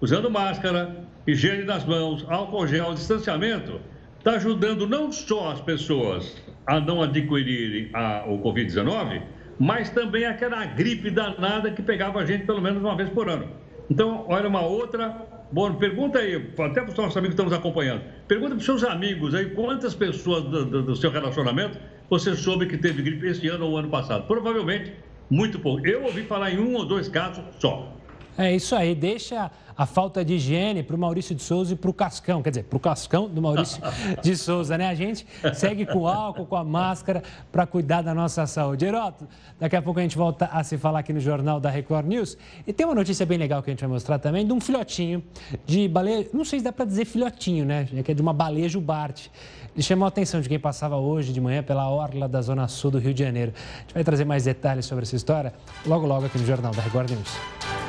usando 0.00 0.28
máscara, 0.28 1.06
higiene 1.24 1.62
das 1.62 1.84
mãos, 1.84 2.26
álcool 2.28 2.66
gel, 2.66 2.92
distanciamento, 2.92 3.80
está 4.18 4.32
ajudando 4.32 4.84
não 4.84 5.12
só 5.12 5.52
as 5.52 5.60
pessoas 5.60 6.42
a 6.66 6.80
não 6.80 7.00
adquirirem 7.00 7.88
a, 7.94 8.24
o 8.26 8.42
Covid-19, 8.42 9.22
mas 9.60 9.90
também 9.90 10.24
aquela 10.24 10.64
gripe 10.64 11.08
danada 11.08 11.70
que 11.70 11.82
pegava 11.82 12.18
a 12.18 12.26
gente 12.26 12.44
pelo 12.44 12.60
menos 12.60 12.82
uma 12.82 12.96
vez 12.96 13.08
por 13.10 13.28
ano. 13.28 13.62
Então, 13.90 14.24
olha 14.28 14.48
uma 14.48 14.62
outra. 14.62 15.26
Bom, 15.52 15.74
pergunta 15.74 16.18
aí, 16.18 16.36
até 16.36 16.80
para 16.80 16.90
os 16.90 16.96
nossos 16.96 17.16
amigos 17.16 17.34
que 17.34 17.42
estão 17.42 17.44
nos 17.44 17.52
acompanhando, 17.52 18.02
pergunta 18.26 18.50
para 18.50 18.58
os 18.58 18.64
seus 18.64 18.82
amigos 18.82 19.34
aí 19.34 19.50
quantas 19.50 19.94
pessoas 19.94 20.44
do, 20.44 20.64
do, 20.64 20.82
do 20.82 20.96
seu 20.96 21.10
relacionamento 21.10 21.78
você 22.10 22.34
soube 22.34 22.66
que 22.66 22.76
teve 22.76 23.02
gripe 23.02 23.26
esse 23.26 23.46
ano 23.48 23.66
ou 23.66 23.78
ano 23.78 23.88
passado. 23.88 24.26
Provavelmente, 24.26 24.92
muito 25.30 25.58
pouco. 25.58 25.86
Eu 25.86 26.04
ouvi 26.04 26.22
falar 26.24 26.50
em 26.50 26.58
um 26.58 26.74
ou 26.74 26.84
dois 26.84 27.08
casos 27.08 27.44
só. 27.58 27.93
É 28.36 28.54
isso 28.54 28.74
aí, 28.74 28.94
deixa 28.94 29.50
a 29.76 29.86
falta 29.86 30.24
de 30.24 30.34
higiene 30.34 30.82
para 30.82 30.94
o 30.94 30.98
Maurício 30.98 31.34
de 31.34 31.42
Souza 31.42 31.72
e 31.72 31.76
para 31.76 31.90
o 31.90 31.94
Cascão, 31.94 32.42
quer 32.42 32.50
dizer, 32.50 32.64
para 32.64 32.76
o 32.76 32.80
Cascão 32.80 33.28
do 33.28 33.42
Maurício 33.42 33.82
de 34.22 34.36
Souza, 34.36 34.78
né? 34.78 34.88
A 34.88 34.94
gente 34.94 35.26
segue 35.54 35.84
com 35.86 36.00
o 36.00 36.08
álcool, 36.08 36.46
com 36.46 36.56
a 36.56 36.64
máscara 36.64 37.22
para 37.50 37.66
cuidar 37.66 38.02
da 38.02 38.14
nossa 38.14 38.46
saúde. 38.46 38.84
Heroto, 38.84 39.26
daqui 39.58 39.76
a 39.76 39.82
pouco 39.82 39.98
a 39.98 40.02
gente 40.02 40.16
volta 40.16 40.46
a 40.46 40.62
se 40.62 40.78
falar 40.78 41.00
aqui 41.00 41.12
no 41.12 41.20
Jornal 41.20 41.58
da 41.60 41.70
Record 41.70 42.06
News. 42.06 42.36
E 42.66 42.72
tem 42.72 42.86
uma 42.86 42.94
notícia 42.94 43.26
bem 43.26 43.38
legal 43.38 43.62
que 43.62 43.70
a 43.70 43.72
gente 43.72 43.80
vai 43.80 43.90
mostrar 43.90 44.18
também 44.18 44.46
de 44.46 44.52
um 44.52 44.60
filhotinho 44.60 45.22
de 45.66 45.88
baleia, 45.88 46.28
não 46.32 46.44
sei 46.44 46.60
se 46.60 46.64
dá 46.64 46.72
para 46.72 46.84
dizer 46.84 47.04
filhotinho, 47.04 47.64
né? 47.64 47.88
É 47.94 48.02
que 48.02 48.12
é 48.12 48.14
de 48.14 48.22
uma 48.22 48.32
baleia 48.32 48.68
jubarte. 48.68 49.30
Ele 49.74 49.82
chamou 49.82 50.04
a 50.04 50.08
atenção 50.08 50.40
de 50.40 50.48
quem 50.48 50.58
passava 50.58 50.96
hoje 50.96 51.32
de 51.32 51.40
manhã 51.40 51.62
pela 51.62 51.88
orla 51.88 52.28
da 52.28 52.40
Zona 52.40 52.68
Sul 52.68 52.92
do 52.92 52.98
Rio 52.98 53.12
de 53.12 53.24
Janeiro. 53.24 53.52
A 53.56 53.80
gente 53.80 53.94
vai 53.94 54.04
trazer 54.04 54.24
mais 54.24 54.44
detalhes 54.44 54.86
sobre 54.86 55.02
essa 55.02 55.16
história 55.16 55.52
logo, 55.84 56.06
logo 56.06 56.26
aqui 56.26 56.38
no 56.38 56.46
Jornal 56.46 56.72
da 56.72 56.80
Record 56.80 57.10
News. 57.10 57.83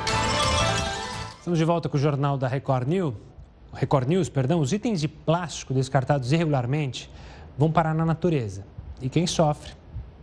Estamos 1.46 1.60
de 1.60 1.66
volta 1.66 1.88
com 1.88 1.96
o 1.96 2.00
jornal 2.00 2.39
da 2.39 2.48
Record 2.48 2.88
News. 2.88 3.14
Record 3.72 4.08
News, 4.08 4.30
perdão, 4.30 4.60
os 4.60 4.74
itens 4.74 5.00
de 5.00 5.08
plástico 5.08 5.76
descartados 5.76 6.32
irregularmente 6.32 7.08
vão 7.56 7.72
parar 7.72 7.93
na 7.93 8.04
natureza. 8.04 8.66
E 9.00 9.10
quem 9.10 9.28
sofre 9.28 9.72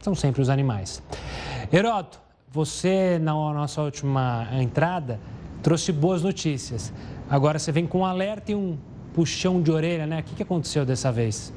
são 0.00 0.16
sempre 0.16 0.42
os 0.42 0.48
animais. 0.50 1.00
Heroto, 1.72 2.20
você, 2.50 3.20
na 3.20 3.34
nossa 3.34 3.80
última 3.82 4.48
entrada, 4.54 5.20
trouxe 5.62 5.92
boas 5.92 6.24
notícias. 6.24 6.92
Agora 7.30 7.56
você 7.56 7.70
vem 7.70 7.86
com 7.86 8.00
um 8.00 8.04
alerta 8.04 8.50
e 8.50 8.56
um 8.56 8.76
puxão 9.14 9.62
de 9.62 9.70
orelha, 9.70 10.08
né? 10.08 10.22
O 10.22 10.24
que 10.24 10.42
aconteceu 10.42 10.84
dessa 10.84 11.12
vez? 11.12 11.54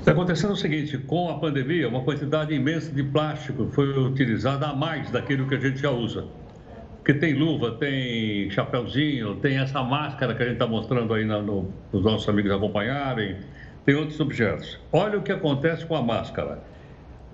Está 0.00 0.10
acontecendo 0.10 0.54
o 0.54 0.56
seguinte: 0.56 0.98
com 0.98 1.30
a 1.30 1.38
pandemia, 1.38 1.88
uma 1.88 2.02
quantidade 2.02 2.52
imensa 2.52 2.90
de 2.90 3.04
plástico 3.04 3.68
foi 3.70 3.96
utilizada 3.96 4.66
a 4.66 4.74
mais 4.74 5.12
daquilo 5.12 5.46
que 5.46 5.54
a 5.54 5.60
gente 5.60 5.78
já 5.78 5.92
usa. 5.92 6.26
Porque 7.08 7.20
tem 7.20 7.32
luva, 7.32 7.70
tem 7.70 8.50
chapéuzinho, 8.50 9.36
tem 9.36 9.56
essa 9.56 9.82
máscara 9.82 10.34
que 10.34 10.42
a 10.42 10.44
gente 10.44 10.56
está 10.56 10.66
mostrando 10.66 11.14
aí 11.14 11.26
para 11.26 11.98
os 11.98 12.04
nossos 12.04 12.28
amigos 12.28 12.52
acompanharem, 12.52 13.38
tem 13.86 13.94
outros 13.94 14.20
objetos. 14.20 14.78
Olha 14.92 15.18
o 15.18 15.22
que 15.22 15.32
acontece 15.32 15.86
com 15.86 15.96
a 15.96 16.02
máscara. 16.02 16.62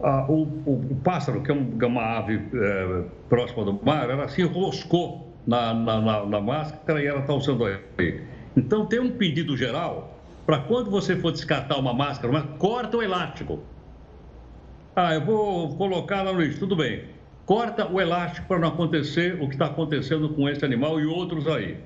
Ah, 0.01 0.27
o, 0.29 0.43
o, 0.65 0.93
o, 0.93 0.97
pássaro, 1.03 1.41
é, 1.41 1.43
que 1.43 1.51
é 1.51 1.89
uma 1.89 2.19
ave 2.19 2.41
é, 2.55 3.03
próxima 3.29 3.65
do 3.65 3.73
mar, 3.85 4.09
ela 4.09 4.29
se 4.29 4.43
enroscou 4.43 5.35
na, 5.45 5.75
na, 5.75 6.01
na, 6.01 6.25
na 6.25 6.41
máscara 6.41 7.03
e 7.03 7.07
ela 7.09 7.19
está 7.23 7.35
usando 7.35 7.65
aí. 7.65 8.23
Então 8.57 8.87
tem 8.87 9.01
um 9.01 9.11
pedido 9.11 9.57
geral 9.57 10.21
para 10.47 10.59
quando 10.59 10.89
você 10.89 11.17
for 11.17 11.33
descartar 11.33 11.77
uma 11.79 11.93
máscara, 11.93 12.33
mas 12.33 12.45
corta 12.61 12.97
o 12.97 13.03
elástico. 13.03 13.59
Ah, 14.95 15.15
eu 15.15 15.25
vou 15.25 15.77
colocar 15.77 16.23
lá 16.23 16.33
no 16.33 16.41
lixo, 16.41 16.61
tudo 16.61 16.77
bem 16.77 17.13
corta 17.47 17.87
o 17.91 18.01
elástico 18.01 18.47
para 18.49 18.59
não 18.59 18.69
acontecer 18.69 19.35
o 19.41 19.49
que 19.49 19.55
está 19.55 19.67
acontecendo 19.67 20.29
com 20.31 20.49
esse 20.49 20.65
animal 20.65 21.01
e 21.01 21.07
outros 21.07 21.47
aí. 21.47 21.77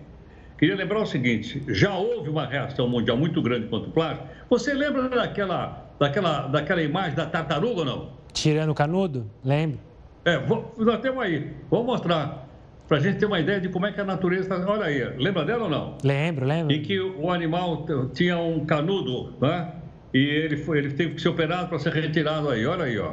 Queria 0.59 0.75
lembrar 0.75 1.01
o 1.01 1.07
seguinte: 1.07 1.63
já 1.69 1.95
houve 1.95 2.29
uma 2.29 2.47
reação 2.47 2.89
mundial 2.89 3.17
muito 3.17 3.41
grande 3.41 3.69
contra 3.69 3.89
o 3.89 3.93
plástico. 3.93 4.29
Você 4.51 4.75
lembra 4.75 5.09
daquela, 5.09 5.93
daquela, 5.99 6.49
daquela 6.49 6.83
imagem 6.83 7.15
da 7.15 7.27
tartaruga 7.27 7.81
ou 7.81 7.85
não? 7.85 8.13
Tirando 8.33 8.71
o 8.71 8.75
canudo? 8.75 9.31
Lembro. 9.45 9.79
É, 10.25 10.39
vou, 10.39 10.75
nós 10.79 11.01
temos 11.01 11.23
aí. 11.23 11.53
Vamos 11.71 11.87
mostrar 11.87 12.49
para 12.89 12.97
a 12.97 13.01
gente 13.01 13.19
ter 13.19 13.27
uma 13.27 13.39
ideia 13.39 13.61
de 13.61 13.69
como 13.69 13.87
é 13.87 13.93
que 13.93 14.01
a 14.01 14.05
natureza 14.05 14.55
está. 14.55 14.71
Olha 14.71 14.87
aí, 14.87 14.99
lembra 15.17 15.45
dela 15.45 15.65
ou 15.65 15.71
não? 15.71 15.97
Lembro, 16.03 16.45
lembro. 16.45 16.75
Em 16.75 16.83
que 16.83 16.99
o 17.01 17.31
animal 17.31 17.87
tinha 18.13 18.39
um 18.39 18.65
canudo, 18.65 19.35
né? 19.41 19.73
E 20.13 20.19
ele, 20.19 20.57
foi, 20.57 20.79
ele 20.79 20.91
teve 20.93 21.15
que 21.15 21.23
ser 21.23 21.29
operado 21.29 21.69
para 21.69 21.79
ser 21.79 21.93
retirado 21.93 22.49
aí. 22.49 22.67
Olha 22.67 22.85
aí, 22.85 22.99
ó. 22.99 23.13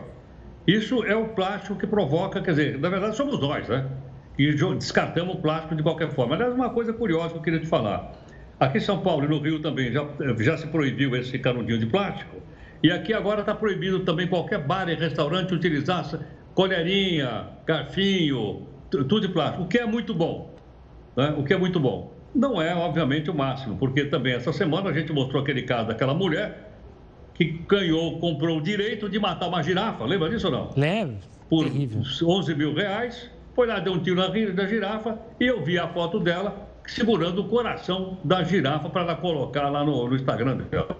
Isso 0.67 1.03
é 1.03 1.15
o 1.15 1.29
plástico 1.29 1.75
que 1.75 1.85
provoca, 1.85 2.41
quer 2.41 2.51
dizer, 2.51 2.79
na 2.79 2.89
verdade 2.89 3.15
somos 3.15 3.39
nós, 3.39 3.67
né? 3.67 3.85
E 4.37 4.51
descartamos 4.51 5.35
o 5.35 5.37
plástico 5.37 5.75
de 5.75 5.83
qualquer 5.83 6.09
forma. 6.09 6.35
Aliás, 6.35 6.53
uma 6.53 6.69
coisa 6.69 6.91
curiosa 6.91 7.29
que 7.29 7.37
eu 7.37 7.41
queria 7.41 7.59
te 7.59 7.67
falar. 7.67 8.11
Aqui 8.59 8.79
em 8.79 8.81
São 8.81 8.99
Paulo 8.99 9.25
e 9.25 9.27
no 9.27 9.39
Rio 9.39 9.61
também 9.61 9.91
já, 9.91 10.05
já 10.39 10.57
se 10.57 10.67
proibiu 10.67 11.15
esse 11.15 11.37
canudinho 11.39 11.77
de 11.77 11.85
plástico. 11.85 12.37
E 12.83 12.91
aqui 12.91 13.13
agora 13.13 13.41
está 13.41 13.53
proibido 13.53 14.01
também 14.01 14.27
qualquer 14.27 14.59
bar 14.59 14.89
e 14.89 14.95
restaurante 14.95 15.53
utilizar 15.53 16.05
colherinha, 16.53 17.47
garfinho, 17.65 18.67
tudo 18.89 19.21
de 19.21 19.29
plástico, 19.29 19.63
o 19.63 19.67
que 19.67 19.77
é 19.77 19.85
muito 19.85 20.13
bom. 20.13 20.55
Né? 21.15 21.33
O 21.37 21.43
que 21.43 21.53
é 21.53 21.57
muito 21.57 21.79
bom. 21.79 22.13
Não 22.33 22.61
é, 22.61 22.75
obviamente, 22.75 23.29
o 23.29 23.33
máximo, 23.33 23.77
porque 23.77 24.05
também 24.05 24.33
essa 24.33 24.51
semana 24.51 24.89
a 24.89 24.93
gente 24.93 25.13
mostrou 25.13 25.41
aquele 25.41 25.63
caso 25.63 25.87
daquela 25.87 26.13
mulher 26.13 26.64
que 27.35 27.45
ganhou, 27.67 28.17
comprou 28.19 28.57
o 28.57 28.61
direito 28.61 29.09
de 29.09 29.19
matar 29.19 29.47
uma 29.47 29.61
girafa. 29.61 30.05
Lembra 30.05 30.29
disso 30.29 30.47
ou 30.47 30.53
não? 30.53 30.69
Lembro. 30.75 31.17
Por 31.49 31.65
Terrível. 31.65 32.01
11 32.01 32.55
mil 32.55 32.73
reais. 32.73 33.29
Foi 33.53 33.67
lá, 33.67 33.79
deu 33.79 33.93
um 33.93 33.99
tiro 33.99 34.15
na 34.15 34.27
da 34.27 34.67
girafa 34.67 35.19
e 35.39 35.45
eu 35.45 35.63
vi 35.63 35.77
a 35.77 35.87
foto 35.87 36.19
dela 36.19 36.67
segurando 36.87 37.41
o 37.41 37.47
coração 37.47 38.17
da 38.23 38.43
girafa 38.43 38.89
para 38.89 39.01
ela 39.01 39.15
colocar 39.15 39.69
lá 39.69 39.83
no, 39.83 40.07
no 40.07 40.15
Instagram 40.15 40.57
dela. 40.57 40.95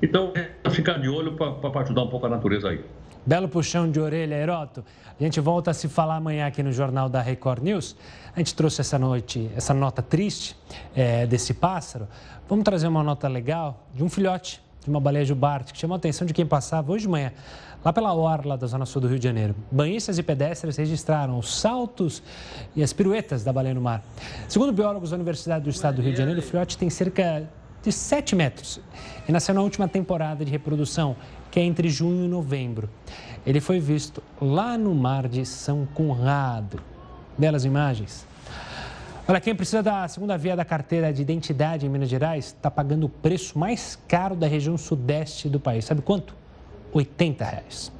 Então, 0.00 0.32
ficar 0.70 0.98
de 0.98 1.08
olho 1.08 1.34
para 1.34 1.80
ajudar 1.80 2.02
um 2.02 2.08
pouco 2.08 2.26
a 2.26 2.28
natureza 2.28 2.68
aí. 2.70 2.84
Belo 3.26 3.48
puxão 3.48 3.90
de 3.90 4.00
orelha, 4.00 4.36
Heroto. 4.36 4.84
A 5.18 5.22
gente 5.22 5.40
volta 5.40 5.72
a 5.72 5.74
se 5.74 5.88
falar 5.88 6.16
amanhã 6.16 6.46
aqui 6.46 6.62
no 6.62 6.72
Jornal 6.72 7.08
da 7.08 7.20
Record 7.20 7.62
News. 7.62 7.96
A 8.34 8.38
gente 8.38 8.54
trouxe 8.54 8.80
essa 8.80 8.98
noite, 8.98 9.50
essa 9.56 9.74
nota 9.74 10.00
triste 10.00 10.56
é, 10.94 11.26
desse 11.26 11.52
pássaro. 11.52 12.06
Vamos 12.48 12.64
trazer 12.64 12.86
uma 12.86 13.02
nota 13.02 13.26
legal 13.28 13.86
de 13.92 14.02
um 14.02 14.08
filhote 14.08 14.62
de 14.88 14.94
uma 14.94 15.00
baleia 15.00 15.24
jubarte, 15.24 15.72
que 15.72 15.78
chamou 15.78 15.94
a 15.94 15.98
atenção 15.98 16.26
de 16.26 16.32
quem 16.32 16.46
passava 16.46 16.90
hoje 16.90 17.02
de 17.02 17.08
manhã, 17.08 17.32
lá 17.84 17.92
pela 17.92 18.12
orla 18.14 18.56
da 18.56 18.66
zona 18.66 18.86
sul 18.86 19.02
do 19.02 19.08
Rio 19.08 19.18
de 19.18 19.24
Janeiro. 19.24 19.54
Banhistas 19.70 20.18
e 20.18 20.22
pedestres 20.22 20.76
registraram 20.76 21.38
os 21.38 21.60
saltos 21.60 22.22
e 22.74 22.82
as 22.82 22.92
piruetas 22.92 23.44
da 23.44 23.52
baleia 23.52 23.74
no 23.74 23.80
mar. 23.80 24.02
Segundo 24.48 24.72
biólogos 24.72 25.10
da 25.10 25.16
Universidade 25.16 25.64
do 25.64 25.70
Estado 25.70 25.96
do 25.96 26.02
Rio 26.02 26.12
de 26.12 26.18
Janeiro, 26.18 26.40
o 26.40 26.42
filhote 26.42 26.76
tem 26.76 26.90
cerca 26.90 27.48
de 27.82 27.92
7 27.92 28.34
metros 28.34 28.80
e 29.28 29.32
nasceu 29.32 29.54
na 29.54 29.62
última 29.62 29.86
temporada 29.86 30.44
de 30.44 30.50
reprodução, 30.50 31.14
que 31.50 31.60
é 31.60 31.62
entre 31.62 31.88
junho 31.88 32.24
e 32.24 32.28
novembro. 32.28 32.88
Ele 33.46 33.60
foi 33.60 33.78
visto 33.78 34.22
lá 34.40 34.76
no 34.76 34.94
mar 34.94 35.28
de 35.28 35.44
São 35.46 35.86
Conrado. 35.94 36.80
Belas 37.36 37.64
imagens. 37.64 38.26
Olha, 39.30 39.42
quem 39.42 39.54
precisa 39.54 39.82
da 39.82 40.08
segunda 40.08 40.38
via 40.38 40.56
da 40.56 40.64
carteira 40.64 41.12
de 41.12 41.20
identidade 41.20 41.84
em 41.84 41.88
Minas 41.90 42.08
Gerais 42.08 42.46
está 42.46 42.70
pagando 42.70 43.04
o 43.04 43.08
preço 43.10 43.58
mais 43.58 43.98
caro 44.08 44.34
da 44.34 44.46
região 44.46 44.78
sudeste 44.78 45.50
do 45.50 45.60
país. 45.60 45.84
Sabe 45.84 46.00
quanto? 46.00 46.34
80 46.94 47.44
reais. 47.44 47.92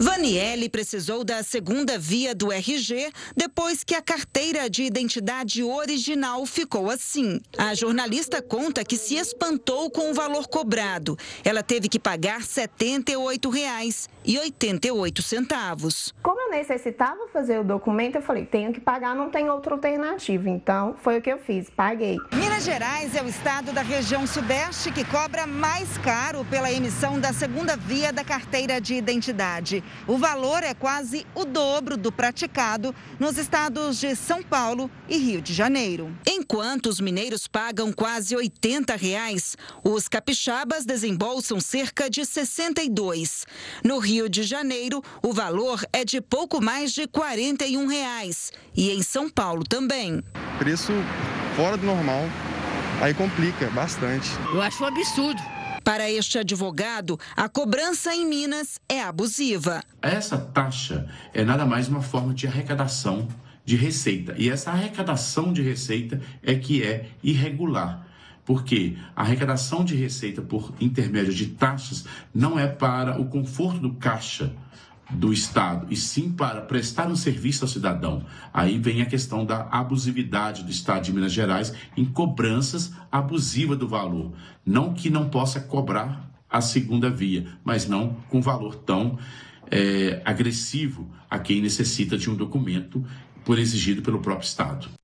Vaniele 0.00 0.68
precisou 0.68 1.24
da 1.24 1.42
segunda 1.42 1.98
via 1.98 2.32
do 2.32 2.52
RG 2.52 3.10
depois 3.36 3.82
que 3.82 3.96
a 3.96 4.00
carteira 4.00 4.70
de 4.70 4.84
identidade 4.84 5.60
original 5.64 6.46
ficou 6.46 6.88
assim. 6.88 7.40
A 7.58 7.74
jornalista 7.74 8.40
conta 8.40 8.84
que 8.84 8.96
se 8.96 9.16
espantou 9.16 9.90
com 9.90 10.12
o 10.12 10.14
valor 10.14 10.46
cobrado. 10.46 11.18
Ela 11.44 11.64
teve 11.64 11.88
que 11.88 11.98
pagar 11.98 12.42
78 12.44 13.50
reais 13.50 14.08
1,88. 14.28 16.12
Como 16.22 16.38
eu 16.38 16.50
necessitava 16.50 17.28
fazer 17.32 17.58
o 17.58 17.64
documento, 17.64 18.16
eu 18.16 18.22
falei, 18.22 18.44
tenho 18.44 18.74
que 18.74 18.80
pagar, 18.80 19.14
não 19.14 19.30
tem 19.30 19.48
outra 19.48 19.74
alternativa. 19.74 20.50
Então, 20.50 20.94
foi 21.02 21.16
o 21.16 21.22
que 21.22 21.30
eu 21.30 21.38
fiz, 21.38 21.70
paguei. 21.70 22.18
Minas 22.34 22.62
Gerais 22.62 23.14
é 23.14 23.22
o 23.22 23.28
estado 23.28 23.72
da 23.72 23.80
região 23.80 24.26
sudeste 24.26 24.92
que 24.92 25.02
cobra 25.04 25.46
mais 25.46 25.96
caro 25.98 26.44
pela 26.50 26.70
emissão 26.70 27.18
da 27.18 27.32
segunda 27.32 27.74
via 27.74 28.12
da 28.12 28.22
carteira 28.22 28.78
de 28.78 28.94
identidade. 28.94 29.82
O 30.06 30.18
valor 30.18 30.62
é 30.62 30.74
quase 30.74 31.26
o 31.34 31.46
dobro 31.46 31.96
do 31.96 32.12
praticado 32.12 32.94
nos 33.18 33.38
estados 33.38 33.98
de 33.98 34.14
São 34.14 34.42
Paulo 34.42 34.90
e 35.08 35.16
Rio 35.16 35.40
de 35.40 35.54
Janeiro. 35.54 36.14
Enquanto 36.26 36.86
os 36.86 37.00
mineiros 37.00 37.46
pagam 37.46 37.90
quase 37.92 38.36
80 38.36 38.94
reais, 38.94 39.56
os 39.82 40.06
capixabas 40.06 40.84
desembolsam 40.84 41.58
cerca 41.60 42.10
de 42.10 42.26
62. 42.26 43.46
No 43.82 43.98
Rio 43.98 44.17
de 44.26 44.42
Janeiro, 44.42 45.04
o 45.22 45.34
valor 45.34 45.84
é 45.92 46.02
de 46.02 46.18
pouco 46.18 46.62
mais 46.62 46.92
de 46.92 47.06
41 47.06 47.86
reais. 47.86 48.50
E 48.74 48.90
em 48.90 49.02
São 49.02 49.28
Paulo 49.28 49.64
também. 49.64 50.24
Preço 50.58 50.94
fora 51.54 51.76
do 51.76 51.84
normal, 51.84 52.22
aí 53.02 53.12
complica 53.12 53.68
bastante. 53.68 54.30
Eu 54.50 54.62
acho 54.62 54.82
um 54.82 54.86
absurdo. 54.86 55.42
Para 55.84 56.10
este 56.10 56.38
advogado, 56.38 57.20
a 57.36 57.48
cobrança 57.48 58.14
em 58.14 58.26
Minas 58.26 58.80
é 58.88 59.02
abusiva. 59.02 59.82
Essa 60.00 60.38
taxa 60.38 61.06
é 61.34 61.44
nada 61.44 61.66
mais 61.66 61.88
uma 61.88 62.00
forma 62.00 62.32
de 62.32 62.46
arrecadação 62.46 63.28
de 63.68 63.76
receita. 63.76 64.34
E 64.38 64.48
essa 64.48 64.70
arrecadação 64.70 65.52
de 65.52 65.60
receita 65.60 66.20
é 66.42 66.54
que 66.54 66.82
é 66.82 67.10
irregular. 67.22 68.07
Porque 68.48 68.96
a 69.14 69.20
arrecadação 69.20 69.84
de 69.84 69.94
receita 69.94 70.40
por 70.40 70.72
intermédio 70.80 71.34
de 71.34 71.48
taxas 71.48 72.06
não 72.34 72.58
é 72.58 72.66
para 72.66 73.20
o 73.20 73.26
conforto 73.26 73.78
do 73.78 73.92
caixa 73.92 74.54
do 75.10 75.34
Estado, 75.34 75.86
e 75.90 75.96
sim 75.96 76.32
para 76.32 76.62
prestar 76.62 77.08
um 77.08 77.14
serviço 77.14 77.64
ao 77.64 77.68
cidadão. 77.68 78.24
Aí 78.50 78.78
vem 78.78 79.02
a 79.02 79.06
questão 79.06 79.44
da 79.44 79.68
abusividade 79.70 80.62
do 80.62 80.70
Estado 80.70 81.04
de 81.04 81.12
Minas 81.12 81.32
Gerais 81.32 81.74
em 81.94 82.06
cobranças 82.06 82.90
abusivas 83.12 83.76
do 83.76 83.86
valor. 83.86 84.32
Não 84.64 84.94
que 84.94 85.10
não 85.10 85.28
possa 85.28 85.60
cobrar 85.60 86.26
a 86.48 86.62
segunda 86.62 87.10
via, 87.10 87.46
mas 87.62 87.86
não 87.86 88.14
com 88.30 88.40
valor 88.40 88.76
tão 88.76 89.18
é, 89.70 90.22
agressivo 90.24 91.06
a 91.28 91.38
quem 91.38 91.60
necessita 91.60 92.16
de 92.16 92.30
um 92.30 92.34
documento 92.34 93.04
por 93.44 93.58
exigido 93.58 94.00
pelo 94.00 94.20
próprio 94.20 94.46
Estado. 94.46 94.97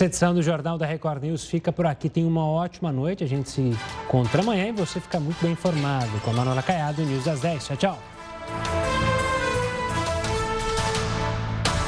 Essa 0.00 0.06
edição 0.06 0.32
do 0.32 0.42
Jornal 0.42 0.78
da 0.78 0.86
Record 0.86 1.22
News 1.22 1.44
fica 1.44 1.70
por 1.70 1.84
aqui. 1.84 2.08
Tenha 2.08 2.26
uma 2.26 2.46
ótima 2.46 2.90
noite. 2.90 3.22
A 3.22 3.26
gente 3.26 3.50
se 3.50 3.60
encontra 3.60 4.40
amanhã 4.40 4.68
e 4.68 4.72
você 4.72 4.98
fica 4.98 5.20
muito 5.20 5.42
bem 5.42 5.52
informado 5.52 6.18
com 6.24 6.30
a 6.30 6.32
Manuela 6.32 6.62
Caiado, 6.62 7.02
News 7.02 7.28
às 7.28 7.40
10. 7.40 7.66
Tchau, 7.66 7.76
tchau. 7.76 8.79